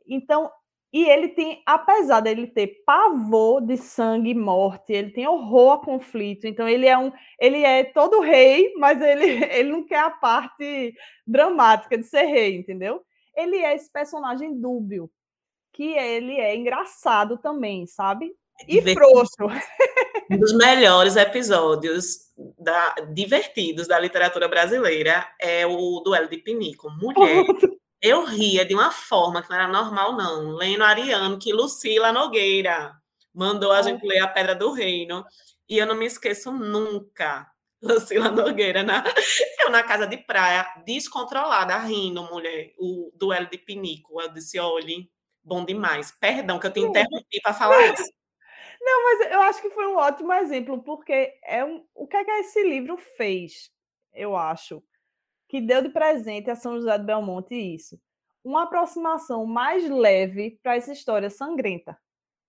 Então, 0.07 0.51
e 0.93 1.03
ele 1.09 1.29
tem, 1.29 1.61
apesar 1.65 2.21
dele 2.21 2.47
ter 2.47 2.83
pavor 2.85 3.61
de 3.61 3.77
sangue 3.77 4.31
e 4.31 4.35
morte, 4.35 4.93
ele 4.93 5.11
tem 5.11 5.27
horror 5.27 5.73
a 5.73 5.77
conflito. 5.77 6.45
Então 6.47 6.67
ele 6.67 6.87
é 6.87 6.97
um, 6.97 7.11
ele 7.39 7.63
é 7.63 7.83
todo 7.83 8.21
rei, 8.21 8.73
mas 8.77 9.01
ele, 9.01 9.25
ele 9.53 9.69
não 9.71 9.83
quer 9.85 9.99
a 9.99 10.09
parte 10.09 10.93
dramática 11.25 11.97
de 11.97 12.03
ser 12.03 12.23
rei, 12.23 12.57
entendeu? 12.57 13.01
Ele 13.35 13.57
é 13.57 13.75
esse 13.75 13.91
personagem 13.91 14.59
dúbio, 14.59 15.11
que 15.73 15.93
ele 15.93 16.39
é 16.39 16.55
engraçado 16.55 17.37
também, 17.37 17.85
sabe? 17.85 18.33
E 18.67 18.81
frouxo. 18.93 19.35
Um 20.27 20.39
dos 20.39 20.53
melhores 20.53 21.15
episódios 21.15 22.31
da, 22.57 22.95
divertidos 23.13 23.87
da 23.87 23.99
literatura 23.99 24.47
brasileira 24.47 25.27
é 25.39 25.67
o 25.67 25.99
Duelo 25.99 26.27
de 26.27 26.37
Pinico. 26.37 26.89
Mulher, 26.89 27.45
eu 28.01 28.25
ria 28.25 28.65
de 28.65 28.73
uma 28.73 28.89
forma 28.89 29.43
que 29.43 29.51
não 29.51 29.55
era 29.55 29.67
normal, 29.67 30.17
não. 30.17 30.55
Lendo 30.55 30.83
Ariano, 30.83 31.37
que 31.37 31.53
Lucila 31.53 32.11
Nogueira 32.11 32.91
mandou 33.31 33.71
a 33.71 33.83
gente 33.83 34.03
ler 34.03 34.17
A 34.17 34.27
Pedra 34.27 34.55
do 34.55 34.71
Reino. 34.71 35.23
E 35.69 35.77
eu 35.77 35.85
não 35.85 35.93
me 35.93 36.07
esqueço 36.07 36.51
nunca. 36.51 37.47
Lucila 37.81 38.31
Nogueira, 38.31 38.83
na, 38.83 39.03
eu 39.61 39.69
na 39.69 39.83
casa 39.83 40.07
de 40.07 40.17
praia, 40.17 40.65
descontrolada, 40.85 41.77
rindo, 41.79 42.23
mulher, 42.23 42.73
o 42.77 43.11
duelo 43.15 43.47
de 43.49 43.57
Pinico. 43.57 44.21
Eu 44.21 44.29
disse: 44.29 44.59
olhe, 44.59 45.09
bom 45.43 45.63
demais. 45.63 46.11
Perdão 46.19 46.59
que 46.59 46.67
eu 46.67 46.73
te 46.73 46.79
interrompi 46.79 47.41
para 47.41 47.53
falar 47.53 47.93
isso. 47.93 48.11
Não, 48.81 49.03
mas 49.03 49.31
eu 49.31 49.41
acho 49.41 49.61
que 49.61 49.69
foi 49.71 49.87
um 49.87 49.97
ótimo 49.97 50.31
exemplo, 50.33 50.81
porque 50.83 51.33
é 51.43 51.63
um, 51.63 51.85
o 51.95 52.07
que 52.07 52.17
é 52.17 52.23
que 52.23 52.31
esse 52.31 52.61
livro 52.63 52.97
fez, 52.97 53.71
eu 54.13 54.35
acho, 54.35 54.83
que 55.47 55.59
deu 55.61 55.81
de 55.81 55.89
presente 55.89 56.49
a 56.49 56.55
São 56.55 56.75
José 56.75 56.97
do 56.97 57.05
Belmonte 57.05 57.55
isso. 57.55 57.99
Uma 58.43 58.63
aproximação 58.63 59.45
mais 59.45 59.89
leve 59.89 60.59
para 60.61 60.75
essa 60.75 60.91
história 60.91 61.29
sangrenta. 61.29 61.97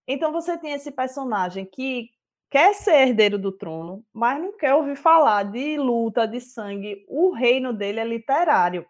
Então 0.06 0.30
você 0.30 0.58
tem 0.58 0.72
esse 0.72 0.92
personagem 0.92 1.64
que 1.64 2.10
quer 2.50 2.74
ser 2.74 3.08
herdeiro 3.08 3.38
do 3.38 3.52
trono, 3.52 4.04
mas 4.12 4.40
não 4.40 4.56
quer 4.56 4.74
ouvir 4.74 4.96
falar 4.96 5.44
de 5.44 5.76
luta, 5.76 6.26
de 6.26 6.40
sangue. 6.40 7.04
O 7.08 7.30
reino 7.30 7.72
dele 7.72 8.00
é 8.00 8.04
literário. 8.04 8.86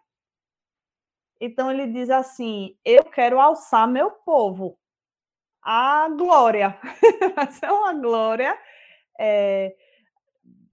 Então 1.39 1.71
ele 1.71 1.87
diz 1.87 2.09
assim: 2.09 2.77
Eu 2.83 3.03
quero 3.03 3.39
alçar 3.39 3.87
meu 3.87 4.11
povo 4.11 4.77
a 5.61 6.07
glória. 6.09 6.79
Vai 7.35 7.51
ser 7.51 7.69
uma 7.69 7.93
glória 7.93 8.57
é, 9.19 9.75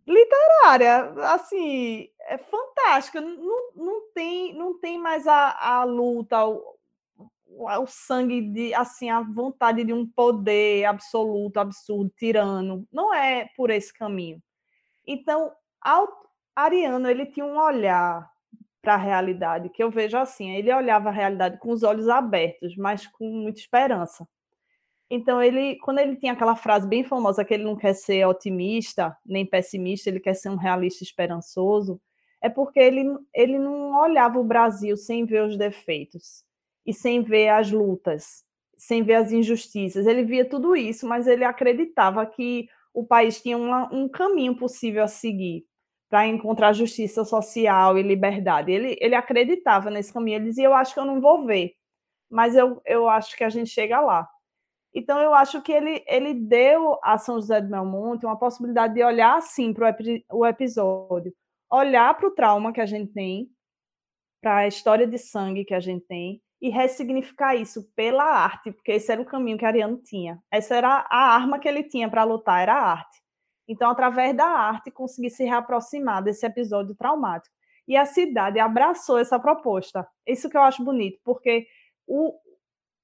literária, 0.07 1.13
assim, 1.33 2.09
é 2.21 2.39
fantástica. 2.39 3.21
Não, 3.21 3.73
não, 3.75 4.13
tem, 4.15 4.55
não 4.55 4.79
tem 4.79 4.99
mais 4.99 5.27
a, 5.27 5.79
a 5.79 5.85
luta, 5.85 6.39
o, 7.57 7.87
sangue 7.87 8.41
de 8.41 8.75
assim 8.75 9.11
a 9.11 9.21
vontade 9.21 9.85
de 9.85 9.93
um 9.93 10.07
poder 10.07 10.85
absoluto, 10.85 11.59
absurdo, 11.59 12.13
tirano. 12.17 12.87
Não 12.93 13.15
é 13.15 13.49
por 13.57 13.71
esse 13.71 13.93
caminho. 13.93 14.43
Então, 15.07 15.53
Ariano 16.55 17.09
ele 17.09 17.27
tinha 17.27 17.47
um 17.47 17.59
olhar 17.59 18.29
para 18.83 18.95
a 18.95 18.99
realidade 18.99 19.71
que 19.71 19.83
eu 19.83 19.91
vejo 19.91 20.17
assim. 20.17 20.51
Ele 20.51 20.73
olhava 20.73 21.09
a 21.09 21.13
realidade 21.13 21.59
com 21.59 21.71
os 21.71 21.83
olhos 21.83 22.09
abertos, 22.09 22.77
mas 22.77 23.07
com 23.07 23.29
muita 23.29 23.61
esperança. 23.61 24.27
Então, 25.11 25.43
ele, 25.43 25.77
quando 25.77 25.99
ele 25.99 26.17
tinha 26.17 26.33
aquela 26.33 26.57
frase 26.57 26.89
bem 26.89 27.05
famosa 27.05 27.45
que 27.45 27.55
ele 27.55 27.65
não 27.65 27.77
quer 27.77 27.95
ser 27.95 28.27
otimista 28.27 29.17
nem 29.25 29.47
pessimista, 29.47 30.09
ele 30.11 30.21
quer 30.21 30.35
ser 30.35 30.49
um 30.49 30.57
realista 30.57 31.05
esperançoso, 31.05 32.01
é 32.43 32.49
porque 32.49 32.81
ele, 32.81 33.07
ele 33.33 33.59
não 33.59 33.95
olhava 34.01 34.39
o 34.39 34.45
Brasil 34.45 34.97
sem 34.97 35.25
ver 35.25 35.45
os 35.45 35.57
defeitos 35.57 36.45
e 36.87 36.93
sem 36.93 37.23
ver 37.23 37.49
as 37.49 37.71
lutas, 37.71 38.45
sem 38.77 39.03
ver 39.03 39.15
as 39.15 39.33
injustiças. 39.33 40.07
Ele 40.07 40.25
via 40.25 40.49
tudo 40.49 40.77
isso, 40.77 41.07
mas 41.07 41.27
ele 41.27 41.45
acreditava 41.45 42.25
que 42.27 42.69
o 42.93 43.05
país 43.05 43.41
tinha 43.43 43.57
uma, 43.57 43.93
um 43.93 44.09
caminho 44.09 44.57
possível 44.57 45.03
a 45.03 45.09
seguir 45.09 45.65
para 46.09 46.27
encontrar 46.27 46.73
justiça 46.73 47.25
social 47.25 47.99
e 47.99 48.03
liberdade. 48.03 48.71
Ele, 48.71 48.97
ele 49.01 49.15
acreditava 49.15 49.91
nesse 49.91 50.13
caminho. 50.13 50.37
Ele 50.37 50.45
dizia: 50.47 50.67
Eu 50.67 50.75
acho 50.75 50.95
que 50.95 51.01
eu 51.01 51.05
não 51.05 51.21
vou 51.21 51.45
ver, 51.45 51.73
mas 52.31 52.55
eu, 52.55 52.81
eu 52.85 53.09
acho 53.09 53.37
que 53.37 53.45
a 53.45 53.49
gente 53.49 53.71
chega 53.71 54.01
lá. 54.01 54.29
Então, 54.95 55.19
eu 55.21 55.35
acho 55.35 55.61
que 55.61 55.73
ele, 55.73 56.05
ele 56.07 56.33
deu 56.33 56.99
a 57.03 57.19
São 57.19 57.35
José 57.41 57.61
do 57.61 57.69
Belmonte 57.69 58.25
uma 58.25 58.39
possibilidade 58.39 58.95
de 58.95 59.03
olhar 59.03 59.37
assim 59.37 59.75
para 59.75 59.93
o 60.31 60.47
episódio, 60.47 61.35
olhar 61.69 62.17
para 62.17 62.29
o 62.29 62.31
trauma 62.31 62.73
que 62.73 62.81
a 62.81 62.87
gente 62.87 63.13
tem, 63.13 63.49
para 64.41 64.59
a 64.59 64.69
história 64.69 65.07
de 65.07 65.19
sangue 65.19 65.65
que 65.65 65.75
a 65.75 65.81
gente 65.81 66.07
tem, 66.07 66.41
e 66.65 66.71
ressignificar 66.71 67.55
isso 67.55 67.85
pela 67.95 68.25
arte, 68.25 68.73
porque 68.73 68.93
esse 68.93 69.13
era 69.13 69.21
o 69.21 69.27
caminho 69.27 69.59
que 69.59 69.67
Ariano 69.67 69.99
tinha. 69.99 70.43
Essa 70.51 70.75
era 70.75 71.07
a 71.11 71.35
arma 71.35 71.59
que 71.59 71.69
ele 71.69 71.83
tinha 71.83 72.09
para 72.09 72.25
lutar, 72.25 72.63
era 72.63 72.73
a 72.73 72.91
arte. 72.93 73.23
Então, 73.69 73.91
através 73.91 74.35
da 74.35 74.47
arte, 74.47 74.91
conseguir 74.91 75.29
se 75.29 75.45
reaproximar 75.45 76.25
desse 76.25 76.47
episódio 76.47 76.95
traumático. 76.95 77.55
E 77.87 77.99
a 77.99 78.07
cidade 78.07 78.59
abraçou 78.59 79.19
essa 79.19 79.39
proposta. 79.39 80.09
Isso 80.27 80.49
que 80.49 80.57
eu 80.57 80.63
acho 80.63 80.83
bonito, 80.83 81.21
porque 81.23 81.67
o, 82.07 82.33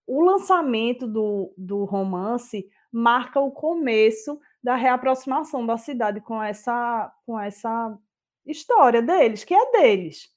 o 0.07 0.25
lançamento 0.25 1.07
do, 1.07 1.53
do 1.55 1.85
romance 1.85 2.67
marca 2.91 3.41
o 3.41 3.51
começo 3.51 4.41
da 4.63 4.75
reaproximação 4.75 5.67
da 5.67 5.77
cidade 5.77 6.23
com 6.23 6.43
essa, 6.43 7.13
com 7.27 7.39
essa 7.39 7.95
história 8.47 9.03
deles, 9.03 9.45
que 9.45 9.53
é 9.53 9.71
deles. 9.71 10.31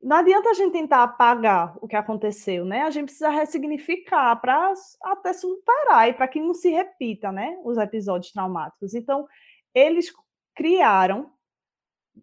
Não 0.00 0.16
adianta 0.16 0.50
a 0.50 0.54
gente 0.54 0.72
tentar 0.72 1.02
apagar 1.02 1.76
o 1.82 1.88
que 1.88 1.96
aconteceu, 1.96 2.64
né? 2.64 2.82
A 2.82 2.90
gente 2.90 3.06
precisa 3.06 3.30
ressignificar 3.30 4.36
para 4.36 4.72
até 5.02 5.32
superar 5.32 6.08
e 6.08 6.12
para 6.12 6.28
que 6.28 6.40
não 6.40 6.54
se 6.54 6.70
repita, 6.70 7.32
né? 7.32 7.58
Os 7.64 7.76
episódios 7.78 8.32
traumáticos. 8.32 8.94
Então, 8.94 9.26
eles 9.74 10.12
criaram 10.54 11.30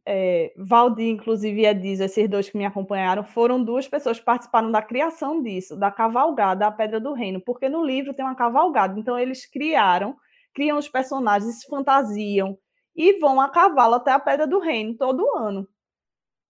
é, 0.06 0.54
Valdir, 0.58 1.10
inclusive, 1.10 1.62
e 1.62 1.66
Ediso, 1.66 2.04
esses 2.04 2.30
dois 2.30 2.50
que 2.50 2.58
me 2.58 2.66
acompanharam, 2.66 3.24
foram 3.24 3.64
duas 3.64 3.88
pessoas 3.88 4.20
que 4.20 4.26
participaram 4.26 4.72
da 4.72 4.82
criação 4.82 5.42
disso, 5.42 5.76
da 5.78 5.92
cavalgada 5.92 6.62
da 6.62 6.72
Pedra 6.72 7.00
do 7.00 7.14
Reino, 7.14 7.42
porque 7.42 7.70
no 7.70 7.86
livro 7.86 8.14
tem 8.14 8.26
uma 8.26 8.36
cavalgada, 8.36 9.00
então 9.00 9.18
eles 9.18 9.46
criaram, 9.46 10.16
criam 10.54 10.78
os 10.78 10.90
personagens, 10.90 11.62
se 11.62 11.68
fantasiam 11.68 12.58
e 12.96 13.20
vão 13.20 13.40
a 13.40 13.50
cavalo 13.50 13.96
até 13.96 14.12
a 14.12 14.20
Pedra 14.20 14.48
do 14.48 14.60
Reino 14.60 14.96
todo 14.98 15.36
ano. 15.38 15.68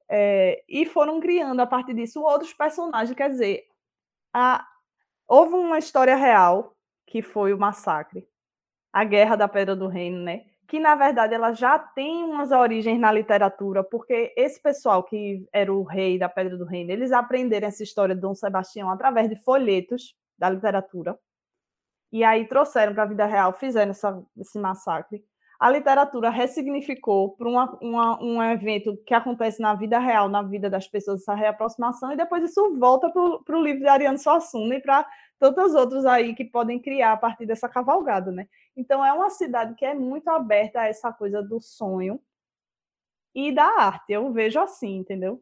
É, 0.09 0.63
e 0.69 0.85
foram 0.85 1.19
criando, 1.19 1.59
a 1.59 1.67
partir 1.67 1.93
disso, 1.93 2.21
outros 2.21 2.53
personagens, 2.53 3.15
quer 3.15 3.29
dizer, 3.29 3.67
a, 4.33 4.65
houve 5.27 5.55
uma 5.55 5.79
história 5.79 6.15
real, 6.15 6.75
que 7.07 7.21
foi 7.21 7.53
o 7.53 7.57
massacre, 7.57 8.27
a 8.93 9.03
Guerra 9.03 9.35
da 9.35 9.47
Pedra 9.47 9.75
do 9.75 9.87
Reino, 9.87 10.19
né? 10.23 10.45
que 10.67 10.79
na 10.79 10.95
verdade 10.95 11.33
ela 11.33 11.53
já 11.53 11.77
tem 11.77 12.23
umas 12.23 12.51
origens 12.51 12.99
na 12.99 13.11
literatura, 13.11 13.83
porque 13.83 14.33
esse 14.35 14.61
pessoal 14.61 15.03
que 15.03 15.47
era 15.53 15.71
o 15.73 15.83
rei 15.83 16.17
da 16.17 16.27
Pedra 16.27 16.57
do 16.57 16.65
Reino, 16.65 16.91
eles 16.91 17.11
aprenderam 17.11 17.67
essa 17.67 17.83
história 17.83 18.15
de 18.15 18.21
Dom 18.21 18.33
Sebastião 18.33 18.89
através 18.89 19.29
de 19.29 19.35
folhetos 19.35 20.15
da 20.37 20.49
literatura, 20.49 21.17
e 22.11 22.23
aí 22.23 22.47
trouxeram 22.47 22.93
para 22.93 23.03
a 23.03 23.07
vida 23.07 23.25
real, 23.25 23.53
fizeram 23.53 23.91
essa, 23.91 24.23
esse 24.37 24.57
massacre. 24.57 25.23
A 25.59 25.69
literatura 25.69 26.29
ressignificou 26.29 27.35
para 27.35 27.47
um 27.47 28.43
evento 28.43 28.97
que 29.05 29.13
acontece 29.13 29.61
na 29.61 29.73
vida 29.73 29.97
real, 29.99 30.27
na 30.27 30.41
vida 30.41 30.69
das 30.69 30.87
pessoas, 30.87 31.21
essa 31.21 31.33
reaproximação, 31.33 32.11
e 32.11 32.17
depois 32.17 32.43
isso 32.43 32.73
volta 32.77 33.09
para 33.09 33.57
o 33.57 33.63
livro 33.63 33.81
de 33.81 33.87
Ariano 33.87 34.17
Suassuna 34.17 34.75
e 34.75 34.81
para 34.81 35.07
tantos 35.39 35.73
outros 35.73 36.05
aí 36.05 36.33
que 36.35 36.45
podem 36.45 36.79
criar 36.79 37.13
a 37.13 37.17
partir 37.17 37.45
dessa 37.45 37.69
cavalgada, 37.69 38.31
né? 38.31 38.47
Então 38.75 39.05
é 39.05 39.13
uma 39.13 39.29
cidade 39.29 39.75
que 39.75 39.85
é 39.85 39.93
muito 39.93 40.27
aberta 40.29 40.81
a 40.81 40.87
essa 40.87 41.11
coisa 41.11 41.41
do 41.41 41.59
sonho 41.59 42.19
e 43.33 43.51
da 43.53 43.65
arte, 43.65 44.13
eu 44.13 44.31
vejo 44.31 44.59
assim, 44.59 44.97
entendeu? 44.97 45.41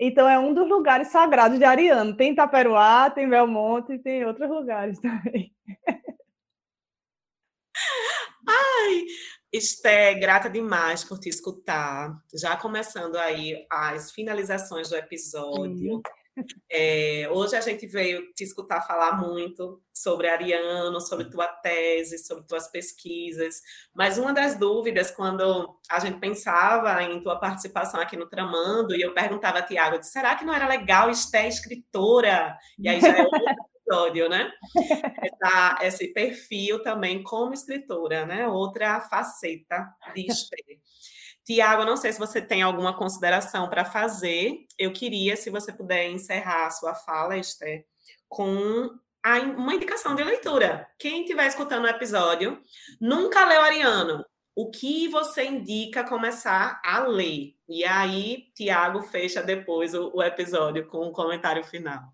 Então 0.00 0.28
é 0.28 0.38
um 0.38 0.54
dos 0.54 0.68
lugares 0.68 1.08
sagrados 1.08 1.58
de 1.58 1.64
Ariano. 1.64 2.16
Tem 2.16 2.32
Itaperuá, 2.32 3.10
tem 3.10 3.28
Belmonte 3.28 3.98
tem 3.98 4.24
outros 4.24 4.48
lugares 4.48 4.98
também. 5.02 5.52
Ai, 8.48 9.04
Esté, 9.52 10.14
grata 10.14 10.48
demais 10.48 11.04
por 11.04 11.18
te 11.18 11.28
escutar. 11.28 12.14
Já 12.34 12.56
começando 12.56 13.16
aí 13.16 13.66
as 13.70 14.10
finalizações 14.10 14.88
do 14.90 14.96
episódio. 14.96 16.02
É, 16.70 17.28
hoje 17.32 17.56
a 17.56 17.60
gente 17.60 17.86
veio 17.86 18.32
te 18.32 18.44
escutar 18.44 18.82
falar 18.82 19.16
muito 19.20 19.82
sobre 19.92 20.28
Ariano, 20.28 21.00
sobre 21.00 21.28
tua 21.30 21.48
tese, 21.48 22.18
sobre 22.18 22.46
tuas 22.46 22.68
pesquisas. 22.68 23.60
Mas 23.94 24.18
uma 24.18 24.32
das 24.32 24.56
dúvidas, 24.56 25.10
quando 25.10 25.76
a 25.90 25.98
gente 25.98 26.20
pensava 26.20 27.02
em 27.02 27.20
tua 27.20 27.38
participação 27.40 28.00
aqui 28.00 28.16
no 28.16 28.28
Tramando, 28.28 28.94
e 28.94 29.02
eu 29.02 29.14
perguntava 29.14 29.58
a 29.58 29.62
Tiago, 29.62 30.02
será 30.02 30.36
que 30.36 30.44
não 30.44 30.54
era 30.54 30.68
legal 30.68 31.10
Esté 31.10 31.48
escritora? 31.48 32.56
E 32.78 32.88
aí 32.88 33.00
já 33.00 33.18
é 33.18 33.22
outro 33.22 33.40
episódio, 33.88 34.28
né? 34.28 34.52
Essa, 35.22 35.78
esse 35.82 36.08
perfil 36.08 36.82
também 36.82 37.22
como 37.22 37.54
escritora, 37.54 38.26
né? 38.26 38.46
Outra 38.46 39.00
faceta 39.00 39.88
de 40.14 40.26
Esté. 40.26 40.56
Tiago, 41.44 41.84
não 41.84 41.96
sei 41.96 42.12
se 42.12 42.18
você 42.18 42.42
tem 42.42 42.60
alguma 42.60 42.94
consideração 42.94 43.70
para 43.70 43.84
fazer. 43.84 44.66
Eu 44.78 44.92
queria, 44.92 45.34
se 45.34 45.48
você 45.48 45.72
puder 45.72 46.10
encerrar 46.10 46.66
a 46.66 46.70
sua 46.70 46.94
fala, 46.94 47.38
Esther, 47.38 47.86
com 48.28 48.90
a, 49.22 49.38
uma 49.38 49.74
indicação 49.74 50.14
de 50.14 50.22
leitura. 50.22 50.86
Quem 50.98 51.22
estiver 51.22 51.46
escutando 51.46 51.84
o 51.84 51.88
episódio, 51.88 52.60
nunca 53.00 53.46
leu 53.46 53.62
Ariano. 53.62 54.24
O 54.54 54.70
que 54.70 55.08
você 55.08 55.46
indica 55.46 56.04
começar 56.04 56.82
a 56.84 57.00
ler? 57.00 57.54
E 57.66 57.82
aí, 57.84 58.50
Tiago 58.54 59.00
fecha 59.02 59.42
depois 59.42 59.94
o, 59.94 60.10
o 60.14 60.22
episódio 60.22 60.86
com 60.86 61.08
um 61.08 61.12
comentário 61.12 61.64
final. 61.64 62.12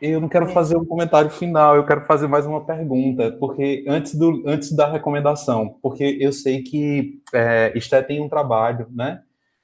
Eu 0.00 0.20
não 0.20 0.28
quero 0.28 0.46
é. 0.46 0.52
fazer 0.52 0.76
um 0.76 0.84
comentário 0.84 1.30
final, 1.30 1.76
eu 1.76 1.84
quero 1.84 2.06
fazer 2.06 2.26
mais 2.26 2.46
uma 2.46 2.64
pergunta, 2.64 3.32
porque 3.32 3.84
antes, 3.86 4.14
do, 4.14 4.42
antes 4.46 4.72
da 4.72 4.90
recomendação, 4.90 5.78
porque 5.82 6.16
eu 6.18 6.32
sei 6.32 6.62
que 6.62 7.20
é, 7.34 7.72
Esté 7.76 8.02
tem 8.02 8.20
um 8.20 8.28
trabalho, 8.28 8.86
né, 8.90 9.22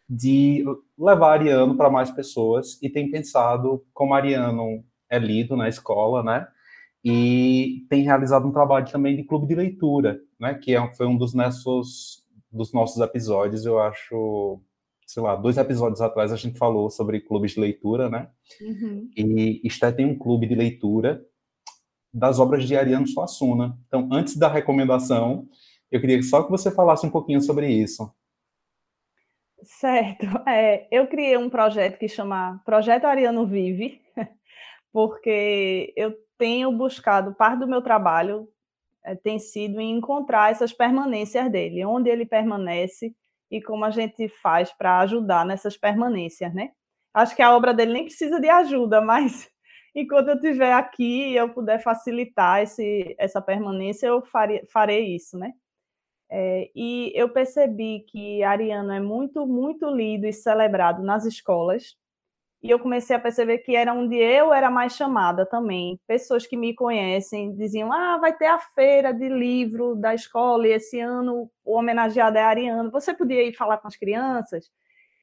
de 0.08 0.62
levar 0.98 1.32
Ariano 1.32 1.76
para 1.76 1.90
mais 1.90 2.10
pessoas 2.10 2.78
e 2.82 2.90
tem 2.90 3.10
pensado 3.10 3.82
como 3.94 4.14
Ariano 4.14 4.84
é 5.08 5.18
lido 5.18 5.56
na 5.56 5.68
escola, 5.68 6.22
né, 6.22 6.46
e 7.02 7.86
tem 7.88 8.02
realizado 8.02 8.46
um 8.46 8.52
trabalho 8.52 8.90
também 8.90 9.16
de 9.16 9.24
clube 9.24 9.46
de 9.46 9.54
leitura, 9.54 10.20
né, 10.38 10.54
que 10.54 10.76
é, 10.76 10.92
foi 10.92 11.06
um 11.06 11.16
dos 11.16 11.32
nossos, 11.32 12.26
dos 12.52 12.74
nossos 12.74 13.00
episódios, 13.00 13.64
eu 13.64 13.80
acho 13.80 14.60
sei 15.06 15.22
lá, 15.22 15.36
dois 15.36 15.56
episódios 15.56 16.00
atrás 16.00 16.32
a 16.32 16.36
gente 16.36 16.58
falou 16.58 16.90
sobre 16.90 17.20
clubes 17.20 17.52
de 17.52 17.60
leitura, 17.60 18.10
né? 18.10 18.28
Uhum. 18.60 19.08
E 19.16 19.60
Esté 19.64 19.92
tem 19.92 20.04
um 20.04 20.18
clube 20.18 20.46
de 20.46 20.54
leitura 20.54 21.24
das 22.12 22.40
obras 22.40 22.66
de 22.66 22.76
Ariano 22.76 23.06
Suassuna. 23.06 23.78
Então, 23.86 24.08
antes 24.10 24.36
da 24.36 24.48
recomendação, 24.48 25.48
eu 25.90 26.00
queria 26.00 26.20
só 26.22 26.42
que 26.42 26.50
você 26.50 26.70
falasse 26.70 27.06
um 27.06 27.10
pouquinho 27.10 27.40
sobre 27.40 27.68
isso. 27.68 28.12
Certo. 29.62 30.26
É, 30.48 30.86
eu 30.90 31.06
criei 31.06 31.36
um 31.36 31.50
projeto 31.50 31.98
que 31.98 32.08
chama 32.08 32.60
Projeto 32.64 33.04
Ariano 33.04 33.46
Vive, 33.46 34.00
porque 34.92 35.92
eu 35.96 36.14
tenho 36.38 36.72
buscado, 36.72 37.34
parte 37.34 37.60
do 37.60 37.68
meu 37.68 37.82
trabalho 37.82 38.48
é, 39.04 39.14
tem 39.14 39.38
sido 39.38 39.80
em 39.80 39.96
encontrar 39.96 40.50
essas 40.50 40.72
permanências 40.72 41.50
dele, 41.50 41.84
onde 41.84 42.10
ele 42.10 42.26
permanece, 42.26 43.14
e 43.50 43.62
como 43.62 43.84
a 43.84 43.90
gente 43.90 44.28
faz 44.28 44.72
para 44.72 45.00
ajudar 45.00 45.44
nessas 45.46 45.76
permanências, 45.76 46.52
né? 46.54 46.70
Acho 47.14 47.34
que 47.34 47.42
a 47.42 47.54
obra 47.54 47.72
dele 47.72 47.92
nem 47.92 48.04
precisa 48.04 48.40
de 48.40 48.48
ajuda, 48.48 49.00
mas 49.02 49.48
enquanto 49.94 50.28
eu 50.28 50.34
estiver 50.34 50.72
aqui 50.72 51.30
e 51.30 51.36
eu 51.36 51.48
puder 51.52 51.82
facilitar 51.82 52.62
esse, 52.62 53.14
essa 53.18 53.40
permanência, 53.40 54.06
eu 54.06 54.22
farei, 54.22 54.64
farei 54.66 55.14
isso, 55.14 55.38
né? 55.38 55.52
É, 56.30 56.70
e 56.74 57.12
eu 57.14 57.28
percebi 57.28 58.00
que 58.00 58.42
Ariano 58.42 58.92
é 58.92 59.00
muito, 59.00 59.46
muito 59.46 59.88
lido 59.88 60.26
e 60.26 60.32
celebrado 60.32 61.02
nas 61.02 61.24
escolas, 61.24 61.96
e 62.62 62.70
eu 62.70 62.78
comecei 62.78 63.14
a 63.14 63.20
perceber 63.20 63.58
que 63.58 63.76
era 63.76 63.92
onde 63.92 64.16
eu 64.16 64.52
era 64.52 64.70
mais 64.70 64.94
chamada 64.94 65.44
também. 65.46 66.00
Pessoas 66.06 66.46
que 66.46 66.56
me 66.56 66.74
conhecem 66.74 67.54
diziam: 67.54 67.92
ah, 67.92 68.16
vai 68.18 68.36
ter 68.36 68.46
a 68.46 68.58
feira 68.58 69.12
de 69.12 69.28
livro 69.28 69.94
da 69.94 70.14
escola, 70.14 70.66
e 70.66 70.72
esse 70.72 70.98
ano 70.98 71.50
o 71.64 71.74
homenageado 71.74 72.38
é 72.38 72.42
Ariano. 72.42 72.90
Você 72.90 73.14
podia 73.14 73.42
ir 73.42 73.52
falar 73.52 73.78
com 73.78 73.88
as 73.88 73.96
crianças? 73.96 74.70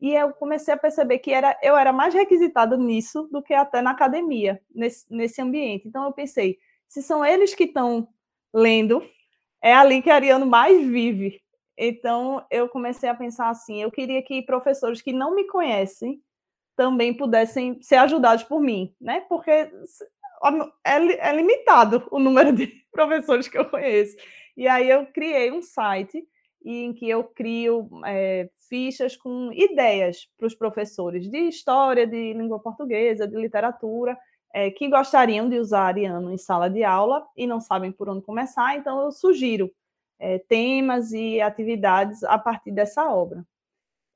E 0.01 0.13
eu 0.13 0.33
comecei 0.33 0.73
a 0.73 0.77
perceber 0.77 1.19
que 1.19 1.31
era, 1.31 1.57
eu 1.63 1.77
era 1.77 1.93
mais 1.93 2.13
requisitada 2.13 2.77
nisso 2.77 3.27
do 3.31 3.41
que 3.41 3.53
até 3.53 3.81
na 3.81 3.91
academia, 3.91 4.61
nesse, 4.73 5.05
nesse 5.13 5.41
ambiente. 5.41 5.87
Então 5.87 6.05
eu 6.05 6.11
pensei: 6.13 6.57
se 6.87 7.01
são 7.01 7.25
eles 7.25 7.55
que 7.55 7.63
estão 7.63 8.07
lendo, 8.53 9.03
é 9.61 9.73
ali 9.73 10.01
que 10.01 10.09
Ariano 10.09 10.45
mais 10.45 10.85
vive. 10.85 11.41
Então 11.77 12.45
eu 12.51 12.69
comecei 12.69 13.09
a 13.09 13.15
pensar 13.15 13.49
assim: 13.49 13.81
eu 13.81 13.91
queria 13.91 14.21
que 14.21 14.41
professores 14.43 15.01
que 15.01 15.11
não 15.11 15.35
me 15.35 15.45
conhecem 15.47 16.21
também 16.75 17.13
pudessem 17.13 17.81
ser 17.81 17.95
ajudados 17.95 18.43
por 18.43 18.61
mim, 18.61 18.93
né? 18.99 19.21
Porque 19.29 19.51
é, 19.51 19.69
é 20.83 21.35
limitado 21.35 22.07
o 22.11 22.19
número 22.19 22.51
de 22.51 22.67
professores 22.91 23.47
que 23.47 23.57
eu 23.57 23.65
conheço. 23.65 24.15
E 24.55 24.67
aí 24.67 24.89
eu 24.89 25.05
criei 25.07 25.51
um 25.51 25.61
site 25.61 26.23
em 26.65 26.93
que 26.93 27.09
eu 27.09 27.23
crio 27.23 27.89
é, 28.05 28.49
fichas 28.69 29.17
com 29.17 29.51
ideias 29.53 30.27
para 30.37 30.47
os 30.47 30.55
professores 30.55 31.29
de 31.29 31.37
história, 31.37 32.07
de 32.07 32.33
língua 32.33 32.59
portuguesa, 32.59 33.27
de 33.27 33.35
literatura, 33.35 34.17
é, 34.53 34.69
que 34.69 34.87
gostariam 34.87 35.49
de 35.49 35.57
usar 35.57 35.87
Ariano 35.87 36.31
em 36.31 36.37
sala 36.37 36.69
de 36.69 36.83
aula 36.83 37.25
e 37.35 37.47
não 37.47 37.59
sabem 37.59 37.91
por 37.91 38.07
onde 38.07 38.21
começar, 38.21 38.77
então 38.77 39.01
eu 39.01 39.11
sugiro 39.11 39.71
é, 40.19 40.37
temas 40.39 41.11
e 41.11 41.41
atividades 41.41 42.23
a 42.23 42.37
partir 42.37 42.71
dessa 42.71 43.09
obra. 43.09 43.43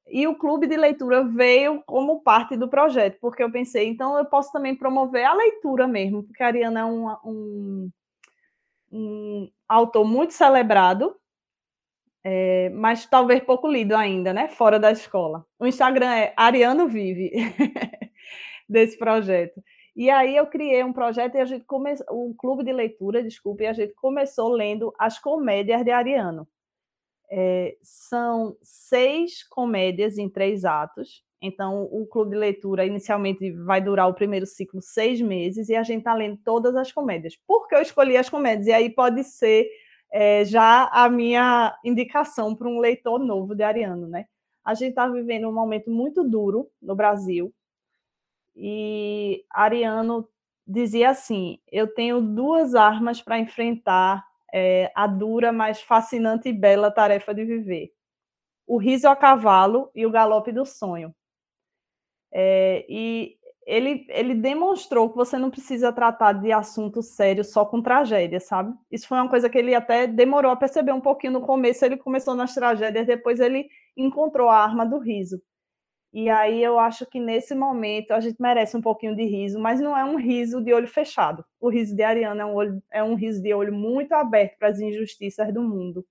E 0.09 0.27
o 0.27 0.35
clube 0.35 0.67
de 0.67 0.77
leitura 0.77 1.23
veio 1.23 1.83
como 1.85 2.21
parte 2.21 2.55
do 2.55 2.69
projeto, 2.69 3.17
porque 3.19 3.43
eu 3.43 3.51
pensei, 3.51 3.87
então 3.87 4.17
eu 4.17 4.25
posso 4.25 4.51
também 4.51 4.75
promover 4.75 5.25
a 5.25 5.33
leitura 5.33 5.85
mesmo, 5.87 6.23
porque 6.23 6.41
a 6.41 6.47
Ariana 6.47 6.79
é 6.79 6.85
um, 6.85 7.07
um, 7.25 7.91
um 8.91 9.51
autor 9.67 10.05
muito 10.05 10.33
celebrado, 10.33 11.15
é, 12.23 12.69
mas 12.69 13.05
talvez 13.05 13.41
pouco 13.43 13.67
lido 13.67 13.95
ainda, 13.95 14.33
né? 14.33 14.47
Fora 14.47 14.79
da 14.79 14.91
escola. 14.91 15.45
O 15.59 15.67
Instagram 15.67 16.11
é 16.11 16.33
Ariano 16.37 16.87
Vive, 16.87 17.31
desse 18.67 18.97
projeto. 18.97 19.61
E 19.95 20.09
aí 20.09 20.35
eu 20.35 20.45
criei 20.45 20.83
um 20.83 20.93
projeto 20.93 21.35
e 21.35 21.39
a 21.39 21.45
gente 21.45 21.65
começou, 21.65 22.05
o 22.11 22.35
clube 22.35 22.63
de 22.63 22.71
leitura, 22.71 23.23
desculpe, 23.23 23.63
e 23.63 23.67
a 23.67 23.73
gente 23.73 23.93
começou 23.95 24.49
lendo 24.49 24.93
as 24.99 25.19
comédias 25.19 25.83
de 25.83 25.91
Ariano. 25.91 26.47
É, 27.29 27.77
são 27.81 28.55
seis 28.61 29.43
comédias 29.43 30.17
em 30.17 30.29
três 30.29 30.65
atos. 30.65 31.23
Então, 31.41 31.83
o 31.91 32.05
clube 32.07 32.31
de 32.31 32.37
leitura 32.37 32.85
inicialmente 32.85 33.51
vai 33.51 33.79
durar 33.79 34.07
o 34.07 34.13
primeiro 34.13 34.45
ciclo 34.45 34.81
seis 34.81 35.21
meses 35.21 35.69
e 35.69 35.75
a 35.75 35.83
gente 35.83 35.99
está 35.99 36.13
lendo 36.13 36.37
todas 36.43 36.75
as 36.75 36.91
comédias. 36.91 37.35
Por 37.47 37.67
que 37.67 37.75
eu 37.75 37.81
escolhi 37.81 38.17
as 38.17 38.29
comédias? 38.29 38.67
E 38.67 38.71
aí 38.71 38.89
pode 38.89 39.23
ser 39.23 39.69
é, 40.11 40.43
já 40.45 40.85
a 40.91 41.09
minha 41.09 41.77
indicação 41.83 42.55
para 42.55 42.67
um 42.67 42.79
leitor 42.79 43.19
novo 43.19 43.53
de 43.53 43.63
Ariano, 43.63 44.07
né? 44.07 44.25
A 44.65 44.73
gente 44.73 44.89
está 44.89 45.07
vivendo 45.07 45.47
um 45.47 45.53
momento 45.53 45.91
muito 45.91 46.23
duro 46.23 46.69
no 46.81 46.95
Brasil 46.95 47.53
e 48.55 49.45
Ariano 49.51 50.27
dizia 50.65 51.11
assim: 51.11 51.59
eu 51.71 51.87
tenho 51.87 52.19
duas 52.19 52.73
armas 52.73 53.21
para 53.21 53.39
enfrentar 53.39 54.26
é, 54.53 54.91
a 54.95 55.07
dura, 55.07 55.51
mas 55.51 55.81
fascinante 55.81 56.49
e 56.49 56.53
bela 56.53 56.91
tarefa 56.91 57.33
de 57.33 57.45
viver. 57.45 57.91
O 58.67 58.77
riso 58.77 59.07
a 59.07 59.15
cavalo 59.15 59.91
e 59.95 60.05
o 60.05 60.11
galope 60.11 60.51
do 60.51 60.65
sonho. 60.65 61.13
É, 62.31 62.85
e 62.89 63.37
ele, 63.65 64.05
ele 64.09 64.33
demonstrou 64.33 65.09
que 65.09 65.17
você 65.17 65.37
não 65.37 65.49
precisa 65.49 65.91
tratar 65.91 66.33
de 66.33 66.51
assunto 66.53 67.01
sério 67.01 67.43
só 67.43 67.65
com 67.65 67.81
tragédia, 67.81 68.39
sabe? 68.39 68.73
Isso 68.89 69.07
foi 69.07 69.17
uma 69.17 69.29
coisa 69.29 69.49
que 69.49 69.57
ele 69.57 69.75
até 69.75 70.07
demorou 70.07 70.51
a 70.51 70.55
perceber 70.55 70.93
um 70.93 71.01
pouquinho 71.01 71.33
no 71.33 71.41
começo. 71.41 71.83
Ele 71.83 71.97
começou 71.97 72.33
nas 72.33 72.53
tragédias, 72.53 73.05
depois 73.05 73.41
ele 73.41 73.67
encontrou 73.95 74.49
a 74.49 74.63
arma 74.63 74.85
do 74.85 74.97
riso. 74.99 75.41
E 76.13 76.29
aí 76.29 76.63
eu 76.63 76.79
acho 76.79 77.05
que 77.05 77.19
nesse 77.19 77.53
momento 77.53 78.11
a 78.11 78.19
gente 78.19 78.41
merece 78.41 78.75
um 78.75 78.81
pouquinho 78.81 79.15
de 79.15 79.23
riso, 79.23 79.59
mas 79.59 79.79
não 79.79 79.95
é 79.95 80.03
um 80.03 80.15
riso 80.15 80.61
de 80.61 80.73
olho 80.73 80.87
fechado. 80.87 81.43
O 81.59 81.69
riso 81.69 81.95
de 81.95 82.01
Ariana 82.01 82.43
é 82.43 82.45
um, 82.45 82.55
olho, 82.55 82.83
é 82.91 83.03
um 83.03 83.15
riso 83.15 83.41
de 83.41 83.53
olho 83.53 83.73
muito 83.73 84.13
aberto 84.13 84.57
para 84.57 84.69
as 84.69 84.79
injustiças 84.79 85.53
do 85.53 85.61
mundo 85.61 86.05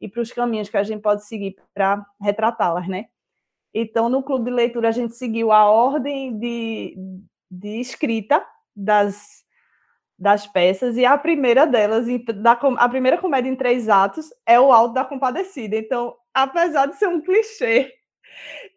e 0.00 0.08
para 0.08 0.20
os 0.22 0.32
caminhos 0.32 0.68
que 0.68 0.76
a 0.76 0.82
gente 0.82 1.02
pode 1.02 1.24
seguir 1.26 1.56
para 1.74 2.04
retratá-las, 2.20 2.88
né? 2.88 3.06
Então, 3.72 4.08
no 4.08 4.22
clube 4.22 4.46
de 4.46 4.50
leitura, 4.50 4.88
a 4.88 4.92
gente 4.92 5.14
seguiu 5.14 5.52
a 5.52 5.70
ordem 5.70 6.38
de, 6.38 6.96
de 7.50 7.80
escrita 7.80 8.44
das, 8.74 9.44
das 10.18 10.46
peças, 10.46 10.96
e 10.96 11.04
a 11.04 11.16
primeira 11.18 11.66
delas, 11.66 12.06
da, 12.36 12.52
a 12.52 12.88
primeira 12.88 13.18
comédia 13.18 13.50
em 13.50 13.56
três 13.56 13.88
atos, 13.88 14.30
é 14.46 14.58
o 14.58 14.72
Alto 14.72 14.94
da 14.94 15.04
Compadecida. 15.04 15.76
Então, 15.76 16.14
apesar 16.32 16.86
de 16.86 16.96
ser 16.96 17.08
um 17.08 17.20
clichê, 17.20 17.92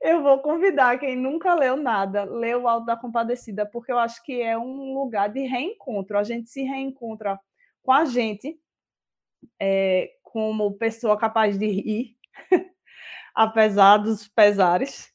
eu 0.01 0.21
vou 0.21 0.39
convidar 0.39 0.99
quem 0.99 1.15
nunca 1.15 1.53
leu 1.53 1.77
nada, 1.77 2.23
ler 2.23 2.57
o 2.57 2.67
Alto 2.67 2.85
da 2.85 2.97
Compadecida, 2.97 3.65
porque 3.65 3.91
eu 3.91 3.99
acho 3.99 4.23
que 4.23 4.41
é 4.41 4.57
um 4.57 4.93
lugar 4.93 5.29
de 5.29 5.41
reencontro. 5.41 6.17
A 6.17 6.23
gente 6.23 6.49
se 6.49 6.63
reencontra 6.63 7.39
com 7.83 7.91
a 7.91 8.05
gente, 8.05 8.59
é, 9.59 10.11
como 10.23 10.73
pessoa 10.73 11.17
capaz 11.17 11.57
de 11.57 11.67
rir, 11.67 12.17
apesar 13.35 13.97
dos 13.97 14.27
pesares. 14.27 15.11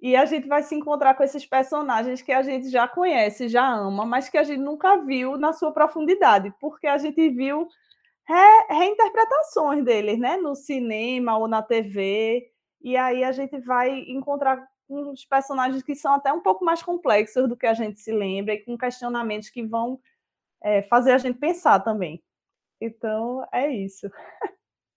E 0.00 0.16
a 0.16 0.24
gente 0.24 0.48
vai 0.48 0.62
se 0.62 0.74
encontrar 0.74 1.14
com 1.14 1.22
esses 1.22 1.46
personagens 1.46 2.20
que 2.22 2.32
a 2.32 2.42
gente 2.42 2.68
já 2.70 2.88
conhece, 2.88 3.48
já 3.48 3.68
ama, 3.68 4.04
mas 4.04 4.28
que 4.28 4.36
a 4.36 4.42
gente 4.42 4.60
nunca 4.60 4.96
viu 4.96 5.36
na 5.36 5.52
sua 5.52 5.72
profundidade, 5.72 6.52
porque 6.60 6.88
a 6.88 6.98
gente 6.98 7.30
viu 7.30 7.68
re 8.26 8.66
reinterpretações 8.68 9.84
deles, 9.84 10.18
né, 10.18 10.36
no 10.36 10.56
cinema 10.56 11.38
ou 11.38 11.46
na 11.46 11.62
TV. 11.62 12.51
E 12.82 12.96
aí 12.96 13.22
a 13.22 13.32
gente 13.32 13.58
vai 13.60 14.00
encontrar 14.08 14.66
uns 14.88 15.24
personagens 15.24 15.82
que 15.82 15.94
são 15.94 16.14
até 16.14 16.32
um 16.32 16.40
pouco 16.40 16.64
mais 16.64 16.82
complexos 16.82 17.48
do 17.48 17.56
que 17.56 17.66
a 17.66 17.74
gente 17.74 17.98
se 18.00 18.12
lembra 18.12 18.54
e 18.54 18.64
com 18.64 18.76
questionamentos 18.76 19.48
que 19.48 19.62
vão 19.62 20.00
é, 20.62 20.82
fazer 20.82 21.12
a 21.12 21.18
gente 21.18 21.38
pensar 21.38 21.80
também. 21.80 22.22
Então, 22.80 23.46
é 23.52 23.70
isso. 23.70 24.10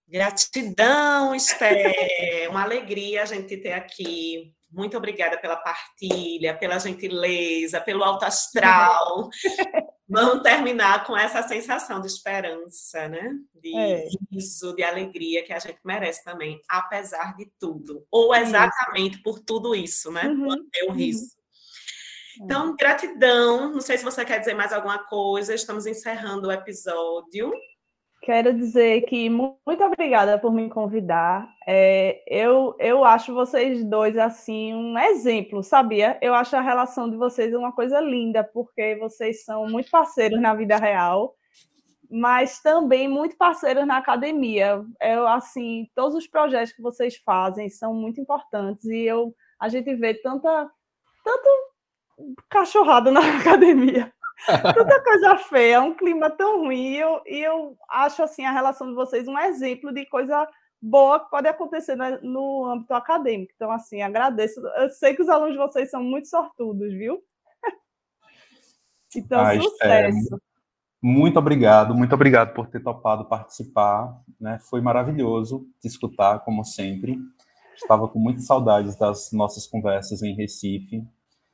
Gratidão, 0.07 1.33
Esther. 1.33 2.49
Uma 2.49 2.63
alegria 2.63 3.23
a 3.23 3.25
gente 3.25 3.57
ter 3.57 3.73
aqui. 3.73 4.53
Muito 4.71 4.97
obrigada 4.97 5.37
pela 5.37 5.55
partilha, 5.55 6.57
pela 6.57 6.79
gentileza, 6.79 7.79
pelo 7.79 8.03
alto 8.03 8.25
astral. 8.25 9.29
Vamos 10.07 10.43
terminar 10.43 11.03
com 11.05 11.17
essa 11.17 11.41
sensação 11.41 11.99
de 11.99 12.07
esperança, 12.07 13.07
né? 13.07 13.33
De 13.55 13.75
é. 13.75 14.07
riso, 14.31 14.75
de 14.75 14.83
alegria 14.83 15.43
que 15.43 15.51
a 15.51 15.57
gente 15.57 15.79
merece 15.83 16.23
também, 16.23 16.61
apesar 16.69 17.35
de 17.35 17.51
tudo. 17.59 18.05
Ou 18.11 18.33
exatamente 18.35 19.15
isso. 19.15 19.23
por 19.23 19.39
tudo 19.39 19.73
isso, 19.73 20.11
né? 20.11 20.27
Uhum. 20.27 20.47
O 20.47 20.89
uhum. 20.89 20.93
riso. 20.93 21.25
Uhum. 22.39 22.45
Então, 22.45 22.75
gratidão. 22.75 23.71
Não 23.71 23.81
sei 23.81 23.97
se 23.97 24.03
você 24.03 24.23
quer 24.23 24.39
dizer 24.39 24.53
mais 24.53 24.71
alguma 24.71 24.99
coisa. 24.99 25.55
Estamos 25.55 25.87
encerrando 25.87 26.49
o 26.49 26.51
episódio. 26.51 27.51
Quero 28.25 28.55
dizer 28.55 29.01
que 29.03 29.29
muito 29.29 29.83
obrigada 29.83 30.39
por 30.39 30.51
me 30.51 30.67
convidar. 30.67 31.47
É, 31.67 32.23
eu, 32.25 32.75
eu 32.79 33.05
acho 33.05 33.35
vocês 33.35 33.85
dois 33.85 34.17
assim 34.17 34.73
um 34.73 34.97
exemplo, 34.97 35.61
sabia? 35.61 36.17
Eu 36.19 36.33
acho 36.33 36.55
a 36.55 36.61
relação 36.61 37.07
de 37.07 37.17
vocês 37.17 37.53
uma 37.53 37.71
coisa 37.71 38.01
linda, 38.01 38.43
porque 38.43 38.95
vocês 38.95 39.45
são 39.45 39.67
muito 39.67 39.91
parceiros 39.91 40.41
na 40.41 40.55
vida 40.55 40.75
real, 40.75 41.35
mas 42.09 42.59
também 42.63 43.07
muito 43.07 43.37
parceiros 43.37 43.85
na 43.85 43.97
academia. 43.97 44.83
Eu 44.99 45.27
assim, 45.27 45.87
todos 45.93 46.15
os 46.15 46.25
projetos 46.25 46.73
que 46.73 46.81
vocês 46.81 47.15
fazem 47.17 47.69
são 47.69 47.93
muito 47.93 48.19
importantes 48.19 48.85
e 48.85 49.03
eu 49.03 49.35
a 49.59 49.69
gente 49.69 49.93
vê 49.93 50.15
tanta 50.15 50.67
tanto 51.23 51.49
cachorrada 52.49 53.11
na 53.11 53.19
academia. 53.37 54.11
Tanta 54.45 55.03
coisa 55.03 55.37
feia, 55.37 55.81
um 55.81 55.93
clima 55.93 56.29
tão 56.29 56.61
ruim. 56.61 56.93
E 56.93 56.97
eu, 56.97 57.21
e 57.25 57.39
eu 57.39 57.77
acho 57.89 58.21
assim 58.23 58.45
a 58.45 58.51
relação 58.51 58.87
de 58.87 58.93
vocês 58.93 59.27
um 59.27 59.37
exemplo 59.39 59.93
de 59.93 60.05
coisa 60.05 60.47
boa 60.81 61.19
que 61.19 61.29
pode 61.29 61.47
acontecer 61.47 61.95
no 62.21 62.65
âmbito 62.65 62.93
acadêmico. 62.93 63.51
Então, 63.55 63.71
assim, 63.71 64.01
agradeço. 64.01 64.59
Eu 64.77 64.89
sei 64.89 65.15
que 65.15 65.21
os 65.21 65.29
alunos 65.29 65.53
de 65.53 65.57
vocês 65.57 65.89
são 65.89 66.03
muito 66.03 66.27
sortudos, 66.27 66.93
viu? 66.93 67.21
Então, 69.15 69.39
ah, 69.39 69.55
sucesso. 69.55 70.35
É, 70.35 70.37
muito 71.01 71.39
obrigado, 71.39 71.95
muito 71.95 72.13
obrigado 72.13 72.53
por 72.53 72.67
ter 72.67 72.81
topado 72.83 73.25
participar. 73.25 74.21
Né? 74.39 74.59
Foi 74.69 74.81
maravilhoso 74.81 75.67
te 75.79 75.87
escutar, 75.87 76.39
como 76.39 76.63
sempre. 76.65 77.17
Estava 77.75 78.07
com 78.07 78.19
muitas 78.19 78.45
saudades 78.45 78.97
das 78.97 79.31
nossas 79.31 79.67
conversas 79.67 80.21
em 80.21 80.35
Recife. 80.35 81.03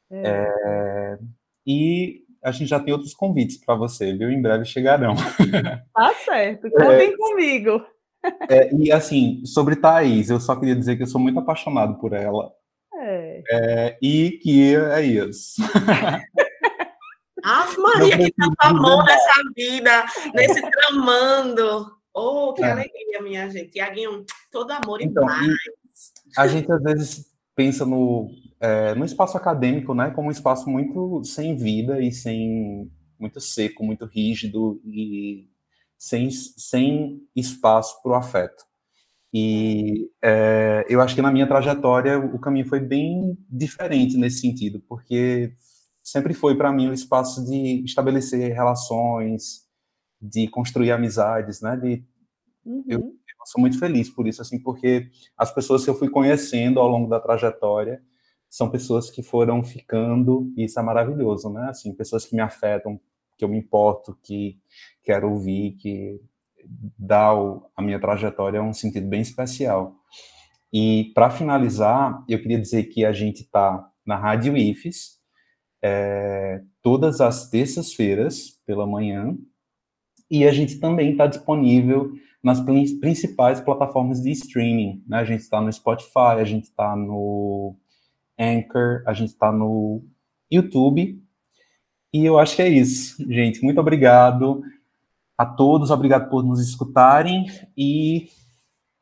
É. 0.10 0.22
É, 0.26 1.20
e 1.66 2.24
a 2.44 2.52
gente 2.52 2.68
já 2.68 2.80
tem 2.80 2.94
outros 2.94 3.14
convites 3.14 3.58
para 3.58 3.76
você, 3.76 4.14
viu? 4.14 4.32
Em 4.32 4.42
breve 4.42 4.66
chegarão. 4.66 5.16
Tá 5.94 6.14
certo, 6.26 6.70
contem 6.72 7.10
é, 7.10 7.18
comigo. 7.18 7.86
É, 8.50 8.74
e 8.74 8.92
assim, 8.92 9.46
sobre 9.46 9.76
Thaís, 9.76 10.30
eu 10.30 10.40
só 10.40 10.56
queria 10.56 10.76
dizer 10.76 10.96
que 10.96 11.04
eu 11.04 11.08
sou 11.08 11.20
muito 11.22 11.40
apaixonado 11.40 12.00
por 12.00 12.14
ela. 12.14 12.52
É. 12.96 13.44
é 13.52 13.98
e 14.02 14.32
que 14.42 14.76
é 14.76 15.02
isso. 15.02 15.62
Ah, 17.44 17.66
Maria, 17.78 18.18
que 18.18 18.32
tanto 18.34 18.56
amor 18.60 19.04
nessa 19.04 19.34
vida, 19.56 20.06
nesse 20.36 20.62
tramando. 20.62 21.92
Oh, 22.14 22.54
que 22.54 22.64
é. 22.64 22.72
alegria, 22.72 23.22
minha 23.22 23.50
gente. 23.50 23.72
Tiaguinho, 23.72 24.24
todo 24.52 24.70
amor 24.70 25.02
então, 25.02 25.24
e 25.24 25.26
mais. 25.26 25.58
A 26.38 26.48
gente 26.48 26.72
às 26.72 26.84
vezes 26.84 27.26
pensa 27.56 27.84
no, 27.84 28.30
é, 28.62 28.94
no 28.94 29.04
espaço 29.04 29.36
acadêmico, 29.36 29.96
né, 29.96 30.12
como 30.12 30.28
um 30.28 30.32
espaço 30.32 30.70
muito 30.70 31.24
sem 31.24 31.56
vida 31.56 32.00
e 32.00 32.12
sem 32.12 32.92
muito 33.20 33.42
seco, 33.42 33.84
muito 33.84 34.06
rígido 34.06 34.80
e 34.86 35.50
sem, 35.98 36.30
sem 36.32 37.22
espaço 37.36 38.02
para 38.02 38.12
o 38.12 38.16
afeto. 38.16 38.64
E 39.34 40.12
é, 40.22 40.86
eu 40.90 41.02
acho 41.02 41.16
que 41.16 41.22
na 41.22 41.32
minha 41.32 41.48
trajetória 41.48 42.20
o 42.20 42.38
caminho 42.38 42.68
foi 42.68 42.80
bem 42.80 43.38
diferente 43.50 44.18
nesse 44.18 44.42
sentido, 44.42 44.80
porque 44.88 45.54
sempre 46.04 46.34
foi 46.34 46.56
para 46.56 46.72
mim 46.72 46.90
o 46.90 46.94
espaço 46.94 47.44
de 47.46 47.84
estabelecer 47.84 48.54
relações, 48.54 49.66
de 50.22 50.48
construir 50.48 50.92
amizades, 50.92 51.62
né? 51.62 51.78
De, 51.78 52.04
uhum. 52.66 52.84
eu, 52.88 53.00
eu, 53.00 53.46
sou 53.46 53.62
muito 53.62 53.80
feliz 53.80 54.10
por 54.10 54.28
isso, 54.28 54.42
assim, 54.42 54.60
porque 54.60 55.10
as 55.38 55.52
pessoas 55.54 55.84
que 55.84 55.90
eu 55.90 55.96
fui 55.96 56.10
conhecendo 56.10 56.80
ao 56.80 56.88
longo 56.88 57.10
da 57.10 57.20
trajetória 57.20 58.02
são 58.52 58.70
pessoas 58.70 59.10
que 59.10 59.24
foram 59.24 59.64
ficando, 59.64 60.52
e 60.58 60.66
isso 60.66 60.78
é 60.78 60.84
maravilhoso, 60.84 61.50
né? 61.50 61.70
Assim, 61.70 61.96
pessoas 61.96 62.26
que 62.26 62.36
me 62.36 62.42
afetam, 62.42 63.00
que 63.38 63.46
eu 63.46 63.50
me 63.50 63.58
importo, 63.58 64.20
que 64.22 64.60
quero 65.02 65.32
ouvir, 65.32 65.78
que 65.78 66.20
dá 67.00 67.30
a 67.30 67.82
minha 67.82 67.98
trajetória 67.98 68.62
um 68.62 68.74
sentido 68.74 69.08
bem 69.08 69.22
especial. 69.22 69.96
E 70.72 71.14
para 71.16 71.30
finalizar, 71.30 72.26
eu 72.28 72.42
queria 72.42 72.60
dizer 72.60 72.84
que 72.84 73.06
a 73.06 73.14
gente 73.14 73.44
está 73.44 73.90
na 74.06 74.18
Rádio 74.18 74.58
IFES, 74.58 75.18
é, 75.82 76.62
todas 76.82 77.22
as 77.22 77.50
terças-feiras 77.50 78.60
pela 78.66 78.86
manhã, 78.86 79.34
e 80.30 80.46
a 80.46 80.52
gente 80.52 80.78
também 80.78 81.12
está 81.12 81.26
disponível 81.26 82.12
nas 82.44 82.60
principais 82.60 83.62
plataformas 83.62 84.22
de 84.22 84.32
streaming. 84.32 85.02
Né? 85.08 85.20
A 85.20 85.26
gente 85.26 85.40
está 85.40 85.62
no 85.62 85.72
Spotify, 85.72 86.36
a 86.38 86.44
gente 86.44 86.66
está 86.66 86.98
no 86.98 87.78
Anchor, 88.40 89.04
a 89.06 89.14
gente 89.14 89.30
está 89.30 89.52
no 89.52 90.04
YouTube. 90.52 91.22
E 92.14 92.26
eu 92.26 92.38
acho 92.38 92.56
que 92.56 92.62
é 92.62 92.68
isso, 92.68 93.24
gente. 93.32 93.64
Muito 93.64 93.80
obrigado 93.80 94.62
a 95.38 95.46
todos, 95.46 95.92
obrigado 95.92 96.30
por 96.30 96.44
nos 96.44 96.60
escutarem. 96.60 97.46
E 97.76 98.30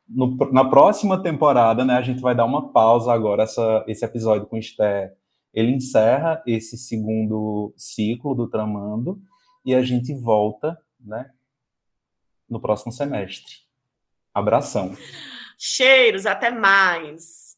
no, 0.08 0.36
na 0.52 0.64
próxima 0.64 1.22
temporada, 1.22 1.84
né, 1.84 1.94
a 1.94 2.02
gente 2.02 2.20
vai 2.20 2.34
dar 2.34 2.44
uma 2.44 2.72
pausa 2.72 3.12
agora. 3.12 3.42
Essa, 3.42 3.84
esse 3.86 4.04
episódio 4.04 4.46
com 4.46 4.56
o 4.56 4.58
Esther, 4.58 5.14
ele 5.52 5.72
encerra 5.72 6.42
esse 6.46 6.78
segundo 6.78 7.74
ciclo 7.76 8.34
do 8.34 8.48
Tramando 8.48 9.20
e 9.64 9.74
a 9.74 9.82
gente 9.82 10.14
volta, 10.14 10.78
né, 10.98 11.30
no 12.48 12.60
próximo 12.60 12.92
semestre. 12.92 13.54
Abração. 14.32 14.96
Cheiros, 15.58 16.26
até 16.26 16.50
mais. 16.50 17.56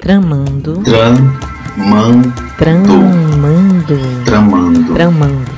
Tramando. 0.00 0.82
Tramando. 0.84 2.32
Tramando. 2.56 3.98
Tramando. 4.24 4.94
Tramando. 4.94 5.57